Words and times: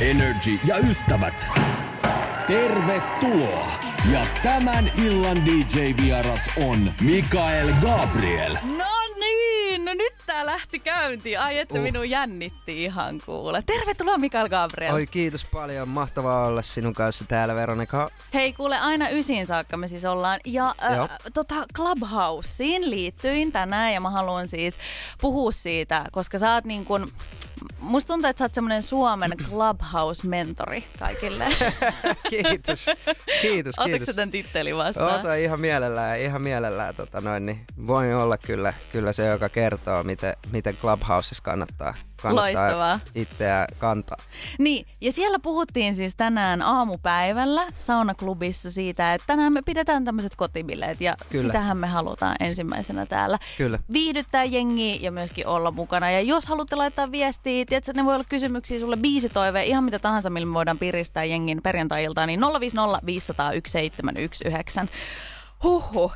Energy 0.00 0.58
ja 0.64 0.78
ystävät. 0.78 1.48
Tervetuloa! 2.46 3.68
Ja 4.12 4.20
tämän 4.42 4.90
illan 5.04 5.36
DJ-vieras 5.36 6.50
on 6.56 6.92
Mikael 7.00 7.68
Gabriel. 7.82 8.56
No 8.78 9.07
no 9.88 9.94
nyt 9.94 10.14
tää 10.26 10.46
lähti 10.46 10.78
käyntiin. 10.78 11.40
Ai 11.40 11.58
että 11.58 11.74
uh. 11.74 11.80
minun 11.80 12.10
jännitti 12.10 12.84
ihan 12.84 13.20
kuule. 13.26 13.62
Tervetuloa 13.66 14.18
Mikael 14.18 14.48
Gabriel. 14.48 14.94
Oi 14.94 15.06
kiitos 15.06 15.44
paljon, 15.44 15.88
mahtavaa 15.88 16.46
olla 16.46 16.62
sinun 16.62 16.94
kanssa 16.94 17.24
täällä 17.28 17.54
Veronika. 17.54 18.10
Hei 18.34 18.52
kuule, 18.52 18.78
aina 18.78 19.08
ysiin 19.08 19.46
saakka 19.46 19.76
me 19.76 19.88
siis 19.88 20.04
ollaan. 20.04 20.40
Ja 20.44 20.74
äh, 20.82 21.08
tota 21.34 21.54
Clubhouseen 21.74 22.90
liittyin 22.90 23.52
tänään 23.52 23.94
ja 23.94 24.00
mä 24.00 24.10
haluan 24.10 24.48
siis 24.48 24.78
puhua 25.20 25.52
siitä, 25.52 26.04
koska 26.12 26.38
sä 26.38 26.54
oot 26.54 26.64
niin 26.64 26.84
kun, 26.84 27.08
musta 27.80 28.12
tuntuu, 28.12 28.30
että 28.30 28.38
sä 28.38 28.44
oot 28.44 28.54
semmonen 28.54 28.82
Suomen 28.82 29.32
Clubhouse-mentori 29.48 30.84
kaikille. 30.98 31.44
kiitos, 32.30 32.86
kiitos, 33.42 33.74
Otatko 33.78 33.98
kiitos. 33.98 34.14
tämän 34.14 34.30
tittelin 34.30 34.76
vastaan? 34.76 35.20
Ota 35.20 35.34
ihan 35.34 35.60
mielellään, 35.60 36.20
ihan 36.20 36.42
mielellään. 36.42 36.94
Tota 36.94 37.20
noin, 37.20 37.46
niin 37.46 37.60
voin 37.86 38.14
olla 38.14 38.38
kyllä, 38.38 38.74
kyllä 38.92 39.12
se, 39.12 39.26
joka 39.26 39.48
kertoo, 39.48 39.77
miten, 40.04 40.34
miten 40.52 40.76
Clubhouseissa 40.76 41.42
kannattaa, 41.42 41.94
kannattaa 42.22 42.44
Loistavaa. 42.44 43.00
itseä 43.14 43.66
kantaa. 43.78 44.16
Niin, 44.58 44.86
ja 45.00 45.12
siellä 45.12 45.38
puhuttiin 45.38 45.94
siis 45.94 46.14
tänään 46.16 46.62
aamupäivällä 46.62 47.66
saunaklubissa 47.78 48.70
siitä, 48.70 49.14
että 49.14 49.26
tänään 49.26 49.52
me 49.52 49.62
pidetään 49.62 50.04
tämmöiset 50.04 50.36
kotibileet 50.36 51.00
ja 51.00 51.14
Kyllä. 51.30 51.42
sitähän 51.52 51.76
me 51.76 51.86
halutaan 51.86 52.36
ensimmäisenä 52.40 53.06
täällä. 53.06 53.38
Kyllä. 53.58 53.78
Viihdyttää 53.92 54.44
jengiä 54.44 54.96
ja 55.00 55.12
myöskin 55.12 55.46
olla 55.46 55.70
mukana. 55.70 56.10
Ja 56.10 56.20
jos 56.20 56.46
haluatte 56.46 56.76
laittaa 56.76 57.12
viestiä, 57.12 57.64
tiedätkö, 57.64 57.92
ne 57.94 58.04
voi 58.04 58.14
olla 58.14 58.24
kysymyksiä 58.28 58.78
sulle, 58.78 58.96
biisitoive, 58.96 59.64
ihan 59.64 59.84
mitä 59.84 59.98
tahansa, 59.98 60.30
millä 60.30 60.46
me 60.46 60.54
voidaan 60.54 60.78
piristää 60.78 61.24
jengin 61.24 61.62
perjantai-iltaan, 61.62 62.26
niin 62.28 62.40
050 62.40 63.06
500 63.06 63.46
1719. 63.46 64.86
Huhhuh. 65.62 66.12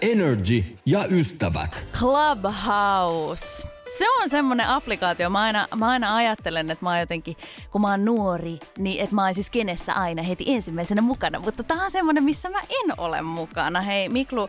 Energy 0.00 0.64
ja 0.86 1.04
ystävät. 1.10 1.86
Clubhouse. 1.98 3.68
Se 3.98 4.10
on 4.22 4.30
semmonen 4.30 4.68
applikaatio. 4.68 5.30
Mä 5.30 5.40
aina, 5.40 5.68
mä 5.76 5.88
aina 5.88 6.16
ajattelen, 6.16 6.70
että 6.70 6.84
mä 6.84 6.90
oon 6.90 7.00
jotenkin, 7.00 7.36
kun 7.70 7.80
mä 7.80 7.90
oon 7.90 8.04
nuori, 8.04 8.58
niin 8.78 9.00
että 9.00 9.14
mä 9.14 9.24
oon 9.24 9.34
siis 9.34 9.50
kenessä 9.50 9.92
aina 9.94 10.22
heti 10.22 10.44
ensimmäisenä 10.46 11.02
mukana. 11.02 11.38
Mutta 11.38 11.62
tää 11.62 11.84
on 11.84 11.90
semmonen, 11.90 12.24
missä 12.24 12.50
mä 12.50 12.60
en 12.60 12.94
ole 12.98 13.22
mukana. 13.22 13.80
Hei 13.80 14.08
Miklu, 14.08 14.42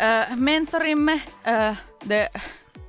äh, 0.00 0.38
mentorimme, 0.38 1.22
äh, 1.48 1.78
the 2.08 2.30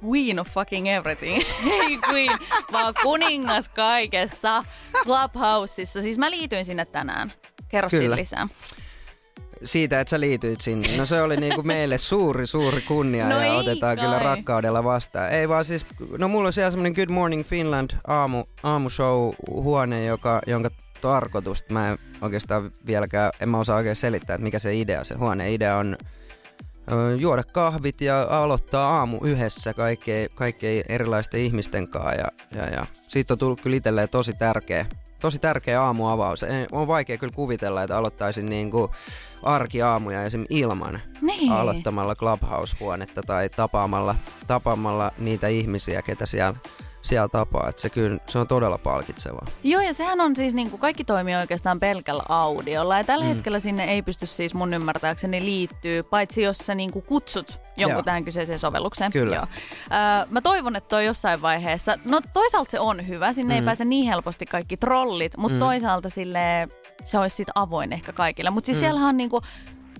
queen 0.05 0.39
of 0.39 0.47
fucking 0.47 0.87
everything. 0.89 1.43
Hei 1.69 1.99
queen, 2.09 2.39
vaan 2.71 2.93
kuningas 3.03 3.69
kaikessa 3.69 4.65
Clubhouseissa. 5.03 6.01
Siis 6.01 6.17
mä 6.17 6.31
liityin 6.31 6.65
sinne 6.65 6.85
tänään. 6.85 7.31
Kerro 7.69 7.89
Kyllä. 7.89 8.01
siinä 8.01 8.15
lisää. 8.15 8.47
Siitä, 9.63 9.99
että 10.01 10.09
sä 10.09 10.19
liityit 10.19 10.61
sinne. 10.61 10.97
No 10.97 11.05
se 11.05 11.21
oli 11.21 11.37
niinku 11.37 11.63
meille 11.63 11.97
suuri, 11.97 12.47
suuri 12.47 12.81
kunnia 12.81 13.29
No 13.29 13.35
ja 13.35 13.43
ei 13.43 13.51
otetaan 13.51 13.97
kai. 13.97 14.05
kyllä 14.05 14.19
rakkaudella 14.19 14.83
vastaan. 14.83 15.29
Ei 15.31 15.49
vaan 15.49 15.65
siis, 15.65 15.85
no 16.17 16.27
mulla 16.27 16.47
on 16.47 16.53
siellä 16.53 16.71
semmonen 16.71 16.93
Good 16.93 17.09
Morning 17.09 17.45
Finland 17.45 17.91
aamu, 18.07 18.43
aamushow 18.63 19.33
huone, 19.51 20.05
joka, 20.05 20.41
jonka 20.47 20.69
tarkoitus, 21.01 21.63
mä 21.69 21.89
en 21.89 21.97
oikeastaan 22.21 22.71
vieläkään, 22.85 23.31
en 23.39 23.49
mä 23.49 23.57
osaa 23.59 23.77
oikein 23.77 23.95
selittää, 23.95 24.33
että 24.33 24.43
mikä 24.43 24.59
se 24.59 24.75
idea, 24.75 25.03
se 25.03 25.15
huoneen 25.15 25.51
idea 25.53 25.77
on 25.77 25.97
juoda 27.17 27.43
kahvit 27.43 28.01
ja 28.01 28.27
aloittaa 28.29 28.97
aamu 28.97 29.17
yhdessä 29.23 29.73
kaikkien, 29.73 30.29
kaikkien 30.35 30.83
erilaisten 30.89 31.39
ihmisten 31.41 31.87
kanssa. 31.87 32.13
Ja, 32.13 32.27
ja, 32.55 32.65
ja. 32.65 32.85
Siitä 33.07 33.33
on 33.33 33.37
tullut 33.37 33.61
kyllä 33.61 33.77
itselleen 33.77 34.09
tosi 34.09 34.33
tärkeä, 34.33 34.85
tosi 35.19 35.39
tärkeä 35.39 35.81
aamuavaus. 35.83 36.45
On 36.71 36.87
vaikea 36.87 37.17
kyllä 37.17 37.33
kuvitella, 37.35 37.83
että 37.83 37.97
aloittaisin 37.97 38.45
niin 38.45 38.71
kuin 38.71 38.91
arkiaamuja 39.43 40.23
esim. 40.23 40.45
ilman 40.49 40.99
Niin. 41.21 41.51
aloittamalla 41.51 42.15
Clubhouse-huonetta 42.15 43.21
tai 43.23 43.49
tapaamalla, 43.49 44.15
tapaamalla 44.47 45.11
niitä 45.17 45.47
ihmisiä, 45.47 46.01
ketä 46.01 46.25
siellä, 46.25 46.55
siellä 47.01 47.27
tapaa. 47.27 47.69
Et 47.69 47.79
se, 47.79 47.89
kyllä, 47.89 48.17
se 48.29 48.39
on 48.39 48.47
todella 48.47 48.77
palkitsevaa. 48.77 49.45
Joo, 49.63 49.81
ja 49.81 49.93
sehän 49.93 50.21
on 50.21 50.35
siis, 50.35 50.53
niin 50.53 50.69
kuin 50.69 50.79
kaikki 50.79 51.03
toimii 51.03 51.35
oikeastaan 51.35 51.79
pelkällä 51.79 52.23
audiolla. 52.29 52.97
Ja 52.97 53.03
tällä 53.03 53.25
mm. 53.25 53.29
hetkellä 53.29 53.59
sinne 53.59 53.83
ei 53.83 54.01
pysty 54.01 54.25
siis 54.25 54.53
mun 54.53 54.73
ymmärtääkseni 54.73 55.45
liittyy, 55.45 56.03
paitsi 56.03 56.41
jos 56.41 56.57
sä 56.57 56.75
niin 56.75 56.91
kuin 56.91 57.05
kutsut 57.05 57.59
jonkun 57.77 57.95
Joo. 57.95 58.03
tähän 58.03 58.25
kyseiseen 58.25 58.59
sovellukseen. 58.59 59.11
Kyllä. 59.11 59.35
Joo. 59.35 59.45
Öö, 59.45 60.25
mä 60.29 60.41
toivon, 60.41 60.75
että 60.75 60.87
toi 60.87 61.05
jossain 61.05 61.41
vaiheessa, 61.41 61.95
no 62.05 62.21
toisaalta 62.33 62.71
se 62.71 62.79
on 62.79 63.07
hyvä, 63.07 63.33
sinne 63.33 63.53
mm. 63.53 63.59
ei 63.59 63.65
pääse 63.65 63.85
niin 63.85 64.07
helposti 64.07 64.45
kaikki 64.45 64.77
trollit, 64.77 65.37
mutta 65.37 65.55
mm. 65.55 65.59
toisaalta 65.59 66.09
sille 66.09 66.67
se 67.05 67.19
olisi 67.19 67.35
sit 67.35 67.47
avoin 67.55 67.93
ehkä 67.93 68.13
kaikille. 68.13 68.49
Mutta 68.49 68.65
siis 68.65 68.77
mm. 68.77 68.79
siellähän 68.79 69.09
on 69.09 69.17
niin 69.17 69.29
kuin, 69.29 69.43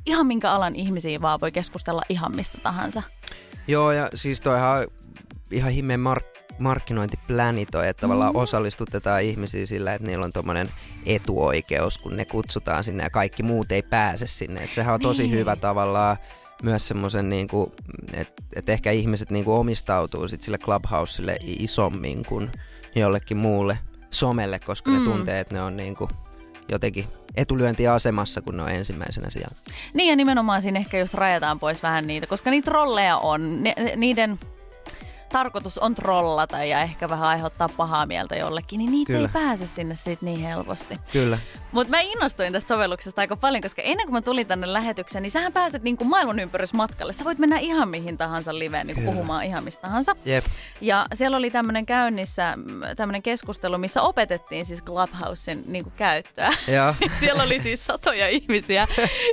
ihan 0.05 0.27
minkä 0.27 0.51
alan 0.51 0.75
ihmisiä 0.75 1.21
vaan 1.21 1.41
voi 1.41 1.51
keskustella 1.51 2.01
ihan 2.09 2.35
mistä 2.35 2.57
tahansa. 2.63 3.03
Joo, 3.67 3.91
ja 3.91 4.09
siis 4.16 4.41
toihan 4.41 4.87
ihan 5.51 5.71
himmeen 5.71 5.99
mark- 5.99 6.38
markkinointipläni 6.59 7.66
toi, 7.66 7.88
että 7.88 8.02
tavallaan 8.02 8.34
Mm. 8.34 8.40
osallistutetaan 8.40 9.24
ihmisiä 9.24 9.66
sillä, 9.66 9.94
että 9.94 10.08
niillä 10.08 10.25
on 10.25 10.34
tommonen 10.34 10.70
etuoikeus, 11.06 11.97
kun 11.97 12.18
ne 12.18 12.25
kutsutaan 12.25 12.84
sinne 12.84 13.03
ja 13.03 13.09
kaikki 13.09 13.44
muut 13.44 13.72
ei 13.72 13.81
pääse 13.81 14.28
sinne. 14.28 14.64
Et 14.64 14.72
sehän 14.74 14.94
on 14.94 15.02
tosi 15.02 15.24
Niin. 15.24 15.31
hyvä 15.36 15.56
tavallaan 15.56 16.18
myös 16.64 16.88
semmoisen, 16.88 17.30
niinku, 17.30 17.74
että 18.14 18.44
et 18.56 18.70
ehkä 18.70 18.92
ihmiset 18.92 19.30
niinku 19.31 19.53
omistautuu 19.53 20.28
sit 20.28 20.42
sille 20.42 20.58
Clubhouselle 20.58 21.38
isommin 21.42 22.25
kuin 22.25 22.52
jollekin 22.96 23.38
muulle 23.38 23.80
somelle, 24.12 24.59
koska 24.59 24.91
mm. 24.91 24.97
ne 24.97 25.03
tuntee, 25.12 25.40
että 25.40 25.56
ne 25.56 25.62
on 25.62 25.78
niinku 25.78 26.09
jotenkin 26.72 27.06
etulyöntiasemassa, 27.36 28.41
kun 28.41 28.58
ne 28.58 28.64
on 28.64 28.70
ensimmäisenä 28.70 29.30
siellä. 29.30 29.56
Niin 29.94 30.09
ja 30.09 30.16
nimenomaan 30.16 30.62
siinä 30.62 30.80
ehkä 30.80 31.00
just 31.00 31.14
rajataan 31.14 31.59
pois 31.59 31.84
vähän 31.84 32.08
niitä, 32.08 32.28
koska 32.28 32.50
niitä 32.50 32.66
trolleja 32.72 33.18
on. 33.18 33.64
Ne, 33.64 33.76
niiden 33.96 34.40
tarkoitus 35.29 35.78
on 35.78 35.95
trollata 35.95 36.63
ja 36.63 36.81
ehkä 36.81 37.09
vähän 37.09 37.28
aiheuttaa 37.28 37.69
pahaa 37.69 38.06
mieltä 38.06 38.35
jollekin, 38.35 38.78
niin 38.78 38.91
niitä 38.91 39.13
Kyllä. 39.13 39.28
ei 39.28 39.34
pääse 39.34 39.67
sinne 39.67 39.95
sit 39.95 40.22
niin 40.22 40.40
helposti. 40.40 41.00
Kyllä. 41.12 41.40
Mutta 41.72 41.91
mä 41.91 42.00
innostuin 42.00 42.53
tästä 42.53 42.74
sovelluksesta 42.74 43.22
aika 43.22 43.35
paljon, 43.35 43.62
koska 43.62 43.81
ennen 43.81 44.07
kuin 44.07 44.13
mä 44.13 44.22
tulin 44.22 44.47
tänne 44.47 44.74
lähetykseen, 44.74 45.22
niin 45.22 45.31
sähän 45.31 45.53
pääset 45.53 45.84
niinku 45.84 46.03
maailman 46.03 46.40
ympärysmatkalle. 46.40 47.13
Sä 47.13 47.24
voit 47.24 47.38
mennä 47.40 47.57
ihan 47.57 47.90
mihin 47.90 48.18
tahansa 48.18 48.59
liveen 48.59 48.88
niinku 48.88 49.02
puhumaan 49.02 49.44
ihan 49.44 49.63
mistä 49.63 49.81
tahansa. 49.81 50.16
Jep. 50.25 50.46
Ja 50.81 51.06
siellä 51.13 51.38
oli 51.38 51.52
tämmöinen 51.52 51.85
käynnissä, 51.85 52.58
tämmöinen 52.96 53.22
keskustelu, 53.22 53.78
missä 53.78 54.02
opetettiin 54.02 54.66
siis 54.66 54.84
Clubhousen 54.84 55.63
niinku 55.68 55.91
käyttöä. 55.97 56.53
Joo. 56.68 56.96
Siellä 57.19 57.44
oli 57.44 57.59
siis 57.59 57.85
satoja 57.85 58.28
ihmisiä. 58.28 58.88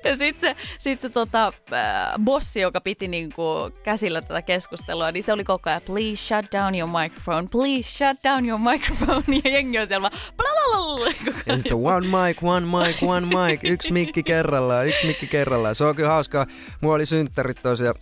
Ja 0.04 0.16
sitten 0.16 0.50
se, 0.50 0.56
sit 0.76 1.00
se 1.00 1.08
tota, 1.08 1.52
äh, 1.72 2.12
bossi, 2.24 2.60
joka 2.60 2.80
piti 2.80 3.08
niinku 3.08 3.44
käsillä 3.82 4.22
tätä 4.22 4.42
keskustelua, 4.42 5.12
niin 5.12 5.22
se 5.22 5.32
oli 5.32 5.44
koko 5.44 5.70
ajan, 5.70 5.82
please 5.86 6.16
shut 6.16 6.52
down 6.52 6.74
your 6.74 6.90
microphone, 7.02 7.48
please 7.48 7.90
shut 7.90 8.24
down 8.24 8.48
your 8.48 8.60
microphone. 8.60 9.22
Ja 9.44 9.50
jengi 9.50 9.78
on 9.78 9.86
siellä 9.86 10.10
vaan, 10.10 10.20
Ja 11.46 11.56
sitten 11.56 11.76
one 11.76 12.06
mic, 12.06 12.25
one 12.42 12.66
mic, 12.66 13.02
one 13.02 13.26
mic, 13.26 13.60
yksi 13.64 13.92
mikki 13.92 14.22
kerrallaan, 14.22 14.86
yksi 14.86 15.06
mikki 15.06 15.26
kerrallaan. 15.26 15.74
Se 15.74 15.84
on 15.84 15.96
kyllä 15.96 16.08
hauskaa. 16.08 16.46
Mulla 16.80 16.94
oli 16.94 17.06
synttärit 17.06 17.62
tosiaan, 17.62 17.94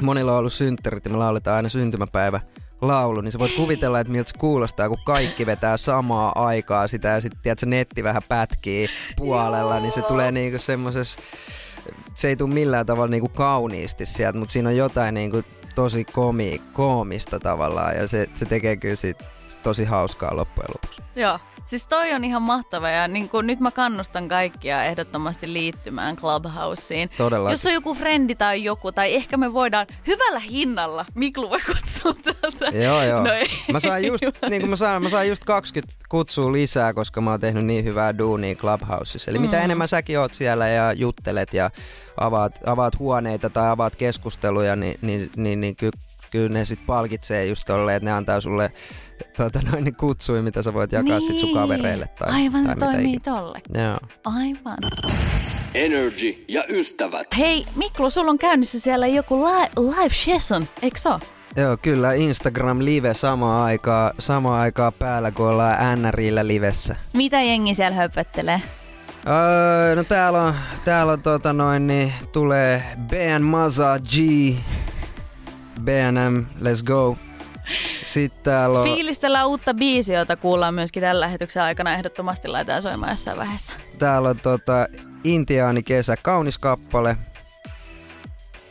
monilla 0.00 0.32
on 0.32 0.38
ollut 0.38 0.52
synttärit 0.52 1.04
ja 1.04 1.10
me 1.10 1.16
lauletaan 1.16 1.56
aina 1.56 1.68
syntymäpäivä 1.68 2.40
laulu, 2.80 3.20
niin 3.20 3.32
sä 3.32 3.38
voit 3.38 3.56
kuvitella, 3.56 4.00
että 4.00 4.12
miltä 4.12 4.28
se 4.28 4.38
kuulostaa, 4.38 4.88
kun 4.88 4.98
kaikki 5.04 5.46
vetää 5.46 5.76
samaa 5.76 6.32
aikaa 6.34 6.88
sitä 6.88 7.08
ja 7.08 7.20
sitten 7.20 7.40
tiedätkö, 7.42 7.66
netti 7.66 8.04
vähän 8.04 8.22
pätkii 8.28 8.88
puolella, 9.16 9.80
niin 9.80 9.92
se 9.92 10.02
tulee 10.02 10.32
niinku 10.32 10.58
semmoses, 10.58 11.16
se 12.14 12.28
ei 12.28 12.36
tule 12.36 12.54
millään 12.54 12.86
tavalla 12.86 13.10
niinku 13.10 13.28
kauniisti 13.28 14.06
sieltä, 14.06 14.38
mutta 14.38 14.52
siinä 14.52 14.68
on 14.68 14.76
jotain 14.76 15.14
niinku 15.14 15.42
tosi 15.74 16.04
komi, 16.04 16.60
koomista 16.72 17.40
tavallaan 17.40 17.96
ja 17.96 18.08
se, 18.08 18.28
se 18.34 18.46
tekee 18.46 18.76
kyllä 18.76 18.96
siitä 18.96 19.24
tosi 19.62 19.84
hauskaa 19.84 20.36
loppujen 20.36 20.70
lopuksi. 20.74 21.02
Joo, 21.16 21.38
Siis 21.70 21.86
toi 21.86 22.12
on 22.12 22.24
ihan 22.24 22.42
mahtava 22.42 22.88
ja 22.88 23.08
niin 23.08 23.28
kun 23.28 23.46
nyt 23.46 23.60
mä 23.60 23.70
kannustan 23.70 24.28
kaikkia 24.28 24.84
ehdottomasti 24.84 25.52
liittymään 25.52 26.16
Clubhouseen. 26.16 27.08
Todella. 27.16 27.50
Jos 27.50 27.66
on 27.66 27.72
joku 27.72 27.94
frendi 27.94 28.34
tai 28.34 28.64
joku, 28.64 28.92
tai 28.92 29.14
ehkä 29.14 29.36
me 29.36 29.52
voidaan 29.52 29.86
hyvällä 30.06 30.38
hinnalla, 30.38 31.06
Miklu 31.14 31.50
voi 31.50 31.58
kutsua 31.66 32.14
täältä. 32.14 32.78
Joo, 32.78 33.02
joo. 33.02 33.22
No 33.22 33.32
ei. 33.32 33.46
Mä 33.72 33.80
saan 33.80 34.04
just, 34.04 34.24
niin 34.50 34.62
kuin 34.62 34.70
mä 34.70 34.76
saan, 34.76 35.02
mä 35.02 35.08
saan 35.08 35.28
just 35.28 35.44
20 35.44 35.94
kutsua 36.08 36.52
lisää, 36.52 36.94
koska 36.94 37.20
mä 37.20 37.30
oon 37.30 37.40
tehnyt 37.40 37.64
niin 37.64 37.84
hyvää 37.84 38.18
duunia 38.18 38.54
Clubhouseissa. 38.54 39.30
Eli 39.30 39.38
mm. 39.38 39.42
mitä 39.42 39.60
enemmän 39.60 39.88
säkin 39.88 40.18
oot 40.18 40.34
siellä 40.34 40.68
ja 40.68 40.92
juttelet 40.92 41.54
ja 41.54 41.70
avaat, 42.16 42.52
avaat 42.66 42.98
huoneita 42.98 43.50
tai 43.50 43.68
avaat 43.68 43.96
keskusteluja, 43.96 44.76
niin, 44.76 44.98
niin, 45.02 45.30
niin, 45.36 45.60
niin 45.60 45.76
kyllä, 45.76 45.98
kyllä 46.30 46.48
ne 46.48 46.64
sit 46.64 46.80
palkitsee 46.86 47.46
just 47.46 47.66
tolleen, 47.66 47.96
että 47.96 48.04
ne 48.04 48.12
antaa 48.12 48.40
sulle 48.40 48.72
tota, 49.36 49.60
noin 49.70 49.84
niin 49.84 49.96
kutsui, 49.96 50.42
mitä 50.42 50.62
sä 50.62 50.74
voit 50.74 50.92
jakaa 50.92 51.18
niin. 51.18 51.26
sit 51.26 51.38
sun 51.38 51.54
kavereille. 51.54 52.08
Tai, 52.18 52.28
Aivan 52.32 52.64
tai 52.64 52.74
se 52.74 52.74
mitä 52.74 52.86
toimii 52.86 53.14
ikinä. 53.14 53.36
tolle. 53.36 53.60
Joo. 53.84 53.98
Aivan. 54.24 54.78
Energy 55.74 56.34
ja 56.48 56.64
ystävät. 56.68 57.26
Hei 57.38 57.66
Miklu, 57.76 58.10
sulla 58.10 58.30
on 58.30 58.38
käynnissä 58.38 58.80
siellä 58.80 59.06
joku 59.06 59.44
li- 59.44 59.90
live 59.90 60.14
session, 60.14 60.68
eikö 60.82 60.98
so? 60.98 61.20
Joo, 61.56 61.76
kyllä 61.76 62.12
Instagram 62.12 62.78
live 62.84 63.14
samaa 63.14 63.64
aikaa, 63.64 64.12
samaa 64.18 64.60
aikaa 64.60 64.92
päällä, 64.92 65.30
kun 65.30 65.48
ollaan 65.48 66.02
NRillä 66.02 66.46
livessä. 66.46 66.96
Mitä 67.12 67.42
jengi 67.42 67.74
siellä 67.74 67.96
höpöttelee? 67.96 68.62
Öö, 69.26 69.96
no 69.96 70.04
täällä 70.04 70.42
on, 70.42 70.54
täällä 70.84 71.12
on 71.12 71.22
tota 71.22 71.52
noin, 71.52 71.86
niin 71.86 72.12
tulee 72.32 72.82
Ben 73.08 73.42
Maza 73.42 73.98
G, 73.98 74.14
BNM, 75.80 76.44
let's 76.62 76.82
go. 76.84 77.16
Sitten 78.04 78.42
täällä 78.42 78.78
on, 78.78 78.84
Fiilistellään 78.84 79.48
uutta 79.48 79.74
biisiä, 79.74 80.18
jota 80.18 80.36
kuullaan 80.36 80.74
myöskin 80.74 81.00
tällä 81.00 81.20
lähetyksen 81.20 81.62
aikana. 81.62 81.94
Ehdottomasti 81.94 82.48
laitetaan 82.48 82.82
soimaan 82.82 83.12
jossain 83.12 83.38
vaiheessa. 83.38 83.72
täällä 83.98 84.28
on 84.28 84.40
tota 84.42 84.86
Intiaani 85.24 85.82
kesä, 85.82 86.16
kaunis 86.22 86.58
kappale. 86.58 87.16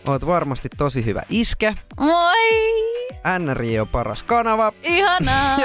Oot 0.07 0.25
varmasti 0.25 0.69
tosi 0.78 1.06
hyvä 1.06 1.24
iskä. 1.30 1.74
Moi! 2.00 2.69
NRI 3.40 3.80
on 3.80 3.88
paras 3.88 4.24
kanava. 4.24 4.72
Ihanaa! 4.84 5.57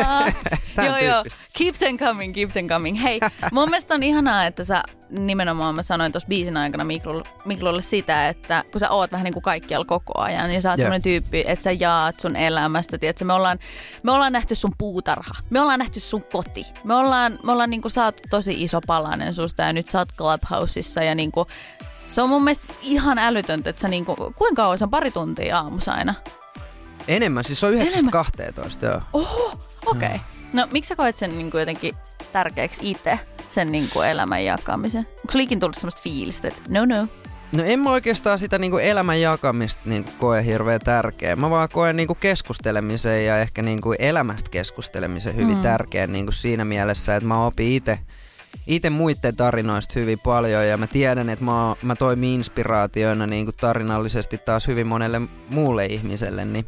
Joo, 0.84 0.96
joo. 0.98 1.24
Keep 1.58 1.74
them 1.74 1.98
coming, 1.98 2.34
keep 2.34 2.50
them 2.50 2.68
coming. 2.68 3.02
Hei, 3.02 3.20
mun 3.52 3.70
mielestä 3.70 3.94
on 3.94 4.02
ihanaa, 4.02 4.46
että 4.46 4.64
sä 4.64 4.82
nimenomaan 5.10 5.74
mä 5.74 5.82
sanoin 5.82 6.12
tuossa 6.12 6.28
biisin 6.28 6.56
aikana 6.56 6.84
Miklulle, 6.84 7.24
Miklulle 7.44 7.82
sitä, 7.82 8.28
että 8.28 8.64
kun 8.72 8.80
sä 8.80 8.90
oot 8.90 9.12
vähän 9.12 9.24
niin 9.24 9.32
kuin 9.32 9.42
kaikkialla 9.42 9.84
koko 9.86 10.20
ajan, 10.20 10.48
niin 10.48 10.62
sä 10.62 10.70
oot 10.70 10.78
Jep. 10.78 10.84
semmoinen 10.84 11.02
tyyppi, 11.02 11.44
että 11.46 11.62
sä 11.62 11.72
jaat 11.72 12.20
sun 12.20 12.36
elämästä. 12.36 12.98
Tiedätkö, 12.98 13.24
me, 13.24 13.32
ollaan, 13.32 13.58
me 14.02 14.12
ollaan 14.12 14.32
nähty 14.32 14.54
sun 14.54 14.72
puutarha, 14.78 15.34
me 15.50 15.60
ollaan 15.60 15.78
nähty 15.78 16.00
sun 16.00 16.24
koti. 16.32 16.66
Me 16.84 16.94
ollaan, 16.94 17.38
me 17.42 17.52
ollaan 17.52 17.70
niin 17.70 17.82
kuin 17.82 17.92
saatu 17.92 18.22
tosi 18.30 18.62
iso 18.62 18.80
palanen 18.86 19.34
susta 19.34 19.62
ja 19.62 19.72
nyt 19.72 19.88
sä 19.88 19.98
oot 19.98 20.12
Clubhouseissa 20.16 21.02
ja 21.02 21.14
niin 21.14 21.32
kuin, 21.32 21.48
se 22.14 22.22
on 22.22 22.28
mun 22.28 22.44
mielestä 22.44 22.74
ihan 22.82 23.18
älytöntä, 23.18 23.70
että 23.70 23.82
sä 23.82 23.88
niinku, 23.88 24.16
kuinka 24.36 24.62
kauan 24.62 24.78
se 24.78 24.84
on 24.84 24.90
pari 24.90 25.10
tuntia 25.10 25.58
aamussa 25.58 25.92
aina? 25.92 26.14
Enemmän, 27.08 27.44
siis 27.44 27.60
se 27.60 27.66
on 27.66 27.72
9-12, 27.72 27.76
joo. 28.82 29.00
Oho, 29.12 29.58
okei. 29.86 30.08
Okay. 30.08 30.18
No 30.52 30.68
miksi 30.72 30.88
sä 30.88 30.96
koet 30.96 31.16
sen 31.16 31.38
niinku 31.38 31.58
jotenkin 31.58 31.94
tärkeäksi 32.32 32.90
itse, 32.90 33.18
sen 33.48 33.72
niinku 33.72 34.00
elämän 34.00 34.44
jakamisen? 34.44 35.06
Onko 35.16 35.32
sulla 35.32 35.42
ikin 35.42 35.60
tullut 35.60 35.76
semmoista 35.76 36.02
fiilistä, 36.02 36.48
että 36.48 36.60
no 36.68 36.84
no? 36.84 37.08
No 37.52 37.64
en 37.64 37.80
mä 37.80 37.90
oikeastaan 37.90 38.38
sitä 38.38 38.58
niinku 38.58 38.78
elämän 38.78 39.20
jakamista 39.20 39.82
niinku 39.84 40.10
koe 40.18 40.44
hirveän 40.44 40.80
tärkeä. 40.80 41.36
Mä 41.36 41.50
vaan 41.50 41.68
koen 41.72 41.96
niinku 41.96 42.14
keskustelemisen 42.14 43.26
ja 43.26 43.38
ehkä 43.38 43.62
niinku 43.62 43.94
elämästä 43.98 44.50
keskustelemisen 44.50 45.36
hyvin 45.36 45.56
mm. 45.56 45.62
tärkeän 45.62 46.12
niinku 46.12 46.32
siinä 46.32 46.64
mielessä, 46.64 47.16
että 47.16 47.28
mä 47.28 47.46
opin 47.46 47.72
itse 47.72 47.98
itse 48.66 48.90
muiden 48.90 49.36
tarinoista 49.36 49.92
hyvin 49.96 50.18
paljon 50.24 50.66
ja 50.66 50.76
mä 50.76 50.86
tiedän, 50.86 51.28
että 51.28 51.44
mä, 51.44 51.76
mä 51.82 51.96
toimin 51.96 52.30
inspiraatioina 52.30 53.26
niin 53.26 53.44
kuin 53.44 53.56
tarinallisesti 53.60 54.38
taas 54.38 54.66
hyvin 54.66 54.86
monelle 54.86 55.20
muulle 55.50 55.86
ihmiselle, 55.86 56.44
niin, 56.44 56.66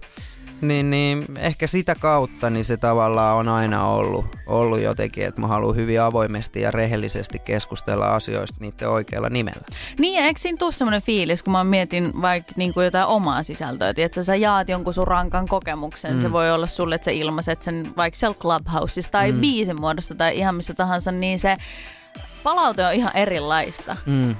niin, 0.61 0.91
niin 0.91 1.25
ehkä 1.39 1.67
sitä 1.67 1.95
kautta 1.95 2.51
niin 2.51 2.65
se 2.65 2.77
tavallaan 2.77 3.37
on 3.37 3.49
aina 3.49 3.89
ollut, 3.89 4.27
ollut 4.47 4.81
jotenkin, 4.81 5.27
että 5.27 5.41
mä 5.41 5.47
haluan 5.47 5.77
hyvin 5.77 6.01
avoimesti 6.01 6.61
ja 6.61 6.71
rehellisesti 6.71 7.39
keskustella 7.39 8.15
asioista 8.15 8.57
niiden 8.61 8.89
oikealla 8.89 9.29
nimellä. 9.29 9.65
Niin 9.99 10.15
ja 10.15 10.25
eikö 10.25 10.41
siinä 10.41 10.59
tuu 10.59 10.73
semmoinen 10.73 11.03
fiilis, 11.03 11.43
kun 11.43 11.53
mä 11.53 11.65
mietin 11.65 12.23
vaikka 12.23 12.53
niinku 12.57 12.81
jotain 12.81 13.07
omaa 13.07 13.43
sisältöä, 13.43 13.93
että 13.97 14.23
sä 14.23 14.37
jaat 14.37 14.69
jonkun 14.69 14.95
sun 14.95 15.09
rankan 15.09 15.49
kokemuksen. 15.49 16.15
Mm. 16.15 16.21
Se 16.21 16.33
voi 16.33 16.51
olla 16.53 16.67
sulle, 16.67 16.95
että 16.95 17.05
sä 17.05 17.11
ilmaiset 17.11 17.63
sen 17.63 17.93
vaikka 17.97 18.19
siellä 18.19 18.37
Clubhouseissa 18.41 19.13
tai 19.13 19.33
mm. 19.33 19.41
biisin 19.41 19.81
muodossa 19.81 20.15
tai 20.15 20.39
ihan 20.39 20.55
missä 20.55 20.75
tahansa, 20.75 21.13
niin 21.13 21.39
se 21.39 21.57
palaute 22.43 22.87
on 22.87 22.93
ihan 22.93 23.17
erilaista. 23.17 23.97
Mm. 24.07 24.37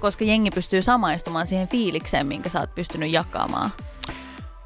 Koska 0.00 0.24
jengi 0.24 0.50
pystyy 0.50 0.82
samaistumaan 0.82 1.46
siihen 1.46 1.68
fiilikseen, 1.68 2.26
minkä 2.26 2.48
sä 2.48 2.60
oot 2.60 2.74
pystynyt 2.74 3.10
jakamaan. 3.10 3.70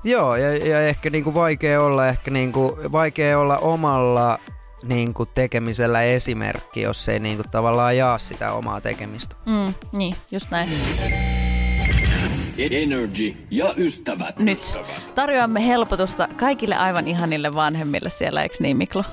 Joo, 0.05 0.37
ja, 0.37 0.56
ja 0.56 0.81
ehkä 0.81 1.11
niinku 1.11 1.35
vaikea 1.35 1.82
olla 1.82 2.08
ehkä 2.08 2.31
niinku, 2.31 2.79
vaikea 2.93 3.38
olla 3.38 3.58
omalla 3.58 4.38
niinku 4.82 5.26
tekemisellä 5.26 6.02
esimerkki, 6.02 6.81
jos 6.81 7.08
ei 7.08 7.20
niinku 7.20 7.44
tavallaan 7.50 7.97
jaa 7.97 8.19
sitä 8.19 8.52
omaa 8.52 8.81
tekemistä. 8.81 9.37
Mm, 9.47 9.75
niin, 9.93 10.14
just 10.31 10.50
näin. 10.50 10.69
Energy 12.58 13.35
ja 13.50 13.75
ystävät. 13.76 14.38
Nyt 14.38 14.58
tarjoamme 15.14 15.67
helpotusta 15.67 16.29
kaikille 16.37 16.76
aivan 16.76 17.08
ihanille 17.08 17.55
vanhemmille 17.55 18.11
siellä, 18.11 18.43
eikö 18.43 18.56
niin 18.61 18.76
Miklo? 18.76 19.05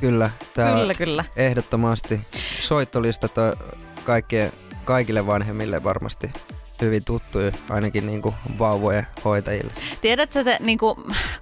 Kyllä, 0.00 0.30
tää 0.54 0.72
Kyllä, 0.72 0.94
kyllä. 0.94 1.24
ehdottomasti 1.36 2.20
soittolistat 2.60 3.38
on 3.38 3.52
kaikkien, 4.04 4.52
kaikille 4.84 5.26
vanhemmille 5.26 5.84
varmasti 5.84 6.30
hyvin 6.80 7.04
tuttuja, 7.04 7.52
ainakin 7.70 8.06
niinku 8.06 8.34
vauvojen 8.58 9.06
hoitajille. 9.24 9.72
Tiedätkö, 10.00 10.40
että 10.40 10.56
niinku, 10.60 10.86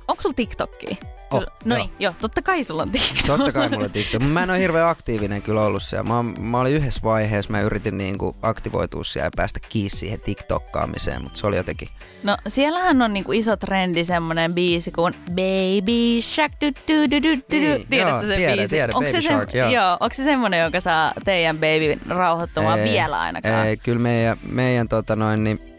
onko 0.08 0.23
sulla 0.23 0.34
TikTokia? 0.34 0.96
Oh, 1.37 1.43
no 1.64 1.76
joo. 1.76 1.87
niin, 1.87 1.96
joo, 1.99 2.14
totta 2.20 2.43
kai 2.43 2.64
sulla 2.64 2.82
on 2.82 2.90
TikTok. 2.90 3.26
Totta 3.26 3.52
kai 3.52 3.69
mulla 3.69 3.84
on 3.84 3.90
TikTok. 3.90 4.23
Mä 4.23 4.43
en 4.43 4.50
ole 4.50 4.58
hirveän 4.58 4.88
aktiivinen 4.88 5.43
kyllä 5.43 5.62
ollut 5.62 5.82
siellä. 5.82 6.08
Mä, 6.08 6.23
mä 6.23 6.61
olin 6.61 6.73
yhdessä 6.73 7.00
vaiheessa, 7.05 7.50
mä 7.52 7.61
yritin 7.61 7.99
niinku 7.99 8.37
aktivoitua 8.43 9.05
siellä 9.05 9.26
ja 9.26 9.31
päästä 9.37 9.61
kiinni 9.69 9.90
siihen 9.90 10.20
TikTokkaamiseen, 10.20 11.23
mutta 11.23 11.38
se 11.38 11.46
oli 11.46 11.56
jotenkin... 11.56 11.88
No 12.23 12.37
siellähän 12.49 13.02
on 13.02 13.14
niinku 13.14 13.32
iso 13.32 13.56
trendi 13.56 14.05
semmonen 14.05 14.55
biisi 14.55 14.90
kuin 14.90 15.14
Baby 15.29 16.23
Shark 16.23 16.52
du 16.61 16.67
du 16.88 17.11
du 17.11 17.23
du 17.23 17.37
du. 17.37 17.56
Niin, 17.58 17.87
Tiedätkö 17.90 18.26
sen 18.26 18.37
tiedän, 18.37 18.56
biisin? 18.56 18.69
tiedän, 18.69 18.96
onko 18.96 19.11
Baby 19.11 19.23
se 19.23 19.28
Shark, 19.28 19.55
joo. 19.55 19.70
joo. 19.70 19.96
Onko 20.00 20.14
se 20.14 20.25
semmonen, 20.25 20.61
joka 20.61 20.81
saa 20.81 21.12
teidän 21.25 21.56
babyn 21.56 22.00
rauhoittumaan 22.08 22.78
Ei, 22.78 22.93
vielä 22.93 23.20
ainakaan? 23.20 23.67
Ei, 23.67 23.76
kyllä 23.76 23.99
meidän, 23.99 24.37
meidän, 24.49 24.88
tota 24.88 25.17
noin, 25.17 25.44
niin, 25.44 25.72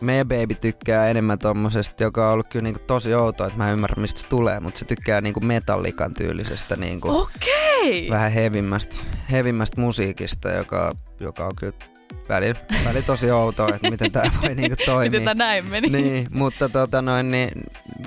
meidän 0.00 0.28
baby 0.28 0.54
tykkää 0.54 1.10
enemmän 1.10 1.38
tommosesta, 1.38 2.02
joka 2.02 2.26
on 2.26 2.32
ollut 2.32 2.48
kyllä 2.48 2.62
niinku 2.62 2.80
tosi 2.86 3.14
outoa, 3.14 3.46
että 3.46 3.58
mä 3.58 3.66
en 3.66 3.72
ymmärrä 3.72 4.02
mistä 4.02 4.20
se 4.20 4.26
tulee, 4.26 4.60
mutta 4.60 4.78
se 4.78 4.84
tykkää 4.84 5.20
niinku 5.20 5.40
metallikan 5.40 6.14
tyylisestä 6.14 6.76
niinku 6.76 7.08
Okei! 7.10 8.06
vähän 8.10 8.32
hevimmästä, 8.32 8.96
hevimmästä 9.32 9.80
musiikista, 9.80 10.50
joka, 10.50 10.92
joka 11.20 11.46
on 11.46 11.56
kyllä 11.56 11.72
välillä, 12.28 12.60
välillä 12.84 13.06
tosi 13.06 13.30
outoa, 13.30 13.68
että 13.68 13.90
miten 13.90 14.12
tämä 14.12 14.30
voi 14.42 14.54
niinku 14.54 14.76
toimia. 14.86 15.10
Miten 15.10 15.24
tää 15.24 15.34
näin 15.34 15.68
meni? 15.68 15.88
Niin, 15.88 16.26
mutta 16.30 16.68
tota 16.68 17.02
noin, 17.02 17.30
niin, 17.30 17.50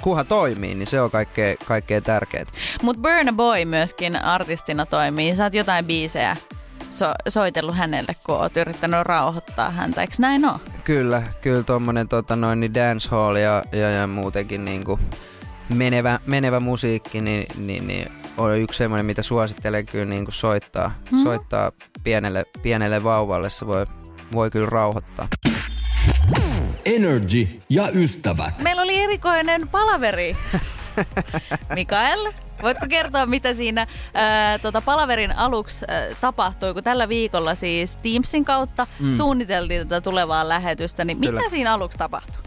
kunhan 0.01 0.25
toimii, 0.25 0.75
niin 0.75 0.87
se 0.87 1.01
on 1.01 1.11
kaikkein, 1.11 1.57
kaikkein 1.65 2.03
tärkeintä. 2.03 2.51
Mut 2.81 2.97
Burna 2.97 3.33
Boy 3.33 3.65
myöskin 3.65 4.15
artistina 4.15 4.85
toimii. 4.85 5.35
Sä 5.35 5.43
oot 5.43 5.53
jotain 5.53 5.85
biisejä 5.85 6.37
so- 6.91 7.13
soitellut 7.29 7.75
hänelle, 7.77 8.15
kun 8.25 8.35
oot 8.35 8.57
yrittänyt 8.57 8.99
rauhoittaa 9.05 9.69
häntä. 9.69 10.01
Eikö 10.01 10.13
näin 10.19 10.45
oo? 10.45 10.59
Kyllä, 10.83 11.23
kyllä 11.41 11.63
tuommoinen 11.63 12.07
tota 12.07 12.35
noin, 12.35 12.59
niin 12.59 12.73
dancehall 12.73 13.35
ja, 13.35 13.63
ja, 13.71 13.89
ja 13.89 14.07
muutenkin 14.07 14.65
niinku 14.65 14.99
menevä, 15.69 16.19
menevä 16.25 16.59
musiikki, 16.59 17.21
niin, 17.21 17.45
niin, 17.57 17.87
niin 17.87 18.11
on 18.37 18.57
yksi 18.57 18.77
semmoinen, 18.77 19.05
mitä 19.05 19.21
suosittelen 19.23 19.85
kyllä 19.85 20.05
niinku 20.05 20.31
soittaa, 20.31 20.91
Mm. 21.11 21.17
soittaa 21.17 21.71
pienelle, 22.03 22.45
pienelle 22.61 23.03
vauvalle. 23.03 23.49
Se 23.49 23.67
voi, 23.67 23.85
voi 24.33 24.51
kyllä 24.51 24.69
rauhoittaa. 24.69 25.27
Energy 26.85 27.47
ja 27.69 27.89
ystävät. 27.93 28.61
Meillä 28.63 28.81
oli 28.81 28.99
erikoinen 29.03 29.67
palaveri. 29.67 30.37
Mikael, 31.75 32.31
voitko 32.61 32.85
kertoa, 32.89 33.25
mitä 33.25 33.53
siinä 33.53 33.87
ää, 34.13 34.59
tota, 34.59 34.81
palaverin 34.81 35.37
aluksi 35.37 35.85
ää, 35.87 36.07
tapahtui, 36.21 36.73
kun 36.73 36.83
tällä 36.83 37.09
viikolla 37.09 37.55
siis 37.55 37.97
Teamsin 37.97 38.45
kautta 38.45 38.87
mm. 38.99 39.13
suunniteltiin 39.17 39.87
tätä 39.87 40.01
tulevaa 40.01 40.49
lähetystä, 40.49 41.05
niin 41.05 41.19
Kyllä. 41.19 41.39
mitä 41.39 41.49
siinä 41.49 41.73
aluksi 41.73 41.97
tapahtui? 41.97 42.43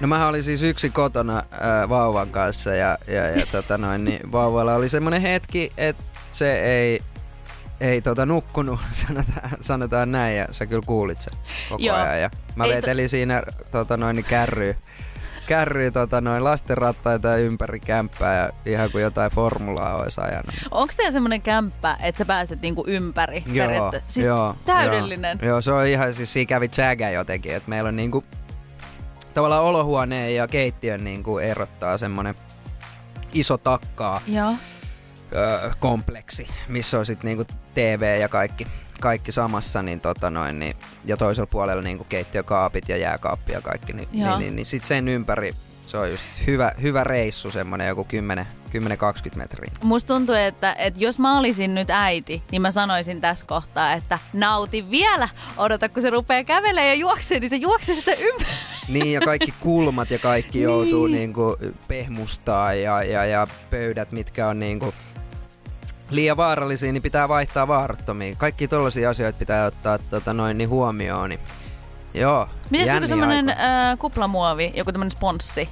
No 0.00 0.08
mä 0.08 0.28
olin 0.28 0.42
siis 0.44 0.62
yksi 0.62 0.90
kotona 0.90 1.42
ää, 1.60 1.88
vauvan 1.88 2.28
kanssa 2.30 2.74
ja, 2.74 2.98
ja, 3.06 3.28
ja 3.28 3.46
tota 3.52 3.78
noin, 3.78 4.04
niin 4.04 4.32
vauvalla 4.32 4.74
oli 4.74 4.88
semmoinen 4.88 5.22
hetki, 5.22 5.72
että 5.76 6.02
se 6.32 6.60
ei, 6.60 7.00
ei 7.80 8.02
tota 8.02 8.26
nukkunut, 8.26 8.80
sanotaan, 9.06 9.50
sanotaan 9.60 10.10
näin, 10.12 10.36
ja 10.36 10.46
sä 10.50 10.66
kyllä 10.66 10.82
kuulit 10.86 11.20
sen 11.20 11.32
koko 11.68 11.82
Joo. 11.82 11.96
ajan. 11.96 12.20
Ja 12.20 12.30
mä 12.56 12.64
Ei 12.64 12.70
to- 12.70 12.76
vetelin 12.76 13.08
siinä 13.08 13.42
tota 13.70 13.96
noin, 13.96 14.16
niin 14.16 14.24
kärryy 15.52 15.90
tota, 15.90 16.20
noin 16.20 16.44
lastenrattaita 16.44 17.36
ympäri 17.36 17.80
kämppää 17.80 18.36
ja 18.36 18.52
ihan 18.66 18.90
kuin 18.90 19.02
jotain 19.02 19.30
formulaa 19.30 19.96
olisi 19.96 20.20
ajanut. 20.20 20.54
Onko 20.70 20.94
teillä 20.96 21.12
semmoinen 21.12 21.42
kämppä, 21.42 21.96
että 22.02 22.18
sä 22.18 22.24
pääset 22.24 22.60
niinku 22.60 22.84
ympäri? 22.86 23.42
Joo, 23.52 23.92
siis 24.08 24.26
joo, 24.26 24.56
täydellinen. 24.64 25.38
Joo, 25.42 25.48
joo, 25.48 25.62
se 25.62 25.72
on 25.72 25.86
ihan, 25.86 26.14
siis 26.14 26.32
siinä 26.32 26.48
kävi 26.48 26.70
Jaga 26.76 27.10
jotenkin, 27.10 27.54
että 27.54 27.68
meillä 27.68 27.88
on 27.88 27.96
niinku 27.96 28.24
tavallaan 29.34 29.62
olohuoneen 29.62 30.34
ja 30.34 30.48
keittiön 30.48 31.04
niinku 31.04 31.38
erottaa 31.38 31.98
semmonen 31.98 32.34
iso 33.32 33.58
takkaa 33.58 34.20
Joo. 34.26 34.54
kompleksi, 35.78 36.48
missä 36.68 36.98
on 36.98 37.06
sitten 37.06 37.28
niinku 37.28 37.44
TV 37.74 38.18
ja 38.20 38.28
kaikki, 38.28 38.66
kaikki 39.02 39.32
samassa, 39.32 39.82
niin 39.82 40.00
tota 40.00 40.30
noin, 40.30 40.58
niin, 40.58 40.76
ja 41.04 41.16
toisella 41.16 41.46
puolella 41.46 41.82
niinku 41.82 42.04
keittiökaapit 42.04 42.88
ja 42.88 42.96
jääkaappi 42.96 43.52
ja 43.52 43.60
kaikki, 43.60 43.92
niin, 43.92 44.08
Joo. 44.12 44.28
niin, 44.28 44.38
niin, 44.38 44.56
niin 44.56 44.66
sitten 44.66 44.88
sen 44.88 45.08
ympäri 45.08 45.54
se 45.92 45.98
on 45.98 46.10
just 46.10 46.24
hyvä, 46.46 46.72
hyvä 46.82 47.04
reissu, 47.04 47.50
semmonen 47.50 47.88
joku 47.88 48.06
10-20 49.32 49.36
metriä. 49.36 49.72
Musta 49.82 50.14
tuntuu, 50.14 50.34
että, 50.34 50.72
että 50.72 51.00
jos 51.00 51.18
mä 51.18 51.38
olisin 51.38 51.74
nyt 51.74 51.90
äiti, 51.90 52.42
niin 52.50 52.62
mä 52.62 52.70
sanoisin 52.70 53.20
tässä 53.20 53.46
kohtaa, 53.46 53.92
että 53.92 54.18
nauti 54.32 54.90
vielä. 54.90 55.28
Odota, 55.56 55.88
kun 55.88 56.02
se 56.02 56.10
rupeaa 56.10 56.44
kävelemään 56.44 56.88
ja 56.88 56.94
juoksee, 56.94 57.40
niin 57.40 57.50
se 57.50 57.56
juoksee 57.56 57.94
sitä 57.94 58.12
ympäri. 58.20 58.50
Niin, 58.88 59.12
ja 59.12 59.20
kaikki 59.20 59.54
kulmat 59.60 60.10
ja 60.10 60.18
kaikki 60.18 60.62
joutuu 60.62 61.06
niinku 61.06 61.56
pehmustaa 61.88 62.74
ja, 62.74 63.02
ja, 63.02 63.24
ja 63.24 63.46
pöydät, 63.70 64.12
mitkä 64.12 64.48
on 64.48 64.60
niinku 64.60 64.94
liian 66.10 66.36
vaarallisia, 66.36 66.92
niin 66.92 67.02
pitää 67.02 67.28
vaihtaa 67.28 67.68
vaarattomiin. 67.68 68.36
Kaikki 68.36 68.68
tollaisia 68.68 69.10
asioita 69.10 69.38
pitää 69.38 69.66
ottaa 69.66 69.98
tota, 69.98 70.32
noin 70.32 70.58
niin 70.58 70.68
huomioon. 70.68 71.28
Niin. 71.28 71.40
Joo, 72.14 72.48
Miten 72.70 73.02
joku 73.02 73.22
aikoja. 73.22 73.90
äh, 73.90 73.98
kuplamuovi, 73.98 74.72
joku 74.76 74.92
tämmönen 74.92 75.10
sponssi? 75.10 75.68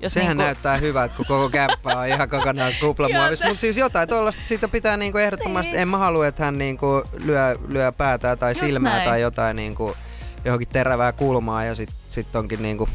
Jos 0.00 0.12
Sehän 0.14 0.28
niinku- 0.28 0.42
näyttää 0.42 0.76
hyvältä, 0.76 1.14
kun 1.16 1.26
koko 1.28 1.50
kämppä 1.50 1.98
on 1.98 2.06
ihan 2.06 2.28
kokonaan 2.28 2.72
kuplamuovissa. 2.80 3.46
Mutta 3.46 3.60
siis 3.60 3.76
jotain 3.76 4.08
tuollaista 4.08 4.42
siitä 4.44 4.68
pitää 4.68 4.96
niinku 4.96 5.18
ehdottomasti, 5.18 5.70
Niin. 5.72 5.80
en 5.80 5.88
mä 5.88 5.98
halua, 5.98 6.26
että 6.26 6.44
hän 6.44 6.58
niinku 6.58 7.02
lyö, 7.24 7.56
lyö 7.68 7.92
päätään 7.92 8.38
tai 8.38 8.50
Just 8.52 8.60
silmää 8.60 8.96
näin. 8.96 9.08
tai 9.08 9.20
jotain 9.20 9.56
niinku, 9.56 9.96
johonkin 10.44 10.68
terävää 10.68 11.12
kulmaa 11.12 11.64
ja 11.64 11.74
sit, 11.74 11.90
sit 12.10 12.36
onkin 12.36 12.62
niinku 12.62 12.88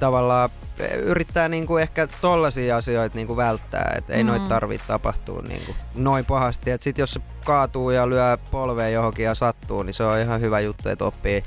tavallaan 0.00 0.50
yrittää 0.86 1.48
niinku 1.48 1.76
ehkä 1.76 2.08
tollaisia 2.20 2.76
asioita 2.76 3.16
niinku 3.16 3.36
välttää, 3.36 3.94
että 3.98 4.12
ei 4.12 4.22
Mm. 4.22 4.26
mm. 4.26 4.30
noit 4.30 4.48
tarvitse 4.48 4.86
tapahtua 4.86 5.42
niinku 5.42 5.74
noin 5.94 6.24
pahasti. 6.24 6.70
Et 6.70 6.82
sit 6.82 6.98
jos 6.98 7.12
se 7.12 7.20
kaatuu 7.44 7.90
ja 7.90 8.08
lyö 8.08 8.38
polveen 8.50 8.92
johonkin 8.92 9.24
ja 9.24 9.34
sattuu, 9.34 9.82
niin 9.82 9.94
se 9.94 10.04
on 10.04 10.18
ihan 10.18 10.40
hyvä 10.40 10.60
juttu, 10.60 10.88
että 10.88 11.04
oppii, 11.04 11.44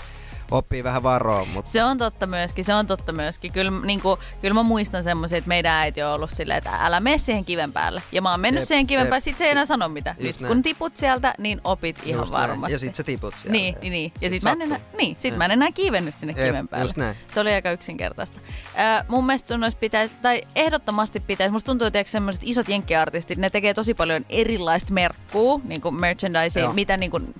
oppii 0.52 0.84
vähän 0.84 1.04
varoa. 1.04 1.46
Mutta 1.46 1.72
Se 1.72 1.84
on 1.84 1.98
totta 1.98 2.28
myöskin, 2.28 2.66
se 2.66 2.74
on 2.74 2.88
totta 2.88 3.12
myöskin. 3.12 3.52
Kyllä, 3.52 3.72
niin 3.86 4.02
kuin, 4.02 4.20
kyllä 4.42 4.54
mä 4.54 4.64
muistan 4.64 5.04
semmoisia, 5.04 5.38
että 5.38 5.48
meidän 5.48 5.74
äiti 5.74 6.04
on 6.04 6.14
ollut 6.14 6.30
silleen, 6.32 6.58
että 6.58 6.72
älä 6.86 7.00
mene 7.00 7.18
siihen 7.18 7.46
kiven 7.46 7.74
päälle. 7.74 8.02
Ja 8.12 8.22
mä 8.22 8.32
oon 8.32 8.40
mennyt 8.40 8.62
Jep, 8.62 8.68
siihen 8.68 8.88
kiven 8.88 9.08
päälle, 9.08 9.20
sit 9.20 9.38
se 9.38 9.44
ei 9.46 9.52
enää 9.52 9.66
sano 9.66 9.90
mitä. 9.90 10.16
Nyt 10.20 10.42
näin. 10.42 10.48
kun 10.54 10.64
tiput 10.64 10.98
sieltä, 10.98 11.34
niin 11.38 11.62
opit 11.64 12.00
ihan 12.06 12.22
Just 12.22 12.34
näin. 12.34 12.50
varmasti. 12.50 12.74
Ja 12.74 12.80
sit 12.80 12.96
sä 12.96 13.04
tiput 13.04 13.34
sieltä. 13.34 13.52
Niin, 13.52 13.76
niin, 13.82 13.92
niin. 13.92 14.12
Ja 14.22 14.30
sit, 14.30 14.44
mä 14.44 14.52
en 14.52 14.62
enää, 14.62 14.80
niin, 14.98 15.16
sit 15.20 15.32
Jep. 15.32 15.38
mä 15.38 15.46
en 15.46 15.52
enää 15.52 15.72
kiivennyt 15.72 16.16
sinne 16.16 16.34
Jep, 16.38 16.46
kiven 16.48 16.68
päälle. 16.68 16.86
just 16.86 16.98
näin. 16.98 17.16
Se 17.34 17.40
oli 17.40 17.54
aika 17.54 17.72
yksinkertaista. 17.72 18.38
Äh, 18.80 19.06
mun 19.08 19.26
mielestä 19.26 19.48
sun 19.48 19.64
olisi 19.64 19.78
pitäisi, 19.78 20.16
tai 20.22 20.42
ehdottomasti 20.56 21.20
pitäisi, 21.20 21.52
musta 21.52 21.66
tuntuu, 21.66 21.88
että 21.88 22.04
semmoiset 22.06 22.42
isot 22.46 22.70
jenkkiartistit, 22.70 23.38
ne 23.38 23.50
tekee 23.50 23.74
tosi 23.74 23.94
paljon 23.94 24.26
erilaista 24.30 24.94
merkkuu, 24.94 25.62
niin 25.64 25.82
kuin 25.82 25.96
merchandise, 25.96 26.68
mitä 26.74 26.98
niin 26.98 27.12
kuin, 27.12 27.36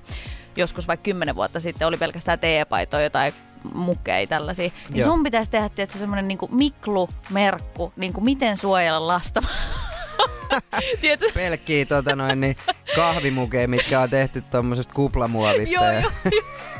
joskus 0.58 0.88
vaikka 0.88 1.04
kymmenen 1.04 1.36
vuotta 1.36 1.60
sitten 1.60 1.88
oli 1.88 1.98
pelkästään 1.98 2.40
teepaitoja, 2.40 3.04
jotain 3.04 3.34
mukkeja 3.74 4.28
tällaisia. 4.28 4.70
Niin 4.90 5.00
Joo. 5.00 5.10
sun 5.10 5.24
pitäisi 5.24 5.52
tehdä 5.52 5.70
tietysti 5.70 6.00
semmoinen 6.00 6.28
niin 6.28 6.38
miklu-merkku, 6.52 7.94
niin 7.96 8.14
kuin 8.14 8.24
miten 8.24 8.58
suojella 8.58 9.08
lasta. 9.08 9.44
Pelkkiä 11.34 11.86
tota 11.86 12.16
noin, 12.16 12.42
niin 12.42 12.56
kahvimukeja, 12.96 13.68
mitkä 13.68 14.00
on 14.00 14.10
tehty 14.10 14.42
tommosesta 14.42 14.94
kuplamuovista. 14.94 15.76
Joo, 15.76 15.84
ja... 15.84 16.02
joo. 16.02 16.12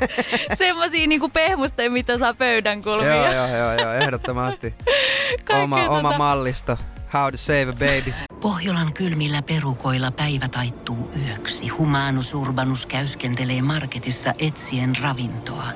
Semmoisia 0.58 1.06
niinku 1.06 1.28
pehmusteja, 1.28 1.90
mitä 1.90 2.18
saa 2.18 2.34
pöydän 2.34 2.82
kulmiin. 2.82 3.10
joo, 3.10 3.32
joo, 3.32 3.46
joo, 3.46 3.72
joo, 3.72 3.92
ehdottomasti. 3.92 4.74
Kaikkea 5.28 5.56
oma, 5.56 5.88
oma 5.88 6.12
tota- 6.12 6.18
mallisto. 6.18 6.78
How 7.14 7.30
to 7.30 7.36
save 7.36 7.68
a 7.68 7.72
baby. 7.72 8.14
Pohjolan 8.40 8.92
kylmillä 8.92 9.42
perukoilla 9.42 10.10
päivä 10.10 10.48
taittuu 10.48 11.10
yöksi. 11.26 11.68
Humanus 11.68 12.34
Urbanus 12.34 12.86
käyskentelee 12.86 13.62
marketissa 13.62 14.34
etsien 14.38 14.96
ravintoa. 15.02 15.66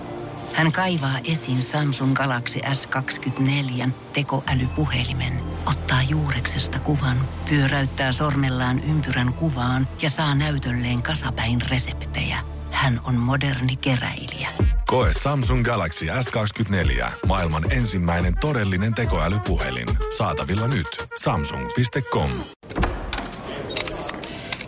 Hän 0.52 0.72
kaivaa 0.72 1.18
esiin 1.24 1.62
Samsung 1.62 2.14
Galaxy 2.14 2.58
S24 2.58 3.88
tekoälypuhelimen, 4.12 5.32
ottaa 5.66 6.02
juureksesta 6.02 6.78
kuvan, 6.78 7.28
pyöräyttää 7.48 8.12
sormellaan 8.12 8.80
ympyrän 8.80 9.34
kuvaan 9.34 9.88
ja 10.02 10.10
saa 10.10 10.34
näytölleen 10.34 11.02
kasapäin 11.02 11.62
reseptejä. 11.70 12.38
Hän 12.70 13.00
on 13.04 13.14
moderni 13.14 13.76
keräilijä. 13.76 14.48
Koe 14.90 15.10
Samsung 15.22 15.64
Galaxy 15.64 16.06
S24. 16.06 17.10
Maailman 17.26 17.72
ensimmäinen 17.72 18.34
todellinen 18.40 18.94
tekoälypuhelin. 18.94 19.88
Saatavilla 20.16 20.68
nyt. 20.68 20.86
Samsung.com. 21.20 22.30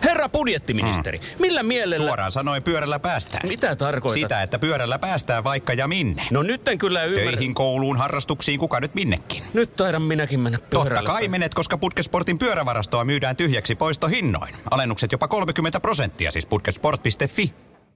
Herra 0.05 0.29
budjettiministeri, 0.29 1.21
millä 1.39 1.63
mielellä... 1.63 2.07
Suoraan 2.07 2.33
sanoen 2.33 2.63
pyörällä 2.63 2.99
päästään. 2.99 3.49
Mitä 3.49 3.77
tarkoitat? 3.77 4.23
Sitä, 4.23 4.43
että 4.43 4.59
pyörällä 4.59 4.99
päästään 4.99 5.45
vaikka 5.45 5.73
ja 5.73 5.89
minne. 5.89 6.27
No 6.31 6.43
nyt 6.43 6.69
en 6.69 6.79
kyllä 6.79 7.05
ymmärrä. 7.05 7.31
Töihin, 7.31 7.55
kouluun, 7.55 7.97
harrastuksiin, 7.97 8.59
kuka 8.59 8.81
nyt 8.81 8.95
minnekin. 8.95 9.43
Nyt 9.55 9.77
taidan 9.77 10.03
minäkin 10.03 10.41
mennä 10.41 10.59
pyörällä. 10.71 10.95
Totta 10.95 11.13
kai 11.13 11.29
menet, 11.29 11.55
koska 11.55 11.79
Putkesportin 11.79 12.39
pyörävarastoa 12.39 13.05
myydään 13.05 13.37
tyhjäksi 13.37 13.75
poistohinnoin. 13.75 14.55
Alennukset 14.71 15.13
jopa 15.13 15.29
30 15.29 15.81
prosenttia, 15.81 16.31
siis 16.31 16.47
putkesport.fi. 16.47 17.55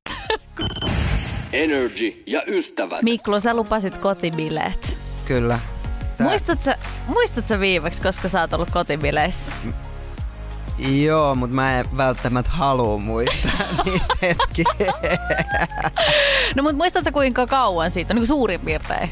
Energy 1.52 2.12
ja 2.26 2.42
ystävät. 2.46 3.02
Miklu, 3.02 3.40
sä 3.40 3.54
lupasit 3.54 3.98
kotibileet. 3.98 4.96
Kyllä. 5.24 5.58
Tää- 6.18 6.26
Muistatko, 6.26 6.70
muistatko 7.06 7.60
viimeksi, 7.60 8.02
koska 8.02 8.28
sä 8.28 8.40
oot 8.40 8.52
ollut 8.52 8.70
kotibileissä? 8.70 9.52
Joo, 11.04 11.34
mutta 11.34 11.56
mä 11.56 11.78
en 11.80 11.84
välttämättä 11.96 12.50
halua 12.50 12.98
muistaa 12.98 13.50
niitä 13.84 14.06
hetkiä. 14.22 14.64
No 16.54 16.62
mut 16.62 16.76
muistatko 16.76 17.12
kuinka 17.12 17.46
kauan 17.46 17.90
siitä, 17.90 18.14
niin 18.14 18.20
kuin 18.20 18.26
suurin 18.28 18.60
piirtein? 18.60 19.10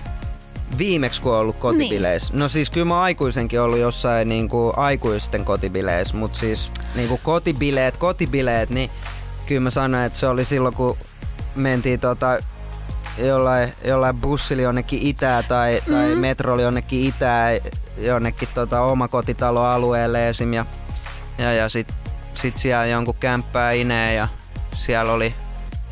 Viimeksi 0.79 1.23
kun 1.23 1.33
on 1.33 1.39
ollut 1.39 1.59
kotibileissä. 1.59 2.35
No 2.37 2.49
siis 2.49 2.71
kyllä 2.71 2.87
mä 2.87 3.03
aikuisenkin 3.03 3.61
ollut 3.61 3.79
jossain 3.79 4.29
niinku 4.29 4.73
aikuisten 4.77 5.45
kotibileissä, 5.45 6.17
mutta 6.17 6.39
siis 6.39 6.71
niinku 6.95 7.21
kotibileet, 7.23 7.97
kotibileet, 7.97 8.71
niin 8.71 8.91
kyllä 9.47 9.61
mä 9.61 9.71
sanoin, 9.71 10.05
että 10.05 10.19
se 10.19 10.27
oli 10.27 10.45
silloin 10.45 10.75
kun 10.75 10.97
mentiin 11.55 12.01
tota 12.01 12.39
jollain, 13.19 13.73
jollain 13.85 14.21
bussilla 14.21 14.63
jonnekin 14.63 15.03
itää 15.03 15.43
tai, 15.43 15.83
tai 15.91 16.15
metrolla 16.15 16.63
jonnekin 16.63 17.05
itää 17.05 17.51
jonnekin 17.99 18.49
tota 18.55 18.81
omakotitaloalueelle 18.81 20.29
esim. 20.29 20.53
Ja, 20.53 20.67
ja, 21.39 21.53
ja 21.53 21.69
sit, 21.69 21.95
sit 22.35 22.59
siellä 22.59 22.87
jonkun 22.87 23.15
kämppää 23.21 23.73
inee 23.73 24.15
ja 24.15 24.29
siellä 24.77 25.13
oli 25.13 25.35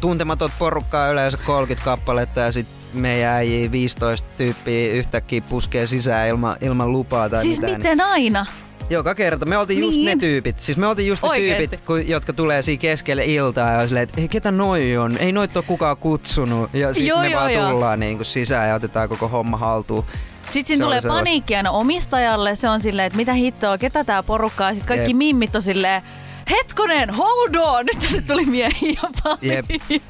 tuntematot 0.00 0.52
porukkaa 0.58 1.08
yleensä 1.08 1.38
30 1.46 1.84
kappaletta 1.84 2.40
ja 2.40 2.52
sit 2.52 2.66
meidän 2.94 3.32
äijii 3.32 3.70
15 3.70 4.28
tyyppiä 4.36 4.92
yhtäkkiä 4.92 5.40
puskee 5.40 5.86
sisään 5.86 6.28
ilman, 6.28 6.56
ilman 6.60 6.92
lupaa 6.92 7.28
tai 7.28 7.42
siis 7.42 7.60
mitään. 7.60 7.80
miten 7.80 8.00
aina? 8.00 8.46
Joka 8.92 9.14
kerta. 9.14 9.46
Me 9.46 9.58
oltiin 9.58 9.78
just 9.80 9.96
Niin. 9.96 10.06
ne 10.06 10.16
tyypit. 10.20 10.60
Siis 10.60 10.78
me 10.78 10.86
oltiin 10.86 11.08
just 11.08 11.22
ne 11.22 11.28
Oikeesti? 11.28 11.68
tyypit, 11.68 11.86
ku, 11.86 11.96
jotka 11.96 12.32
tulee 12.32 12.62
siinä 12.62 12.80
keskelle 12.80 13.24
iltaa 13.24 13.72
ja 13.72 13.86
silleen, 13.86 14.02
että 14.02 14.20
"Ei, 14.20 14.28
ketä 14.28 14.50
noi 14.50 14.96
on? 14.96 15.16
Ei 15.18 15.32
noita 15.32 15.58
ole 15.58 15.64
kukaan 15.68 15.96
kutsunut. 15.96 16.70
Ja 16.74 16.94
sitten 16.94 17.18
me 17.18 17.28
joo, 17.28 17.40
vaan 17.40 17.52
joo. 17.54 17.70
tullaan 17.70 18.00
niin 18.00 18.16
kuin 18.18 18.26
sisään 18.26 18.68
ja 18.68 18.74
otetaan 18.74 19.08
koko 19.08 19.28
homma 19.28 19.56
haltuun. 19.56 20.04
Sitten 20.50 20.66
siinä 20.66 20.80
Se 20.80 20.84
tulee 20.84 21.02
paniikki 21.02 21.56
aina 21.56 21.70
omistajalle. 21.70 22.56
Se 22.56 22.68
on 22.68 22.80
silleen, 22.80 23.06
että 23.06 23.16
mitä 23.16 23.32
hittoa, 23.32 23.78
ketä 23.78 24.04
tää 24.04 24.22
porukkaa. 24.22 24.70
Sitten 24.70 24.88
kaikki 24.88 25.10
Jep. 25.10 25.16
mimmit 25.18 25.56
on 25.56 25.62
silleen, 25.62 26.02
hetkonen, 26.50 27.10
hold 27.10 27.54
on! 27.54 27.86
Nyt 27.86 27.98
tänne 28.00 28.20
tuli 28.26 28.44
miehiä 28.44 29.00
paljon. 29.22 29.38
Jep, 29.42 29.66
jep. 29.88 30.02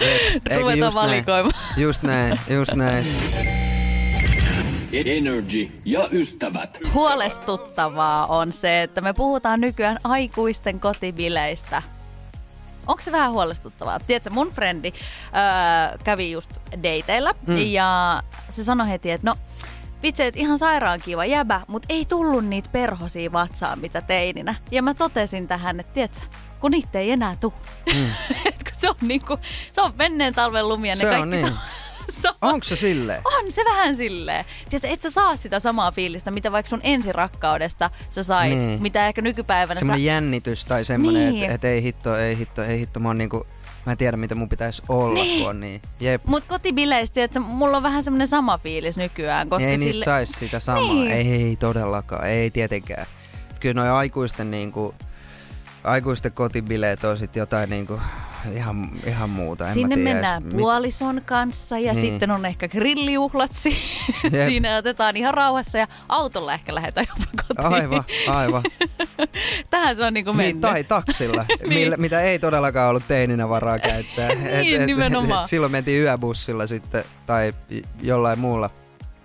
Ruvetaan 0.61 0.79
just 0.79 0.95
näin? 0.95 0.95
valikoimaan. 0.95 1.55
Just 1.77 2.03
näin, 2.03 2.41
just 2.51 2.73
näin. 2.75 3.05
Energy 4.93 5.71
ja 5.85 6.09
ystävät. 6.13 6.79
Huolestuttavaa 6.95 8.27
on 8.27 8.53
se, 8.53 8.83
että 8.83 9.01
me 9.01 9.13
puhutaan 9.13 9.61
nykyään 9.61 9.99
aikuisten 10.05 10.81
kotibileistä. 10.81 11.83
Onko 12.87 13.03
se 13.03 13.13
vähän 13.13 13.33
huolestuttavaa? 13.33 14.01
Tiedätkö, 14.01 14.31
mun 14.31 14.53
frendi 14.53 14.93
öö, 14.93 15.99
kävi 16.05 16.31
just 16.31 16.51
dateilla 16.73 17.35
mm. 17.47 17.57
ja 17.57 18.23
se 18.51 18.65
sanoi 18.65 18.89
heti, 18.89 19.11
että 19.11 19.27
no 19.27 19.37
vitsi, 20.03 20.23
että 20.23 20.41
ihan 20.41 20.59
sairaan 20.59 21.01
kiva 21.05 21.25
jäbä, 21.25 21.61
mutta 21.67 21.87
ei 21.89 22.05
tullut 22.05 22.45
niitä 22.45 22.69
perhosia 22.73 23.33
vatsaan, 23.33 23.79
mitä 23.79 24.01
teininä. 24.01 24.55
Ja 24.71 24.83
mä 24.83 24.95
totesin 24.95 25.49
tähän, 25.49 25.81
että 25.81 25.93
tiedätkö, 25.93 26.21
kun 26.61 26.71
niitä 26.71 26.99
ei 26.99 27.11
enää 27.11 27.37
tule. 27.41 27.53
Mm. 27.95 28.11
Se 28.81 28.89
on 28.89 28.97
niinku, 29.01 29.39
se 29.73 29.81
on 29.81 29.93
menneen 29.99 30.35
talven 30.35 30.69
lumia, 30.69 30.95
ne 30.95 31.01
Se 31.01 31.07
on 31.07 31.13
kaikki 31.13 31.37
niin. 31.37 31.59
Sama. 32.13 32.37
Onko 32.43 32.65
se 32.65 32.77
silleen? 32.87 33.21
On 33.25 33.53
se 33.53 33.65
vähän 33.65 33.97
silleen. 33.97 34.45
Siis 34.69 34.85
et 34.85 35.03
sä 35.03 35.11
saa 35.11 35.37
sitä 35.37 35.61
samaa 35.61 35.93
fiilistä, 35.93 36.31
mitä 36.31 36.53
vaikka 36.53 36.71
sun 36.71 36.81
ensirakkaudesta 36.83 37.91
sä 38.11 38.23
sait, 38.23 38.59
Niin. 38.59 38.83
mitä 38.83 39.09
ehkä 39.09 39.23
nykypäivänä 39.23 39.79
Semmoinen 39.79 40.01
sä... 40.05 40.07
jännitys 40.07 40.65
tai 40.65 40.85
semmoinen, 40.85 41.33
Niin. 41.33 41.43
että 41.43 41.55
et 41.55 41.65
ei 41.65 41.83
hitto, 41.83 42.17
ei 42.17 42.39
hitto, 42.39 42.63
ei 42.63 42.79
hitto. 42.79 43.01
Mä 43.01 43.09
oon 43.09 43.19
niinku, 43.19 43.47
mä 43.87 43.93
en 43.93 43.99
tiedä 43.99 44.17
mitä 44.17 44.35
mun 44.35 44.49
pitäisi 44.49 44.83
olla, 44.89 45.15
niin. 45.15 45.41
kun 45.41 45.51
on 45.51 45.61
niin. 45.61 45.83
Jep. 46.01 46.25
Mut 46.25 46.45
kotibileistä, 46.45 47.25
että 47.25 47.41
mulla 47.41 47.77
on 47.77 47.83
vähän 47.83 48.05
semmoinen 48.05 48.29
sama 48.29 48.59
fiilis 48.59 48.97
nykyään, 48.97 49.49
koska 49.49 49.69
ei 49.69 49.77
niistä 49.77 49.93
sille... 49.93 50.05
sais 50.05 50.31
sitä 50.39 50.61
samaa. 50.61 50.83
Niin. 50.95 51.11
Ei 51.11 51.57
todellakaan, 51.57 52.27
ei 52.29 52.51
tietenkään. 52.51 53.07
Kyllä 53.61 53.75
noi 53.75 53.91
aikuisten 53.91 54.51
niinku, 54.51 54.95
aikuisten 55.85 56.33
kotibileet 56.33 57.05
on 57.05 57.19
sit 57.19 57.37
jotain 57.37 57.71
niinku 57.71 58.01
ihan, 58.53 58.91
ihan 59.07 59.31
muuta. 59.31 59.69
En 59.69 59.75
Sinne 59.75 59.97
mä 59.97 60.01
tiedä 60.03 60.15
mennään 60.15 60.43
edes, 60.43 60.55
puolison 60.55 61.23
kanssa 61.25 61.79
ja 61.79 61.93
Niin. 61.93 62.01
sitten 62.13 62.31
on 62.31 62.47
ehkä 62.47 62.69
grillijuhlat. 62.69 63.51
Siinä 64.49 64.77
otetaan 64.77 65.17
ihan 65.17 65.35
rauhassa 65.35 65.79
ja 65.79 65.87
autolla 66.09 66.55
ehkä 66.55 66.75
lähdetään 66.75 67.07
jopa 67.09 67.31
kotiin. 67.49 67.75
Aivan, 67.83 68.05
aivan. 68.29 68.63
Tähän 69.71 69.97
se 69.97 70.05
on 70.05 70.15
niinku 70.15 70.33
mennyt. 70.33 70.55
Niin, 70.55 70.61
tai 70.61 70.85
taksilla, 70.85 71.45
Niin. 71.49 71.69
millä, 71.69 71.97
mitä 71.97 72.21
ei 72.21 72.39
todellakaan 72.39 72.91
ollut 72.91 73.09
teininä 73.09 73.49
varaa 73.49 73.79
käyttää. 73.79 74.29
Niin, 74.35 74.87
nimenomaan. 74.87 75.49
silloin 75.49 75.73
mentiin 75.73 76.03
yöbussilla 76.03 76.67
sitten, 76.67 77.05
tai 77.27 77.53
jollain 78.03 78.39
muulla 78.39 78.71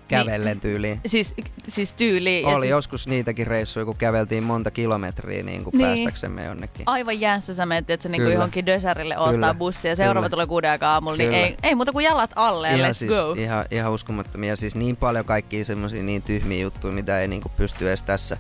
kävellen 0.08 0.60
tyyliin. 0.60 1.00
Siis, 1.06 1.34
siis 1.68 1.94
tyyli. 1.94 2.44
Oli 2.46 2.60
siis 2.62 2.70
joskus 2.70 3.08
niitäkin 3.08 3.48
reissuja, 3.48 3.86
kun 3.86 3.98
käveltiin 3.98 4.44
monta 4.44 4.72
kilometriä 4.72 5.44
niin 5.44 5.64
kuin 5.64 5.74
Niin. 5.78 5.88
päästäksemme 5.88 6.46
jonnekin. 6.46 6.84
Aivan 6.86 7.20
jäässä 7.20 7.54
sä 7.54 7.66
menet, 7.66 7.90
että 7.90 8.04
sä 8.10 8.16
Kyllä. 8.18 8.34
johonkin 8.34 8.66
dösärille 8.66 9.18
ottaa 9.18 9.32
Kyllä. 9.32 9.54
bussia 9.54 9.92
ja 9.92 9.96
seuraava 9.96 10.20
Kyllä. 10.20 10.30
tulee 10.30 10.46
kuuden 10.48 10.72
aikaa 10.72 10.94
aamulla, 10.94 11.18
niin 11.18 11.34
ei, 11.34 11.58
ei 11.64 11.76
muuta 11.76 11.92
kuin 11.92 12.06
jalat 12.06 12.32
alle 12.36 12.76
ihan, 12.76 12.92
let's 12.92 12.94
siis, 12.94 13.12
go. 13.12 13.34
Ihan, 13.38 13.66
ihan 13.72 13.92
uskomattomia. 13.92 14.56
Siis 14.56 14.76
niin 14.76 14.96
paljon 14.96 15.26
kaikkia 15.26 15.66
semmoisia 15.66 16.04
niin 16.04 16.22
tyhmiä 16.22 16.62
juttuja, 16.62 16.94
mitä 16.94 17.20
ei 17.20 17.28
niinku 17.28 17.50
pysty 17.58 17.88
edes 17.90 18.04
tässä, 18.04 18.38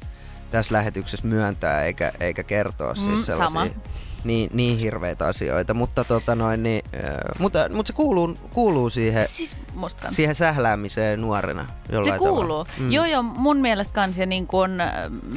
tässä 0.51 0.73
lähetyksessä 0.73 1.27
myöntää 1.27 1.83
eikä, 1.83 2.11
eikä 2.19 2.43
kertoa. 2.43 2.93
Mm, 2.93 2.99
Siis 2.99 3.25
sellaisia 3.25 3.59
sama. 3.59 3.67
Niin, 4.27 4.49
niin 4.53 4.77
hirveitä 4.77 5.25
asioita. 5.25 5.73
Mutta, 5.73 6.03
tota 6.03 6.35
noin, 6.35 6.63
niin, 6.63 6.81
äh, 7.03 7.11
mutta, 7.39 7.69
mutta 7.73 7.87
se 7.87 7.93
kuuluu, 7.93 8.37
kuuluu 8.53 8.89
siihen, 8.89 9.27
Siis 9.29 9.57
siihen 10.11 10.35
sähläämiseen 10.35 11.21
nuorena 11.21 11.67
Se 12.05 12.17
kuuluu. 12.17 12.35
Tavalla. 12.43 12.65
Mm. 12.77 12.91
Joo, 12.91 13.05
joo, 13.05 13.23
mun 13.23 13.57
mielestä 13.57 13.93
kans. 13.93 14.17
Ja 14.17 14.25
niin 14.25 14.47
kun, 14.47 14.69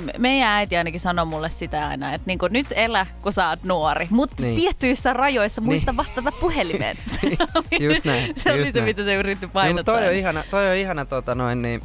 me- 0.04 0.12
meidän 0.18 0.48
äiti 0.48 0.76
ainakin 0.76 1.00
sanoi 1.00 1.26
mulle 1.26 1.50
sitä 1.50 1.88
aina, 1.88 2.12
että 2.14 2.26
niin 2.26 2.38
kun, 2.38 2.52
nyt 2.52 2.66
elä, 2.70 3.06
kun 3.22 3.32
sä 3.32 3.48
oot 3.48 3.62
nuori. 3.64 4.06
Mutta 4.10 4.42
Niin. 4.42 4.56
tiettyissä 4.56 5.12
rajoissa 5.12 5.60
muista 5.60 5.90
Niin. 5.92 5.96
vastata 5.96 6.32
puhelimeen. 6.32 6.96
Just 7.80 8.04
näin, 8.04 8.34
se 8.36 8.50
oli 8.52 8.58
just 8.60 8.72
se, 8.72 8.78
näin. 8.78 8.84
mitä 8.84 9.04
se 9.04 9.14
yritti 9.14 9.46
Niin, 9.46 9.52
painottaa. 9.52 9.94
mutta 9.94 10.00
toi 10.04 10.08
on 10.08 10.14
ihana, 10.20 10.44
toi 10.50 10.68
on 10.70 10.74
ihana 10.76 11.04
tota 11.04 11.34
noin, 11.34 11.62
niin, 11.62 11.82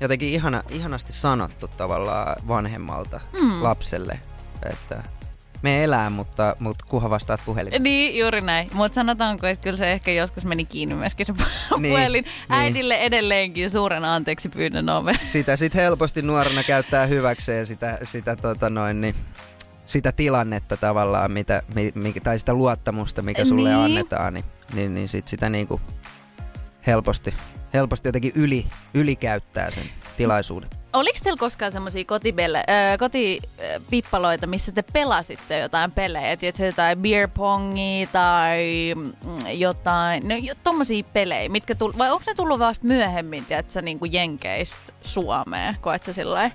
jotenkin 0.00 0.28
ihana, 0.28 0.62
ihanasti 0.70 1.12
sanottu 1.12 1.68
tavallaan 1.68 2.36
vanhemmalta 2.48 3.20
mm. 3.42 3.62
lapselle, 3.62 4.20
että 4.72 5.02
me 5.62 5.84
elää, 5.84 6.10
mutta, 6.10 6.56
mutta 6.58 6.84
kuha 6.88 7.10
vastaat 7.10 7.40
puhelimeen. 7.46 7.82
Niin, 7.82 8.18
juuri 8.18 8.40
näin. 8.40 8.68
Mutta 8.74 8.94
sanotaanko, 8.94 9.46
että 9.46 9.62
kyllä 9.64 9.76
se 9.76 9.92
ehkä 9.92 10.12
joskus 10.12 10.44
meni 10.44 10.64
kiinni 10.64 10.94
myöskin 10.94 11.26
se 11.26 11.32
Niin, 11.78 11.92
puhelin. 11.92 12.24
niin. 12.24 12.32
Äidille 12.60 12.96
edelleenkin 12.96 13.70
suuren 13.70 14.04
anteeksi 14.04 14.48
pyynnön 14.48 14.88
ove. 14.88 15.18
Sitä 15.22 15.56
sit 15.56 15.74
helposti 15.74 16.22
nuorena 16.22 16.62
käyttää 16.62 17.06
hyväkseen 17.06 17.66
sitä, 17.66 17.98
sitä, 18.04 18.36
tota 18.36 18.70
noin, 18.70 19.00
niin, 19.00 19.14
sitä 19.86 20.12
tilannetta 20.12 20.76
tavallaan, 20.76 21.32
mitä, 21.32 21.62
mi, 21.74 21.92
mi, 21.94 22.12
tai 22.12 22.38
sitä 22.38 22.54
luottamusta, 22.54 23.22
mikä 23.22 23.44
sulle 23.44 23.68
Niin. 23.68 23.80
annetaan, 23.80 24.34
niin, 24.34 24.44
niin, 24.74 24.94
niin 24.94 25.08
sit 25.08 25.28
sitä 25.28 25.48
niinku 25.50 25.80
helposti, 26.86 27.34
helposti 27.74 28.08
jotenkin 28.08 28.32
yli, 28.34 28.66
ylikäyttää 28.94 29.70
sen 29.70 29.84
tilaisuuden. 30.16 30.70
Oliko 30.92 31.18
teillä 31.22 31.38
koskaan 31.38 31.72
semmoisia 31.72 32.04
äh, 32.70 32.98
kotipippaloita, 32.98 34.46
missä 34.46 34.72
te 34.72 34.82
pelasitte 34.82 35.58
jotain 35.58 35.92
pelejä? 35.92 36.36
Tiedätkö, 36.36 36.66
jotain 36.66 36.98
beer 36.98 37.28
pongia 37.34 38.06
tai 38.12 38.92
mm, 38.96 39.12
jotain, 39.52 40.28
no 40.28 40.34
jo, 40.36 40.54
tommosia 40.64 41.04
pelejä, 41.12 41.48
mitkä 41.48 41.74
tull, 41.74 41.92
vai 41.98 42.10
onko 42.10 42.24
ne 42.26 42.34
tullut 42.34 42.58
vasta 42.58 42.86
myöhemmin, 42.86 43.44
tiedätkö, 43.44 43.82
niin 43.82 43.98
kuin 43.98 44.12
Jenkeistä 44.12 44.92
Suomeen? 45.02 45.76
Koet 45.80 46.02
sä 46.02 46.12
sillä? 46.12 46.50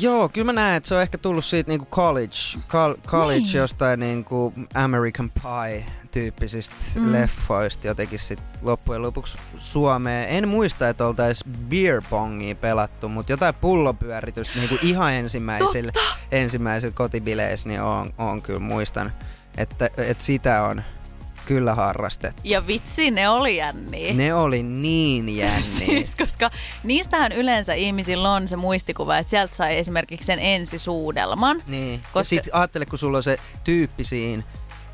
Joo, 0.00 0.28
kyllä 0.28 0.44
mä 0.44 0.52
näen, 0.52 0.76
että 0.76 0.88
se 0.88 0.94
on 0.94 1.02
ehkä 1.02 1.18
tullut 1.18 1.44
siitä 1.44 1.70
niinku 1.70 1.86
college, 1.86 2.36
col- 2.68 3.00
college 3.06 3.40
Niin. 3.40 3.56
jostain 3.56 4.00
niinku 4.00 4.52
American 4.74 5.30
Pie-tyyppisistä 5.30 5.95
Mm. 6.20 7.02
mm. 7.02 7.12
leffoista 7.12 7.86
jotenkin 7.86 8.18
sit 8.18 8.38
loppujen 8.62 9.02
lopuksi 9.02 9.38
Suomeen. 9.56 10.28
En 10.28 10.48
muista, 10.48 10.88
että 10.88 11.06
oltaisiin 11.06 11.52
beer 11.68 12.02
pongia 12.10 12.54
pelattu, 12.54 13.08
mutta 13.08 13.32
jotain 13.32 13.54
pullopyöritystä 13.54 14.58
niinku 14.58 14.78
ihan 14.82 15.12
ensimmäisillä, 15.12 15.92
ensimmäisillä 16.32 16.94
kotibileissä, 16.94 17.68
niin 17.68 17.80
on, 17.80 18.12
on 18.18 18.42
kyllä 18.42 18.58
muistan, 18.60 19.12
että, 19.56 19.90
että 19.98 20.24
sitä 20.24 20.62
on 20.62 20.82
kyllä 21.46 21.74
harrastettu. 21.74 22.42
Ja 22.44 22.66
vitsi, 22.66 23.10
ne 23.10 23.28
oli 23.28 23.56
jänniä. 23.56 24.12
Ne 24.14 24.34
oli 24.34 24.62
niin 24.62 25.28
jänniä. 25.38 25.60
Siis, 25.60 26.16
koska 26.16 26.50
niistähän 26.84 27.32
yleensä 27.32 27.74
ihmisillä 27.74 28.32
on 28.32 28.48
se 28.48 28.56
muistikuva, 28.56 29.18
että 29.18 29.30
sieltä 29.30 29.56
sai 29.56 29.76
esimerkiksi 29.78 30.26
sen 30.26 30.38
ensisuudelman. 30.38 31.62
Niin. 31.66 32.00
Koska... 32.00 32.12
Koska- 32.12 32.34
Ja 32.34 32.42
sit 32.42 32.50
ajattele, 32.52 32.86
kun 32.86 32.98
sulla 32.98 33.16
on 33.16 33.22
se 33.22 33.38
tyyppi 33.64 34.04
siinä, 34.04 34.42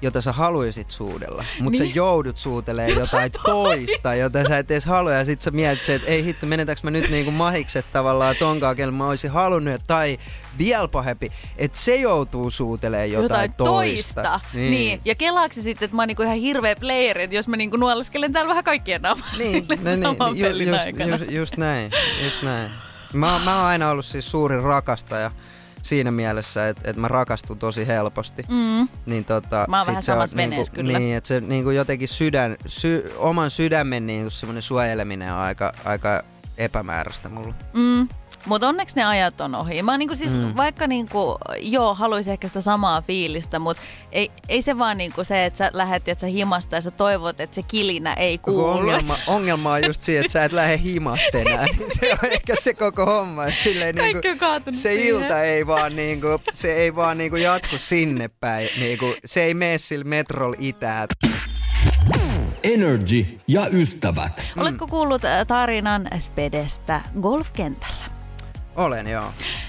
jota 0.03 0.21
sä 0.21 0.33
haluisit 0.33 0.91
suudella, 0.91 1.45
mutta 1.61 1.79
Niin. 1.83 1.93
sä 1.93 1.97
joudut 1.97 2.39
suutelee 2.39 2.89
jotain 2.89 3.33
toista, 3.45 4.15
jota 4.15 4.49
sä 4.49 4.59
et 4.59 4.71
edes 4.71 4.85
halua, 4.85 5.13
ja 5.13 5.25
sit 5.25 5.43
sä 5.43 5.51
mietit 5.51 5.89
että 5.89 6.09
ei 6.09 6.25
hitto, 6.25 6.47
menetäänkö 6.47 6.81
mä 6.85 6.91
nyt 6.91 7.11
niinku 7.11 7.31
mahikset 7.31 7.85
tavallaan 7.93 8.37
tonkaan, 8.39 8.77
kenellä 8.77 8.97
mä 8.97 9.05
olisin 9.07 9.31
halunnut, 9.31 9.83
tai 9.87 10.19
vielä 10.59 10.89
pahempi, 10.89 11.33
että 11.59 11.79
se 11.79 11.97
joutuu 11.97 12.51
suutelee 12.51 13.07
jotain, 13.07 13.23
jotain 13.23 13.53
toista. 13.53 14.23
toista. 14.23 14.41
Niin. 14.55 14.71
niin. 14.71 15.01
Ja 15.05 15.15
kelaaksi 15.15 15.63
sitten, 15.63 15.85
että 15.87 15.97
mä 15.97 16.03
oon 16.03 16.09
niinku 16.09 16.23
ihan 16.23 16.37
hirveä 16.37 16.77
player, 16.77 17.19
että 17.21 17.37
jos 17.37 17.49
mä 17.49 17.57
niinku 17.57 17.77
nuoleskelen 17.77 18.33
täällä 18.33 18.49
vähän 18.49 18.65
kaikkien 18.65 19.03
naamalla 19.03 19.33
Niin, 19.39 19.67
no 19.83 19.91
niin, 19.91 20.03
saman 20.03 20.37
ju, 20.37 20.47
pelin 20.47 20.69
just, 20.69 20.81
aikana. 20.81 21.17
just, 21.17 21.31
just 21.33 21.57
näin, 21.57 21.91
just 22.25 22.43
näin. 22.43 22.71
Mä, 23.13 23.41
mä 23.45 23.57
oon 23.57 23.65
aina 23.67 23.91
ollut 23.91 24.05
siis 24.07 24.31
suurin 24.31 24.63
rakastaja 24.63 25.31
siinä 25.83 26.11
mielessä, 26.11 26.69
että, 26.69 26.83
että 26.85 27.01
mä 27.01 27.09
rakastun 27.09 27.59
tosi 27.59 27.87
helposti. 27.87 28.43
Mm. 28.49 28.89
Niin 29.07 29.25
tota, 29.25 29.67
Mä 29.69 29.77
oon 29.77 29.85
sit 29.85 29.89
vähän 29.89 30.03
se 30.03 30.13
on 30.13 30.17
samassa 30.17 30.37
veneessä 30.37 30.73
niinku, 30.73 30.87
kyllä. 30.87 30.99
Niin, 30.99 31.17
että 31.17 31.29
se 31.29 31.41
niinku 31.41 31.71
jotenkin 31.71 32.09
sydän, 32.09 32.57
sy, 32.67 33.13
oman 33.17 33.51
sydämen 33.51 34.07
niinku 34.07 34.31
semmoinen 34.31 34.63
suojeleminen 34.63 35.33
on 35.33 35.39
aika, 35.39 35.73
aika 35.85 36.23
epämääräistä 36.59 37.29
mulla. 37.29 37.55
Mm. 37.73 38.09
Mutta 38.47 38.69
onneksi 38.69 38.97
ne 38.97 39.05
ajat 39.05 39.41
on 39.41 39.55
ohi. 39.55 39.83
Mä 39.83 39.99
niinku 39.99 40.17
siis, 40.17 40.33
mm. 40.33 40.57
Vaikka 40.57 40.87
niinku, 40.87 41.39
joo, 41.61 41.95
haluaisin 41.95 42.33
ehkä 42.33 42.49
sitä 42.49 42.61
samaa 42.61 43.03
fiilistä, 43.03 43.59
mutta 43.59 43.83
ei, 44.13 44.31
ei 44.49 44.63
se 44.63 44.79
vaan 44.79 44.99
niinku 44.99 45.25
se, 45.25 45.45
että 45.45 45.59
sä 45.59 45.71
lähet 45.73 46.09
että 46.09 46.21
sä 46.21 46.27
himasta 46.27 46.75
ja 46.75 46.81
sä 46.81 46.91
toivot, 46.91 47.41
että 47.41 47.55
se 47.55 47.63
kilinä 47.63 48.15
ei 48.15 48.39
Koko 48.39 48.57
kuulu. 48.57 48.79
ongelma, 48.79 49.19
ongelma 49.27 49.73
on 49.73 49.87
just 49.87 50.03
siinä, 50.03 50.21
että 50.21 50.33
sä 50.33 50.45
et 50.45 50.53
lähde 50.53 50.81
himasta 50.85 51.39
enää. 51.39 51.67
se 52.01 52.13
on 52.13 52.31
ehkä 52.33 52.55
se 52.59 52.75
koko 52.75 53.07
homma. 53.07 53.47
Että 53.47 53.61
silleen 53.63 53.95
niinku, 53.95 54.21
se 54.71 54.93
siihen. 54.93 55.07
ilta 55.07 55.43
ei 55.43 55.67
vaan, 55.67 55.97
niinku, 55.97 56.29
se 56.55 56.75
ei 56.75 56.97
vaan 56.97 57.19
niinku 57.19 57.37
jatku 57.37 57.79
sinne 57.79 58.29
päin. 58.41 58.69
Niinku, 58.81 59.15
se 59.25 59.43
ei 59.43 59.55
mene 59.55 59.79
sillä 59.79 60.05
metrol 60.05 60.55
itään. 60.59 61.09
Energy 62.63 63.27
ja 63.49 63.67
ystävät. 63.73 64.45
Oletko 64.57 64.87
kuullut 64.87 65.25
äh, 65.25 65.47
tarinan 65.47 66.09
Spedestä 66.21 67.01
golfkentällä? 67.21 68.12
Olen, 68.77 69.07
joo. 69.09 69.25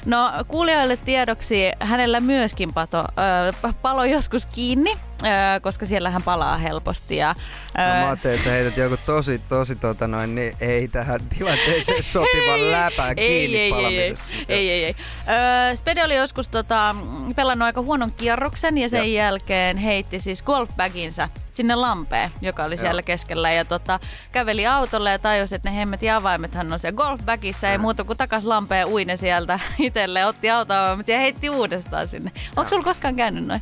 No 0.06 0.32
kuulijoille 0.48 0.98
tiedoksi, 0.98 1.72
hänellä 1.80 2.20
myöskin 2.20 2.74
pato, 2.74 3.00
ö, 3.00 3.74
palo 3.82 4.04
joskus 4.04 4.46
kiinni, 4.46 4.98
ö, 5.24 5.28
koska 5.62 5.86
siellä 5.86 6.10
hän 6.10 6.24
palaa 6.24 6.58
helposti. 6.58 7.18
Ja, 7.18 7.36
No, 7.78 7.84
mä 7.84 8.06
ajattelin, 8.08 8.36
että 8.36 8.50
sä 8.50 8.52
heität 8.56 8.78
joku 8.78 8.98
tosi, 9.06 9.42
tosi 9.50 9.76
tota 9.76 10.08
noin, 10.08 10.36
niin 10.36 10.56
ei 10.62 10.88
tähän 10.88 11.20
tilanteeseen 11.38 12.04
sopivan 12.14 12.72
läpän 12.72 13.16
kiinni 13.16 13.58
ei, 13.58 13.74
ei, 13.74 13.98
ei, 13.98 14.16
ei, 14.50 14.70
ei, 14.70 14.86
ei. 14.86 14.96
Öö, 15.30 15.76
Spede 15.76 16.04
oli 16.04 16.16
joskus 16.16 16.48
tota, 16.48 16.96
pelannut 17.36 17.66
aika 17.66 17.82
huonon 17.82 18.12
kierroksen 18.12 18.78
ja 18.78 18.90
sen 18.90 19.14
Joo. 19.14 19.24
jälkeen 19.24 19.78
heitti 19.78 20.20
siis 20.20 20.44
golfbaginsa 20.44 21.30
sinne 21.54 21.76
lampeen, 21.76 22.32
joka 22.42 22.64
oli 22.64 22.78
siellä 22.78 23.02
keskellä. 23.02 23.52
Ja 23.52 23.66
tota, 23.66 24.00
käveli 24.32 24.68
autolle 24.68 25.12
ja 25.12 25.20
tajusi, 25.20 25.56
että 25.56 25.70
ne 25.70 25.76
hemmetin 25.76 26.14
avaimet 26.14 26.54
hän 26.54 26.74
on 26.74 26.80
siellä 26.80 26.98
golfbagissa. 26.98 27.70
Ei 27.70 27.78
muuta 27.78 28.04
kuin 28.04 28.18
takas 28.18 28.44
lampeen 28.44 28.88
uine 28.88 29.18
sieltä 29.18 29.60
itselleen, 29.80 30.28
otti 30.28 30.50
autoavaimet 30.50 31.08
ja 31.08 31.20
heitti 31.20 31.50
uudestaan 31.50 32.08
sinne. 32.08 32.32
Onko 32.56 32.70
sulla 32.70 32.84
koskaan 32.84 33.16
käynyt 33.16 33.46
noin? 33.46 33.62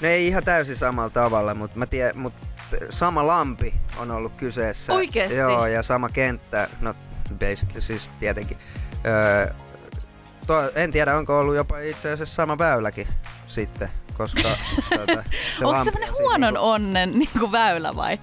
No 0.00 0.08
ei 0.08 0.26
ihan 0.26 0.44
täysin 0.44 0.76
samalla 0.76 1.10
tavalla, 1.10 1.54
mutta 1.54 1.78
mä 1.78 1.86
tiedän, 1.86 2.18
mutta 2.18 2.46
sama 2.90 3.26
lampi 3.26 3.74
on 3.96 4.10
ollut 4.10 4.32
kyseessä. 4.36 4.92
Oikeesti? 4.92 5.36
Joo, 5.36 5.66
ja 5.66 5.82
sama 5.82 6.08
kenttä, 6.08 6.68
no 6.80 6.94
basically 7.38 7.80
siis 7.80 8.10
tietenkin. 8.20 8.58
Öö, 9.06 9.54
to, 10.46 10.70
en 10.74 10.92
tiedä, 10.92 11.16
onko 11.16 11.38
ollut 11.38 11.56
jopa 11.56 11.78
itse 11.78 12.12
asiassa 12.12 12.34
sama 12.34 12.58
väyläkin 12.58 13.08
sitten, 13.46 13.88
koska 14.18 14.42
tuota, 14.96 15.24
se 15.58 15.64
Onko 15.66 15.84
semmoinen 15.84 16.10
on 16.10 16.16
siinä 16.16 16.28
huonon 16.28 16.54
niinku- 16.54 16.68
onnen 16.68 17.18
niin 17.18 17.30
kuin 17.38 17.52
väylä 17.52 17.96
vai? 17.96 18.18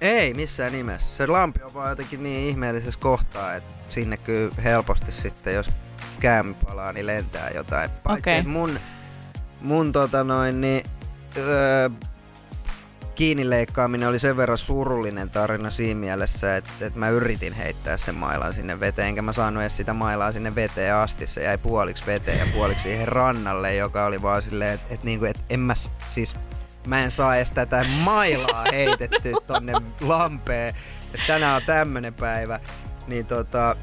Ei 0.00 0.34
missään 0.34 0.72
nimessä. 0.72 1.16
Se 1.16 1.26
lampi 1.26 1.62
on 1.62 1.74
vaan 1.74 1.90
jotenkin 1.90 2.22
niin 2.22 2.48
ihmeellisessä 2.48 3.00
kohtaa, 3.00 3.54
että 3.54 3.74
sinne 3.88 4.16
kyllä 4.16 4.54
helposti 4.64 5.12
sitten, 5.12 5.54
jos 5.54 5.70
käm 6.20 6.54
palaa, 6.54 6.92
niin 6.92 7.06
lentää 7.06 7.50
jotain. 7.50 7.90
Paitsi 7.90 8.30
okay. 8.30 8.42
mun, 8.42 8.80
mun 9.60 9.92
tota 9.92 10.24
noin, 10.24 10.60
niin, 10.60 10.84
öö, 11.36 11.88
kiinni 13.14 13.50
leikkaaminen 13.50 14.08
oli 14.08 14.18
sen 14.18 14.36
verran 14.36 14.58
surullinen 14.58 15.30
tarina 15.30 15.70
siinä 15.70 16.00
mielessä, 16.00 16.56
että, 16.56 16.70
että 16.80 16.98
mä 16.98 17.08
yritin 17.08 17.52
heittää 17.52 17.96
sen 17.96 18.14
mailan 18.14 18.52
sinne 18.52 18.80
veteen, 18.80 19.08
enkä 19.08 19.22
mä 19.22 19.32
saanut 19.32 19.62
edes 19.62 19.76
sitä 19.76 19.92
mailaa 19.92 20.32
sinne 20.32 20.54
veteen 20.54 20.94
asti. 20.94 21.26
Se 21.26 21.42
jäi 21.42 21.58
puoliksi 21.58 22.06
veteen 22.06 22.38
ja 22.38 22.46
puoliksi 22.54 22.82
siihen 22.82 23.08
rannalle, 23.08 23.74
joka 23.74 24.04
oli 24.04 24.22
vaan 24.22 24.42
silleen, 24.42 24.74
että, 24.74 24.94
että, 24.94 25.06
niinku, 25.06 25.24
että 25.24 25.42
en 25.50 25.60
mä 25.60 25.74
siis 26.08 26.34
mä 26.86 27.04
en 27.04 27.10
saa 27.10 27.36
edes 27.36 27.50
tätä 27.50 27.84
mailaa 28.04 28.64
heitetty 28.72 29.32
tonne 29.46 29.72
lampeen. 30.00 30.74
Että 31.14 31.26
tänään 31.26 31.56
on 31.56 31.62
tämmönen 31.66 32.14
päivä. 32.14 32.60
Niin 33.06 33.26
tota, 33.26 33.76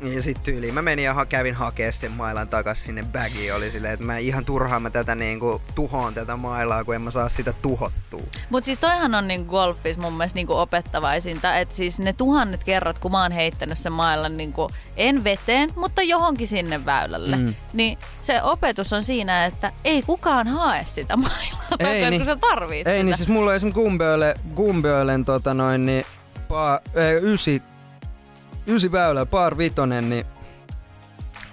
ja 0.00 0.22
sit 0.22 0.42
tyyliin 0.42 0.74
mä 0.74 0.82
menin 0.82 1.04
ja 1.04 1.14
ha- 1.14 1.26
kävin 1.26 1.54
hakea 1.54 1.92
sen 1.92 2.12
mailan 2.12 2.48
takas 2.48 2.84
sinne 2.84 3.04
bagiin. 3.12 3.54
Oli 3.54 3.70
silleen, 3.70 3.94
että 3.94 4.06
mä 4.06 4.18
ihan 4.18 4.44
turhaan 4.44 4.82
mä 4.82 4.90
tätä 4.90 5.14
niinku 5.14 5.62
tuhoon 5.74 6.14
tätä 6.14 6.36
mailaa, 6.36 6.84
kun 6.84 6.94
en 6.94 7.02
mä 7.02 7.10
saa 7.10 7.28
sitä 7.28 7.52
tuhottua. 7.52 8.20
Mutta 8.50 8.64
siis 8.64 8.78
toihan 8.78 9.14
on 9.14 9.28
niinku 9.28 9.50
golfissa 9.50 10.02
mun 10.02 10.12
mielestä 10.12 10.36
niinku 10.36 10.52
opettavaisinta, 10.52 11.56
että 11.58 11.74
siis 11.74 11.98
ne 11.98 12.12
tuhannet 12.12 12.64
kerrat, 12.64 12.98
kun 12.98 13.10
mä 13.12 13.22
oon 13.22 13.32
heittänyt 13.32 13.78
sen 13.78 13.92
mailan 13.92 14.36
niinku, 14.36 14.70
en 14.96 15.24
veteen, 15.24 15.70
mutta 15.76 16.02
johonkin 16.02 16.46
sinne 16.48 16.84
väylälle, 16.84 17.36
mm. 17.36 17.54
niin 17.72 17.98
se 18.20 18.42
opetus 18.42 18.92
on 18.92 19.04
siinä, 19.04 19.44
että 19.44 19.72
ei 19.84 20.02
kukaan 20.02 20.46
hae 20.48 20.86
sitä 20.94 21.16
mailaa 21.16 21.66
takaisin, 21.70 22.10
niin. 22.10 22.20
kun 22.20 22.26
sä 22.26 22.36
tarvit 22.36 22.88
Ei 22.88 22.94
sitä. 22.94 23.04
niin, 23.04 23.16
siis 23.16 23.28
mulla 23.28 23.50
on 23.50 23.56
esimerkiksi 23.56 23.82
Gumbööle, 23.82 24.34
Gumböölen 24.54 25.24
tota 25.24 25.54
noin, 25.54 25.86
niin 25.86 26.04
pa, 26.48 26.80
ei, 26.94 27.14
ysi, 27.22 27.62
ysi 28.66 28.92
väylä, 28.92 29.26
par 29.26 29.58
vitonen, 29.58 30.10
niin 30.10 30.26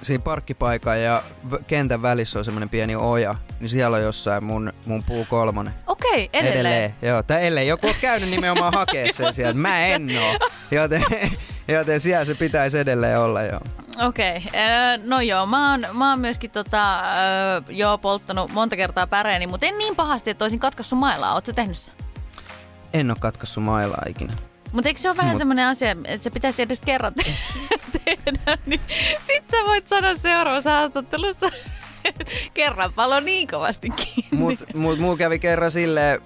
siinä 0.01 0.23
parkkipaikan 0.23 1.01
ja 1.01 1.23
kentän 1.67 2.01
välissä 2.01 2.39
on 2.39 2.45
semmoinen 2.45 2.69
pieni 2.69 2.95
oja, 2.95 3.35
niin 3.59 3.69
siellä 3.69 3.97
on 3.97 4.03
jossain 4.03 4.43
mun, 4.43 4.73
mun 4.85 5.03
puu 5.03 5.25
kolmonen. 5.29 5.73
Okei, 5.87 6.29
edelleen. 6.33 6.55
Edelleen, 6.55 6.95
joo. 7.01 7.23
Tai 7.23 7.47
ellei 7.47 7.67
joku 7.67 7.87
ole 7.87 7.95
käynyt 8.01 8.29
nimenomaan 8.29 8.73
hakea 8.79 9.13
sen 9.13 9.33
sieltä. 9.33 9.59
Mä 9.59 9.85
en 9.85 10.09
oo. 10.17 10.49
Joten, 10.71 11.03
joten 11.67 11.99
siellä 11.99 12.25
se 12.25 12.35
pitäisi 12.35 12.79
edelleen 12.79 13.19
olla, 13.19 13.41
joo. 13.43 13.59
Okei, 14.07 14.37
okay. 14.37 15.07
no 15.07 15.21
joo, 15.21 15.45
mä 15.45 15.71
oon, 15.71 15.85
mä 15.93 16.09
oon 16.09 16.19
myöskin 16.19 16.51
tota, 16.51 17.03
joo, 17.69 17.97
polttanut 17.97 18.51
monta 18.51 18.75
kertaa 18.75 19.07
päreeni, 19.07 19.47
mutta 19.47 19.65
en 19.65 19.77
niin 19.77 19.95
pahasti, 19.95 20.29
että 20.29 20.45
olisin 20.45 20.59
katkaissut 20.59 20.99
mailaa. 20.99 21.41
Sä 21.45 21.53
tehnyt 21.53 21.77
sen? 21.77 21.95
En 22.93 23.11
oo 23.11 23.17
katkaissut 23.19 23.63
mailaa 23.63 24.03
ikinä. 24.09 24.33
Mutta 24.73 24.89
eikö 24.89 24.99
se 24.99 25.09
ole 25.09 25.17
vähän 25.17 25.35
Mut- 25.35 25.37
semmoinen 25.37 25.67
asia, 25.67 25.91
että 26.05 26.23
se 26.23 26.29
pitäisi 26.29 26.61
edes 26.61 26.81
kerran 26.81 27.13
te- 27.13 27.35
tehdä, 28.05 28.57
niin 28.65 28.81
sit 29.27 29.43
sä 29.51 29.57
voit 29.65 29.87
sanoa 29.87 30.15
seuraavassa 30.15 30.69
haastattelussa, 30.69 31.49
kerran 32.53 32.93
palo 32.93 33.19
niin 33.19 33.47
kovasti 33.47 33.89
kiinni. 33.89 34.37
Mut, 34.37 34.59
mut 34.73 34.99
muu 34.99 35.17
kävi 35.17 35.39
kerran 35.39 35.71
silleen, 35.71 36.21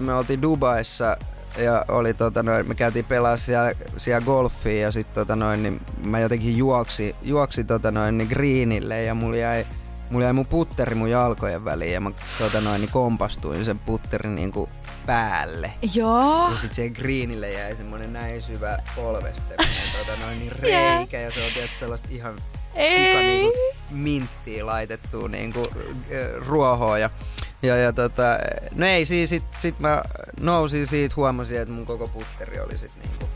me 0.00 0.14
oltiin 0.14 0.42
Dubaissa 0.42 1.16
ja 1.58 1.84
oli 1.88 2.14
tota 2.14 2.42
noin, 2.42 2.68
me 2.68 2.74
käytiin 2.74 3.04
pelaa 3.04 3.36
siellä, 3.36 3.72
siellä 3.96 4.20
golfia 4.26 4.80
ja 4.82 4.92
sit 4.92 5.12
tota 5.14 5.36
noin, 5.36 5.62
niin 5.62 5.80
mä 6.04 6.20
jotenkin 6.20 6.56
juoksi, 6.56 7.16
juoksi 7.22 7.64
tota 7.64 7.90
noin, 7.90 8.18
niin 8.18 8.28
greenille 8.28 9.02
ja 9.02 9.14
mulla 9.14 9.36
jäi, 9.36 9.66
mulla 10.10 10.24
jäi 10.24 10.32
mun 10.32 10.46
putteri 10.46 10.94
mun 10.94 11.10
jalkojen 11.10 11.64
väliin 11.64 11.92
ja 11.92 12.00
mä 12.00 12.10
tota 12.38 12.60
noin, 12.60 12.80
niin 12.80 12.90
kompastuin 12.90 13.64
sen 13.64 13.78
putterin 13.78 14.34
niinku 14.34 14.68
päälle. 15.06 15.72
Joo. 15.94 16.50
Ja 16.50 16.58
sit 16.58 16.74
siihen 16.74 16.92
greenille 16.92 17.50
jäi 17.50 17.76
semmonen 17.76 18.12
näin 18.12 18.42
syvä 18.42 18.78
polvesta 18.96 19.42
semmonen 19.46 20.06
tota 20.06 20.26
noin 20.26 20.38
niin 20.38 20.52
reikä 20.62 21.20
ja 21.20 21.32
se 21.32 21.44
on 21.44 21.52
tietysti 21.54 21.78
sellaista 21.78 22.08
ihan 22.10 22.38
sika 22.72 23.18
niinku 23.20 23.58
minttiä 23.90 24.66
laitettu 24.66 25.26
niinku 25.26 25.62
äh, 25.76 26.46
ruohoa 26.46 26.98
ja 26.98 27.10
ja, 27.62 27.76
ja 27.76 27.92
tota, 27.92 28.22
no 28.74 28.86
ei 28.86 29.06
siis 29.06 29.30
sit, 29.30 29.44
sit 29.58 29.78
mä 29.78 30.02
nousin 30.40 30.86
siitä, 30.86 31.14
huomasin, 31.16 31.60
että 31.60 31.74
mun 31.74 31.86
koko 31.86 32.08
putteri 32.08 32.60
oli 32.60 32.78
sit 32.78 32.90
niinku 33.02 33.28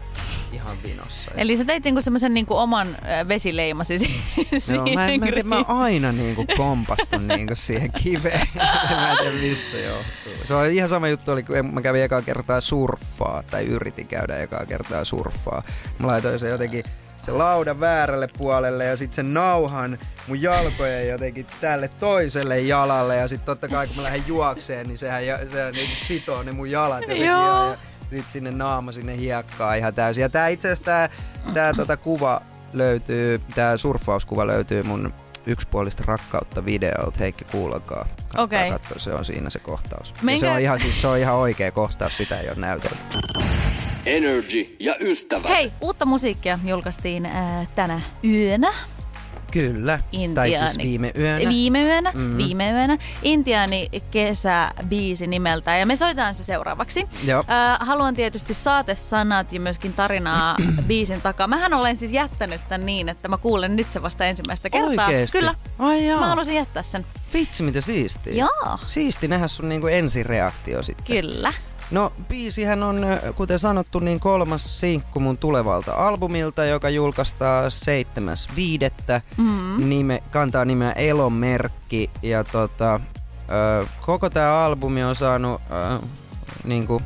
ihan 0.52 0.76
vinossa. 0.82 1.30
Eli 1.36 1.56
sä 1.56 1.64
teit 1.64 1.84
niinku 1.84 2.02
semmoisen 2.02 2.34
niinku 2.34 2.56
oman 2.56 2.96
vesileimasi 3.28 3.94
Joo, 3.94 4.60
siihen 4.60 4.94
mä, 4.94 5.08
en- 5.08 5.20
mä, 5.20 5.26
tiedä, 5.26 5.42
mä 5.42 5.64
aina 5.68 6.12
niinku 6.12 6.46
kompastun 6.56 7.26
niinku 7.26 7.54
siihen 7.54 7.92
kiveen. 7.92 8.48
mä 8.90 9.12
en 9.12 9.18
tiedä 9.18 9.36
mistä 9.36 9.70
se 9.70 9.82
johtuu. 9.82 10.46
Se 10.46 10.54
on 10.54 10.70
ihan 10.70 10.88
sama 10.88 11.08
juttu, 11.08 11.32
oli, 11.32 11.42
kun 11.42 11.74
mä 11.74 11.80
kävin 11.82 12.02
ekaa 12.02 12.22
kertaa 12.22 12.60
surffaa, 12.60 13.42
tai 13.50 13.64
yritin 13.64 14.06
käydä 14.06 14.38
ekaa 14.38 14.66
kertaa 14.66 15.04
surffaa. 15.04 15.62
Mä 15.98 16.06
laitoin 16.06 16.38
se 16.38 16.48
jotenkin 16.48 16.84
se 17.26 17.32
laudan 17.32 17.80
väärälle 17.80 18.28
puolelle 18.38 18.84
ja 18.84 18.96
sitten 18.96 19.16
sen 19.16 19.34
nauhan 19.34 19.98
mun 20.28 20.42
jalkojen 20.42 21.08
jotenkin 21.08 21.46
tälle 21.60 21.88
toiselle 21.88 22.60
jalalle 22.60 23.16
ja 23.16 23.28
sitten 23.28 23.46
totta 23.46 23.68
kai 23.68 23.86
kun 23.86 23.96
mä 23.96 24.02
lähden 24.02 24.24
juokseen, 24.26 24.86
niin 24.86 24.98
sehän, 24.98 25.22
sehän 25.52 25.72
niinku 25.74 25.94
sitoo 26.04 26.42
ne 26.42 26.52
mun 26.52 26.70
jalat 26.70 27.00
jotenkin 27.00 27.26
Joo. 27.26 27.64
ja, 27.64 27.70
ja 27.70 27.76
sit 28.12 28.30
sinne 28.30 28.50
naama 28.50 28.92
sinne 28.92 29.16
hiekkaa 29.16 29.74
ihan 29.74 29.94
täysin. 29.94 30.22
Ja 30.22 30.28
tää 30.28 30.48
itse 30.48 30.68
asiassa 30.68 30.84
tää, 30.84 31.08
tää 31.54 31.72
tota 31.74 31.96
kuva 31.96 32.40
löytyy, 32.72 33.40
tää 33.54 33.76
surffauskuva 33.76 34.46
löytyy 34.46 34.82
mun 34.82 35.14
yksipuolista 35.46 36.02
rakkautta 36.06 36.64
videolta 36.64 37.18
Heikki. 37.18 37.44
Kannattaa 37.44 38.06
Okei. 38.36 38.70
katsoa, 38.70 38.98
se 38.98 39.12
on 39.12 39.24
siinä 39.24 39.50
se 39.50 39.58
kohtaus. 39.58 40.08
Ja 40.08 40.22
Minkä- 40.22 40.40
se 40.40 40.50
on 40.50 40.60
ihan, 40.60 40.80
siis, 40.80 41.00
se 41.02 41.08
on 41.08 41.18
ihan 41.18 41.34
oikea 41.34 41.70
kohtaus, 41.70 42.16
sitä 42.16 42.40
ei 42.40 42.48
ole 42.48 42.56
näytelty. 42.56 42.96
Energy 44.06 44.66
ja 44.80 44.96
ystävät. 45.00 45.48
Hei, 45.48 45.72
uutta 45.80 46.04
musiikkia 46.04 46.58
julkaistiin 46.64 47.26
äh, 47.26 47.68
tänä 47.74 48.00
yönä. 48.24 48.72
Kyllä. 49.52 49.98
Tai 49.98 50.22
Intiaani. 50.22 50.72
siis 50.72 50.78
viime 50.78 51.12
yönä. 51.18 51.48
Viime 51.50 51.82
yönä, 51.84 52.12
Mm. 52.14 52.36
viime 52.36 52.70
yönä. 52.72 52.98
Intiaani 53.22 53.88
kesäbiisi 54.10 55.26
nimeltään 55.26 55.80
ja 55.80 55.86
me 55.86 55.96
soitetaan 55.96 56.34
se 56.34 56.44
seuraavaksi. 56.44 57.08
Joo. 57.24 57.44
Äh, 57.50 57.78
haluan 57.86 58.14
tietysti 58.14 58.54
saatesanat 58.54 59.52
ja 59.52 59.60
myöskin 59.60 59.92
tarinaa 59.92 60.56
biisin 60.88 61.20
takaa. 61.20 61.46
Mähän 61.46 61.74
olen 61.74 61.96
siis 61.96 62.10
jättänyt 62.12 62.60
tän 62.68 62.86
niin, 62.86 63.08
että 63.08 63.28
mä 63.28 63.36
kuulen 63.38 63.76
nyt 63.76 63.92
se 63.92 64.02
vasta 64.02 64.24
ensimmäistä 64.24 64.70
kertaa. 64.70 65.06
Oikeesti? 65.06 65.38
Kyllä. 65.38 65.54
Ai. 65.78 66.00
Mä 66.20 66.26
halusin 66.26 66.54
jättää 66.54 66.82
sen. 66.82 67.06
Vitsi, 67.34 67.62
mitä 67.62 67.80
siistiä. 67.80 68.32
Joo. 68.34 68.78
Siisti 68.86 69.28
nähdä 69.28 69.48
sun 69.48 69.68
niinku 69.68 69.86
ensireaktio 69.86 70.82
sitten. 70.82 71.06
Kyllä. 71.06 71.52
No, 71.92 72.12
biisihän 72.28 72.82
on, 72.82 73.06
kuten 73.34 73.58
sanottu, 73.58 73.98
niin 73.98 74.20
kolmas 74.20 74.80
sinkku 74.80 75.20
mun 75.20 75.38
tulevalta 75.38 75.92
albumilta, 75.92 76.64
joka 76.64 76.90
julkaistaan 76.90 77.70
7.5. 79.16 79.20
Mm. 79.36 79.88
Nime, 79.88 80.22
kantaa 80.30 80.64
nimeä 80.64 80.92
Elomerkki. 80.92 82.10
Ja 82.22 82.44
tota, 82.44 83.00
ö, 83.50 83.86
koko 84.06 84.30
tämä 84.30 84.64
albumi 84.64 85.04
on 85.04 85.16
saanut 85.16 85.60
ö, 85.70 86.06
niinku, 86.64 87.02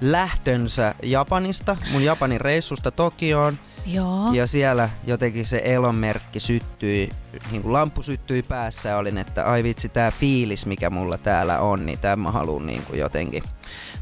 lähtönsä 0.00 0.94
Japanista, 1.02 1.76
mun 1.92 2.04
Japanin 2.04 2.40
reissusta 2.40 2.90
Tokioon. 2.90 3.58
Joo. 3.86 4.32
Ja 4.32 4.46
siellä 4.46 4.90
jotenkin 5.06 5.46
se 5.46 5.62
elonmerkki 5.64 6.40
syttyi, 6.40 7.10
niin 7.50 7.62
kuin 7.62 7.72
lamppu 7.72 8.02
syttyi 8.02 8.42
päässä 8.42 8.88
ja 8.88 8.96
olin, 8.96 9.18
että 9.18 9.44
ai 9.44 9.62
vitsi, 9.62 9.88
tää 9.88 10.10
fiilis, 10.10 10.66
mikä 10.66 10.90
mulla 10.90 11.18
täällä 11.18 11.58
on, 11.58 11.86
niin 11.86 11.98
tämä 11.98 12.16
mä 12.16 12.30
haluan 12.30 12.66
niin 12.66 12.82
kuin 12.82 12.98
jotenkin 12.98 13.42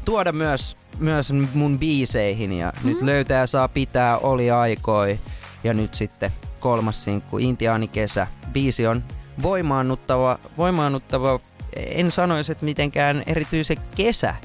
tuoda 0.05 0.31
myös, 0.31 0.77
myös 0.99 1.33
mun 1.53 1.79
biiseihin. 1.79 2.53
Ja 2.53 2.73
mm. 2.83 2.89
nyt 2.89 3.01
löytää 3.01 3.47
saa 3.47 3.67
pitää 3.67 4.17
oli 4.17 4.51
aikoi. 4.51 5.19
Ja 5.63 5.73
nyt 5.73 5.93
sitten 5.93 6.31
kolmas 6.59 7.03
sinkku, 7.03 7.37
Intiaani 7.37 7.87
kesä. 7.87 8.27
Biisi 8.53 8.87
on 8.87 9.03
voimaannuttava, 9.41 10.39
voimaannuttava 10.57 11.39
en 11.75 12.11
sanoisi, 12.11 12.51
että 12.51 12.65
mitenkään 12.65 13.23
erityisen 13.27 13.77
kesä 13.95 14.35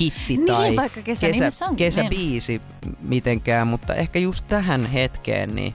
hitti 0.00 0.36
Niin, 0.36 0.46
tai 0.46 0.76
vaikka 0.76 1.02
kesä 1.02 1.26
kesä, 1.26 1.64
onkin, 1.64 1.76
kesäbiisi 1.76 2.60
mitenkään, 3.00 3.66
mutta 3.66 3.94
ehkä 3.94 4.18
just 4.18 4.46
tähän 4.46 4.86
hetkeen 4.86 5.54
niin, 5.54 5.74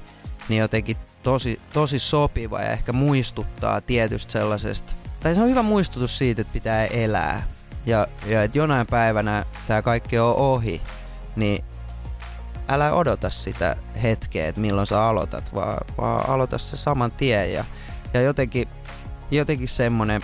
niin 0.49 0.59
jotenkin 0.59 0.97
tosi, 1.23 1.59
tosi 1.73 1.99
sopiva 1.99 2.61
ja 2.61 2.71
ehkä 2.71 2.93
muistuttaa 2.93 3.81
tietystä 3.81 4.31
sellaisesta, 4.31 4.93
tai 5.19 5.35
se 5.35 5.41
on 5.41 5.49
hyvä 5.49 5.61
muistutus 5.61 6.17
siitä, 6.17 6.41
että 6.41 6.53
pitää 6.53 6.85
elää. 6.85 7.43
Ja, 7.85 8.07
ja 8.25 8.43
että 8.43 8.57
jonain 8.57 8.87
päivänä 8.87 9.45
tämä 9.67 9.81
kaikki 9.81 10.19
on 10.19 10.35
ohi, 10.35 10.81
niin 11.35 11.63
älä 12.67 12.93
odota 12.93 13.29
sitä 13.29 13.75
hetkeä, 14.03 14.47
että 14.47 14.61
milloin 14.61 14.87
sä 14.87 15.05
aloitat, 15.05 15.55
vaan, 15.55 15.77
vaan 15.97 16.29
aloita 16.29 16.57
se 16.57 16.77
saman 16.77 17.11
tien. 17.11 17.53
Ja, 17.53 17.65
ja 18.13 18.21
jotenkin, 18.21 18.67
jotenkin 19.31 19.67
semmonen, 19.67 20.21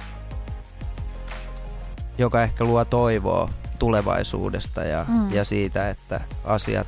joka 2.17 2.43
ehkä 2.43 2.63
luo 2.63 2.85
toivoa 2.85 3.49
tulevaisuudesta 3.79 4.83
ja, 4.83 5.05
Mm. 5.07 5.33
ja 5.33 5.45
siitä, 5.45 5.89
että 5.89 6.19
asiat, 6.43 6.87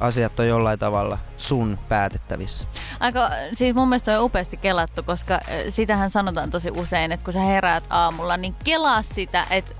asiat 0.00 0.40
on 0.40 0.48
jollain 0.48 0.78
tavalla 0.78 1.18
sun 1.38 1.78
päätettävissä. 1.88 2.66
Aika, 3.00 3.30
siis 3.54 3.74
mun 3.74 3.88
mielestä 3.88 4.18
on 4.18 4.24
upeasti 4.24 4.56
kelattu, 4.56 5.02
koska 5.02 5.40
sitähän 5.68 6.10
sanotaan 6.10 6.50
tosi 6.50 6.70
usein, 6.70 7.12
että 7.12 7.24
kun 7.24 7.32
sä 7.32 7.40
heräät 7.40 7.84
aamulla, 7.90 8.36
niin 8.36 8.54
kelaa 8.64 9.02
sitä, 9.02 9.46
että 9.50 9.74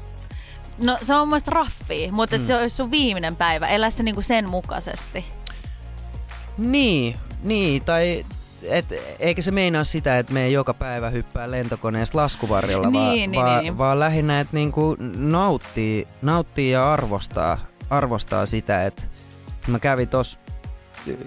No 0.79 0.99
se 1.03 1.14
on 1.14 1.20
mun 1.20 1.29
mielestä 1.29 1.51
raffia, 1.51 2.12
mutta 2.12 2.38
mm. 2.38 2.44
se 2.44 2.57
olisi 2.57 2.77
sun 2.77 2.90
viimeinen 2.90 3.37
päivä. 3.37 3.68
Elä 3.68 3.90
se 3.90 4.03
niinku 4.03 4.23
sen 4.23 4.51
mukaisesti. 4.51 5.25
Niin, 6.59 7.16
niin, 7.42 7.85
tai 7.85 8.27
et, 8.62 8.87
eikä 9.18 9.42
se 9.42 9.51
meinaa 9.51 9.85
sitä, 9.85 10.18
että 10.18 10.33
me 10.33 10.42
ei 10.44 10.53
joka 10.53 10.75
päivä 10.75 11.11
hyppää 11.11 11.51
lentokoneesta 11.51 12.18
laskuvarjolla, 12.18 12.92
vaan, 12.92 13.14
Niin, 13.14 13.31
niin, 13.31 13.44
vaan, 13.44 13.62
niin. 13.62 13.79
vaan 13.79 14.01
lähinnä, 14.01 14.40
että 14.40 14.57
niinku 14.57 14.96
nauttii, 15.16 16.09
nauttii 16.23 16.70
ja 16.70 16.92
arvostaa, 16.92 17.59
arvostaa 17.90 18.46
sitä, 18.46 18.85
että 18.85 19.03
mä 19.66 19.79
kävin 19.79 20.09
tos 20.09 20.38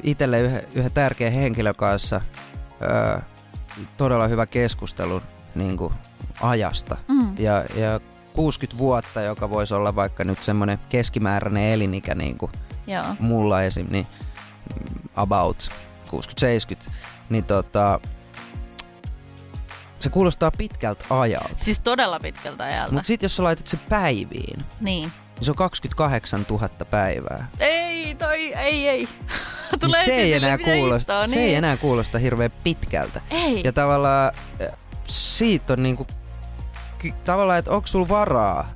itselle 0.03 0.41
yhden, 0.41 0.63
yhden 0.75 0.91
tärkeän 0.91 1.33
henkilön 1.33 1.75
kanssa 1.75 2.21
öö, 2.81 3.19
todella 3.97 4.27
hyvä 4.27 4.45
keskustelu 4.45 5.21
niinku, 5.55 5.93
ajasta. 6.41 6.97
Mm. 7.07 7.35
Ja, 7.39 7.63
ja 7.75 7.99
60 8.33 8.77
vuotta, 8.77 9.21
joka 9.21 9.49
voisi 9.49 9.73
olla 9.73 9.95
vaikka 9.95 10.23
nyt 10.23 10.43
semmoinen 10.43 10.79
keskimääräinen 10.89 11.63
elinikä 11.73 12.15
niin 12.15 12.37
kuin 12.37 12.51
Joo. 12.87 13.03
mulla 13.19 13.61
esim. 13.63 13.87
Niin 13.89 14.07
about 15.15 15.69
60-70, 16.07 16.91
niin 17.33 17.45
tota, 17.45 17.99
se 19.99 20.09
kuulostaa 20.09 20.51
pitkältä 20.51 21.05
ajalta. 21.09 21.55
Siis 21.57 21.79
todella 21.79 22.19
pitkältä 22.19 22.63
ajalta. 22.63 22.93
Mutta 22.93 23.07
sitten 23.07 23.25
jos 23.25 23.35
sä 23.35 23.43
laitat 23.43 23.67
se 23.67 23.77
päiviin, 23.89 24.59
Niin. 24.59 25.11
niin 25.11 25.11
se 25.41 25.51
on 25.51 25.55
28 25.55 26.45
000 26.49 26.69
päivää. 26.89 27.47
Ei, 27.59 28.15
toi, 28.15 28.53
ei, 28.53 28.87
ei. 28.87 29.09
Tulee 29.79 29.99
niin 29.99 30.05
se, 30.05 30.21
ei 30.21 30.33
enää 30.33 30.57
kuulosta, 30.57 31.13
ittoo, 31.13 31.27
se 31.27 31.35
niin. 31.35 31.49
ei 31.49 31.55
enää 31.55 31.77
kuulosta 31.77 32.17
hirveän 32.19 32.51
pitkältä. 32.63 33.21
Ei. 33.31 33.61
Ja 33.63 33.73
tavallaan 33.73 34.31
äh, 34.61 34.77
siitä 35.07 35.73
on 35.73 35.83
niinku, 35.83 36.07
tavallaan, 37.25 37.59
että 37.59 37.71
onko 37.71 37.87
sulla 37.87 38.09
varaa 38.09 38.73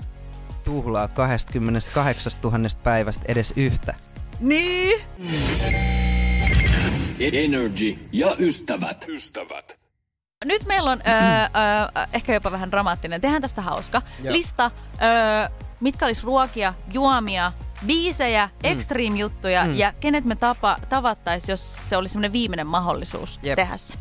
tuhlaa 0.64 1.08
28 1.08 2.32
000 2.44 2.58
päivästä 2.84 3.24
edes 3.28 3.54
yhtä? 3.56 3.94
Niin. 4.40 5.02
Energy 7.20 7.98
ja 8.12 8.36
ystävät. 8.40 9.06
Ystävät. 9.08 9.78
Nyt 10.46 10.66
meillä 10.66 10.92
on 10.92 11.02
öö, 11.08 11.14
öö, 11.44 12.06
ehkä 12.14 12.34
jopa 12.34 12.52
vähän 12.52 12.72
dramaattinen. 12.72 13.22
Tehdään 13.22 13.42
tästä 13.42 13.62
hauska. 13.62 14.02
Joo. 14.24 14.34
Lista, 14.34 14.72
öö, 15.02 15.50
mitkä 15.80 16.06
olisi 16.06 16.22
ruokia, 16.24 16.74
juomia, 16.94 17.52
biisejä, 17.86 18.50
Mm. 18.64 18.70
extreme-juttuja 18.72 19.66
ja 19.66 19.94
kenet 20.00 20.26
me 20.26 20.36
tapa, 20.36 20.78
tavattaisiin, 20.90 21.54
jos 21.54 21.76
se 21.90 21.98
olisi 21.98 22.14
semmoinen 22.14 22.34
viimeinen 22.34 22.68
mahdollisuus 22.68 23.40
Jep. 23.44 23.56
tehdä 23.56 23.78
se. 23.78 23.94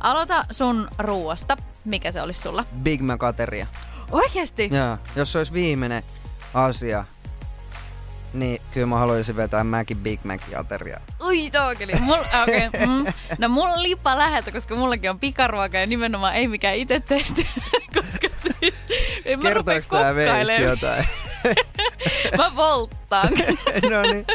Aloita 0.00 0.44
sun 0.50 0.88
ruuasta. 0.98 1.56
Mikä 1.84 2.12
se 2.12 2.22
olisi 2.22 2.40
sulla? 2.42 2.64
Big 2.82 3.00
Mac 3.00 3.22
ateria. 3.24 3.66
Oikeesti? 4.10 4.70
Joo, 4.72 4.98
jos 5.16 5.32
se 5.32 5.38
olisi 5.38 5.52
viimeinen 5.52 6.02
asia, 6.54 7.04
niin 8.32 8.62
kyllä 8.70 8.86
mä 8.86 8.96
haluaisin 8.98 9.36
vetää 9.36 9.64
Macin 9.64 9.96
Big 9.96 10.24
Mac 10.24 10.42
ateria. 10.56 11.00
Ui 11.24 11.50
tookeli. 11.50 11.92
Mul, 12.00 12.14
okay, 12.42 12.70
mm. 12.86 13.12
No 13.38 13.48
mulla 13.48 13.74
on 13.74 13.82
lippa 13.82 14.18
läheltä, 14.18 14.52
koska 14.52 14.74
mullakin 14.74 15.10
on 15.10 15.20
pikaruoka 15.20 15.76
ja 15.78 15.86
nimenomaan 15.86 16.34
ei 16.34 16.48
mikään 16.48 16.74
itse 16.74 17.00
tehty. 17.00 17.46
koska 17.94 18.28
siis, 18.42 18.74
en 19.24 19.42
mä 19.42 19.54
rupea 19.54 19.74
Kertooko 19.74 19.96
tää 20.04 20.14
kokkailemaan. 20.14 20.62
jotain? 20.62 21.04
Mä 22.38 22.56
volttaan. 22.56 23.28
no 23.90 24.02
niin. 24.02 24.26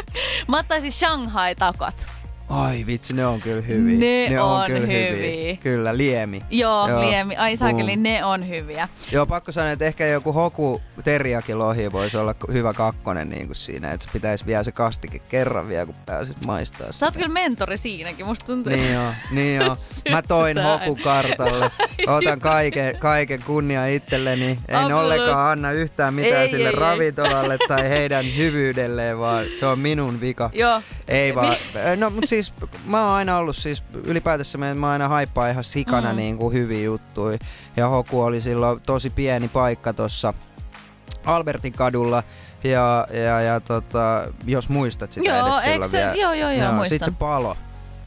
Mä 0.48 0.58
ottaisin 0.58 0.92
Shanghai-takat. 0.92 2.06
Ai 2.54 2.84
vitsi, 2.86 3.14
ne 3.14 3.26
on 3.26 3.40
kyllä 3.40 3.60
hyviä. 3.62 4.30
Ne 4.30 4.40
on 4.40 4.66
kyllä 4.66 4.86
hyviä. 4.86 5.56
Kyllä, 5.56 5.96
liemi. 5.96 6.42
Joo, 6.50 6.88
Joo. 6.88 7.00
liemi. 7.00 7.36
Ai 7.36 7.56
saakeli, 7.56 7.96
Mm. 7.96 8.02
ne 8.02 8.24
on 8.24 8.48
hyviä. 8.48 8.88
Joo, 9.12 9.26
pakko 9.26 9.52
sanoa, 9.52 9.70
että 9.70 9.84
ehkä 9.84 10.06
joku 10.06 10.32
hoku 10.32 10.82
teriaki 11.04 11.54
lohi 11.54 11.92
voisi 11.92 12.16
olla 12.16 12.34
hyvä 12.52 12.72
kakkonen 12.72 13.28
niin 13.30 13.46
kuin 13.46 13.56
siinä, 13.56 13.92
että 13.92 14.06
se 14.06 14.12
pitäisi 14.12 14.46
vielä 14.46 14.62
se 14.64 14.72
kastike 14.72 15.18
kerran 15.18 15.68
vielä, 15.68 15.86
kun 15.86 15.94
pääsit 16.06 16.46
maistaa 16.46 16.92
Sä 16.92 17.06
oot 17.06 17.14
sitä. 17.14 17.24
kyllä 17.24 17.32
mentori 17.34 17.78
siinäkin, 17.78 18.26
musta 18.26 18.46
tuntuu. 18.46 18.72
Niin 18.72 18.92
joo, 18.92 19.12
niin 19.30 19.56
joo. 19.56 19.76
Mä 20.10 20.22
toin 20.22 20.58
hoku 20.62 20.98
kartalle. 21.04 21.70
Otan 22.06 22.40
kaiken, 22.40 22.98
kaiken 22.98 23.40
kunnia 23.46 23.86
itselleni. 23.86 24.58
En 24.68 24.76
Absolut. 24.76 25.00
ollenkaan 25.02 25.50
anna 25.52 25.70
yhtään 25.72 26.14
mitään 26.14 26.42
Ei, 26.42 26.48
sille 26.50 26.68
ei, 26.68 26.74
ei. 26.74 26.80
ravintolalle 26.80 27.58
tai 27.68 27.88
heidän 27.88 28.36
hyvyydelleen, 28.36 29.18
vaan 29.18 29.46
se 29.60 29.66
on 29.66 29.78
minun 29.78 30.20
vika. 30.20 30.50
Joo. 30.52 30.82
Ei 31.08 31.34
vaan. 31.34 31.56
No 31.96 32.10
mut 32.10 32.24
siis 32.26 32.43
mä 32.86 33.04
oon 33.06 33.14
aina 33.14 33.36
ollut 33.36 33.56
siis 33.56 33.82
ylipäätänsä 34.06 34.58
mä 34.58 34.74
mä 34.74 34.90
aina 34.90 35.08
haippaan 35.08 35.50
ihan 35.50 35.64
sikana 35.64 36.10
Mm. 36.10 36.16
niin 36.16 36.36
kuin 36.38 36.52
hyviä 36.54 36.82
juttuja. 36.84 37.38
Ja 37.76 37.88
Hoku 37.88 38.20
oli 38.22 38.40
silloin 38.40 38.80
tosi 38.86 39.10
pieni 39.10 39.48
paikka 39.48 39.92
tossa 39.92 40.34
Albertin 41.26 41.72
kadulla. 41.72 42.22
Ja, 42.64 43.06
ja, 43.10 43.40
ja 43.40 43.60
tota, 43.60 44.26
jos 44.46 44.68
muistat 44.68 45.12
sitä 45.12 45.30
Joo, 45.30 45.48
edes 45.48 45.62
silloin 45.64 45.90
se- 45.90 45.96
vielä. 45.98 46.14
joo, 46.14 46.32
joo, 46.32 46.50
joo, 46.50 46.66
Sit 46.66 46.74
muistan. 46.74 46.98
se 47.04 47.10
palo. 47.10 47.56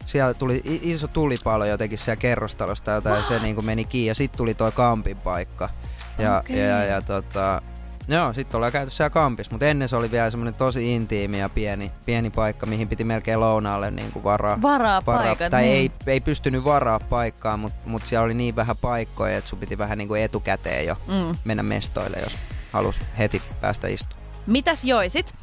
Siellä 0.05 0.33
tuli 0.33 0.61
iso 0.65 1.07
tulipalo 1.07 1.65
jotenkin 1.65 1.97
siellä 1.99 2.15
kerrostalosta 2.15 2.91
jotain, 2.91 3.23
se 3.23 3.39
niinku 3.39 3.61
meni 3.61 3.85
kiinni 3.85 4.07
ja 4.07 4.15
sitten 4.15 4.37
tuli 4.37 4.53
toi 4.53 4.71
kampin 4.71 5.17
paikka. 5.17 5.69
Ja, 6.17 6.37
Okei. 6.39 6.59
ja, 6.59 6.83
ja 6.83 7.01
tota, 7.01 7.61
joo, 8.07 8.33
sitten 8.33 8.57
ollaan 8.57 8.71
käyty 8.71 8.91
siellä 8.91 9.09
kampissa, 9.09 9.51
mutta 9.51 9.65
ennen 9.65 9.89
se 9.89 9.95
oli 9.95 10.11
vielä 10.11 10.29
semmoinen 10.31 10.53
tosi 10.53 10.95
intiimi 10.95 11.39
ja 11.39 11.49
pieni, 11.49 11.91
pieni 12.05 12.29
paikka, 12.29 12.65
mihin 12.65 12.87
piti 12.87 13.03
melkein 13.03 13.39
lounaalle 13.39 13.91
niinku 13.91 14.23
varaa. 14.23 14.61
Varaa 14.61 15.01
paikat, 15.01 15.51
Tai 15.51 15.61
niin. 15.61 15.73
ei, 15.75 15.91
ei 16.07 16.19
pystynyt 16.21 16.63
varaa 16.63 16.99
paikkaa, 16.99 17.57
mutta 17.57 17.77
mut 17.89 18.05
siellä 18.05 18.25
oli 18.25 18.33
niin 18.33 18.55
vähän 18.55 18.75
paikkoja, 18.81 19.37
että 19.37 19.49
sun 19.49 19.59
piti 19.59 19.77
vähän 19.77 19.97
niinku 19.97 20.13
etukäteen 20.15 20.85
jo 20.85 20.97
Mm. 21.07 21.37
mennä 21.45 21.63
mestoille, 21.63 22.17
jos 22.23 22.37
halus 22.71 23.01
heti 23.17 23.41
päästä 23.61 23.87
istumaan. 23.87 24.27
Mitäs 24.47 24.83
joisit? 24.83 25.33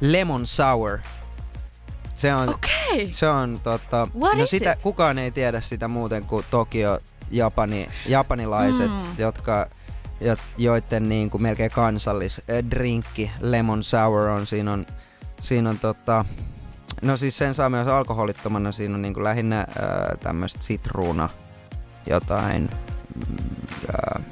Lemon 0.00 0.46
sour. 0.46 0.98
Se 2.16 2.34
on, 2.34 2.48
Okei. 2.48 3.10
se 3.10 3.28
on 3.28 3.60
tota, 3.62 4.08
What 4.20 4.38
no 4.38 4.46
sitä, 4.46 4.72
it? 4.72 4.82
kukaan 4.82 5.18
ei 5.18 5.30
tiedä 5.30 5.60
sitä 5.60 5.88
muuten 5.88 6.24
kuin 6.24 6.44
Tokio, 6.50 6.98
Japani, 7.30 7.88
japanilaiset, 8.06 8.90
mm. 8.90 9.14
jotka 9.18 9.66
jo, 10.20 10.36
joiden 10.58 11.08
niin 11.08 11.30
kuin 11.30 11.42
melkein 11.42 11.70
kansallis 11.70 12.42
eh, 12.48 12.64
drinkki 12.70 13.30
lemon 13.40 13.82
sour 13.82 14.28
on. 14.28 14.46
Siinä 14.46 14.72
on, 14.72 14.86
siinä 15.40 15.70
on 15.70 15.78
tota, 15.78 16.24
no 17.02 17.16
siis 17.16 17.38
sen 17.38 17.54
saa 17.54 17.70
myös 17.70 17.86
alkoholittomana, 17.88 18.72
siinä 18.72 18.94
on 18.94 19.02
niin 19.02 19.14
kuin 19.14 19.24
lähinnä 19.24 19.60
äh, 19.60 19.66
tämmöistä 20.20 20.62
sitruuna, 20.62 21.28
jotain 22.06 22.68
äh, 23.94 24.24